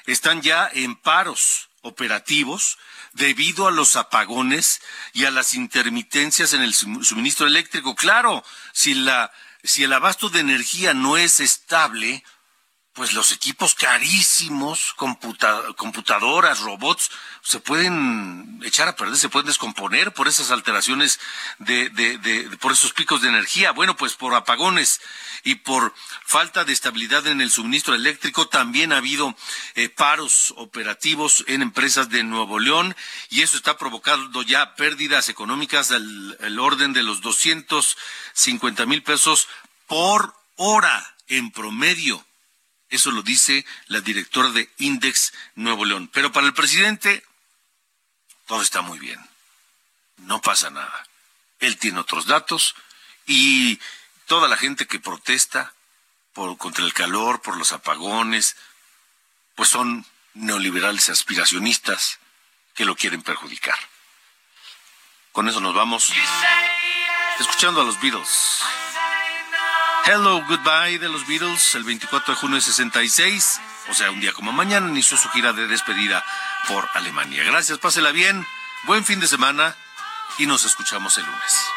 están 0.07 0.43
ya 0.43 0.71
en 0.73 0.97
paros 0.97 1.69
operativos 1.83 2.79
debido 3.13 3.67
a 3.67 3.71
los 3.71 3.97
apagones 3.97 4.81
y 5.13 5.25
a 5.25 5.31
las 5.31 5.55
intermitencias 5.55 6.53
en 6.53 6.63
el 6.63 6.75
suministro 6.75 7.47
eléctrico. 7.47 7.95
Claro, 7.95 8.45
si 8.73 8.95
la 8.95 9.33
si 9.63 9.85
el 9.85 9.93
abasto 9.93 10.31
de 10.31 10.41
energía 10.41 10.95
no 10.95 11.17
es 11.17 11.41
estable, 11.41 12.25
pues 12.93 13.13
los 13.13 13.33
equipos 13.33 13.75
carísimos, 13.75 14.95
computadoras, 14.97 16.61
robots, 16.61 17.11
se 17.43 17.61
pueden 17.61 18.61
echar 18.65 18.89
a 18.89 18.97
perder, 18.97 19.17
se 19.17 19.29
pueden 19.29 19.47
descomponer 19.47 20.13
por 20.13 20.29
esas 20.29 20.51
alteraciones 20.51 21.19
de, 21.59 21.89
de, 21.91 22.19
de, 22.19 22.57
por 22.59 22.73
esos 22.73 22.93
picos 22.93 23.23
de 23.23 23.29
energía. 23.29 23.73
Bueno, 23.73 23.97
pues 23.97 24.15
por 24.15 24.35
apagones 24.35 25.01
y 25.43 25.57
por 25.57 25.95
falta 26.25 26.65
de 26.65 26.73
estabilidad 26.73 27.27
en 27.27 27.41
el 27.41 27.51
suministro 27.51 27.95
eléctrico, 27.95 28.49
también 28.49 28.93
ha 28.93 28.99
habido 28.99 29.35
eh, 29.75 29.89
paros 29.89 30.53
operativos 30.57 31.45
en 31.47 31.63
empresas 31.63 32.11
de 32.11 32.23
Nuevo 32.23 32.59
León 32.59 32.95
y 33.31 33.43
eso 33.43 33.57
está 33.57 33.79
provocando 33.79 34.43
ya 34.43 34.75
pérdidas 34.75 35.29
económicas 35.29 35.91
al 35.91 36.59
orden 36.59 36.93
de 36.93 37.03
los 37.03 37.21
250 37.21 38.87
mil 38.87 39.03
pesos 39.03 39.49
por 39.87 40.35
hora 40.57 41.17
en 41.29 41.51
promedio. 41.51 42.25
Eso 42.91 43.13
lo 43.13 43.23
dice 43.23 43.65
la 43.87 44.01
directora 44.01 44.51
de 44.51 44.69
Index 44.79 45.33
Nuevo 45.55 45.85
León. 45.85 46.11
Pero 46.13 46.33
para 46.33 46.47
el 46.47 46.55
presidente, 46.55 47.25
todo 48.51 48.63
está 48.63 48.81
muy 48.83 48.99
bien. 48.99 49.25
No 50.17 50.43
pasa 50.43 50.71
nada. 50.71 51.07
Él 51.61 51.79
tiene 51.79 52.01
otros 52.01 52.27
datos 52.27 52.75
y 53.25 53.79
toda 54.27 54.49
la 54.49 54.57
gente 54.57 54.89
que 54.89 54.99
protesta 54.99 55.73
por, 56.33 56.59
contra 56.59 56.85
el 56.85 56.93
calor, 56.93 57.43
por 57.43 57.57
los 57.57 57.71
apagones, 57.71 58.57
pues 59.55 59.69
son 59.69 60.05
neoliberales 60.35 61.11
aspiracionistas 61.11 62.19
que 62.75 62.85
lo 62.85 62.97
quieren 62.97 63.23
perjudicar. 63.23 63.79
Con 65.31 65.49
eso 65.49 65.61
nos 65.61 65.77
vamos 65.77 66.13
escuchando 67.39 67.83
a 67.83 67.85
los 67.85 68.01
Beatles. 68.01 68.63
Hello 70.07 70.45
Goodbye 70.49 70.99
de 70.99 71.09
los 71.09 71.25
Beatles, 71.29 71.77
el 71.77 71.85
24 71.85 72.35
de 72.35 72.41
junio 72.41 72.57
de 72.57 72.63
66, 72.63 73.61
o 73.91 73.95
sea, 73.95 74.11
un 74.11 74.21
día 74.21 74.33
como 74.33 74.51
mañana, 74.51 74.89
inició 74.89 75.17
su 75.17 75.29
gira 75.29 75.53
de 75.53 75.69
despedida 75.69 76.25
por 76.69 76.89
Alemania. 76.95 77.45
Gracias, 77.45 77.79
pásela 77.79 78.13
bien, 78.13 78.47
buen 78.85 79.05
fin 79.05 79.21
de 79.21 79.27
semana 79.27 79.77
y 80.39 80.47
nos 80.47 80.65
escuchamos 80.65 81.17
el 81.19 81.27
lunes. 81.27 81.71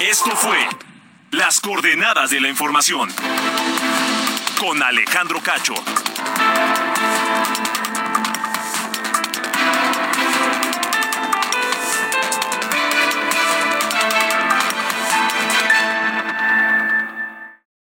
Esto 0.00 0.34
fue 0.36 0.58
las 1.32 1.60
coordenadas 1.60 2.30
de 2.30 2.40
la 2.40 2.48
información. 2.48 3.08
Con 4.58 4.82
Alejandro 4.82 5.40
Cacho. 5.42 5.74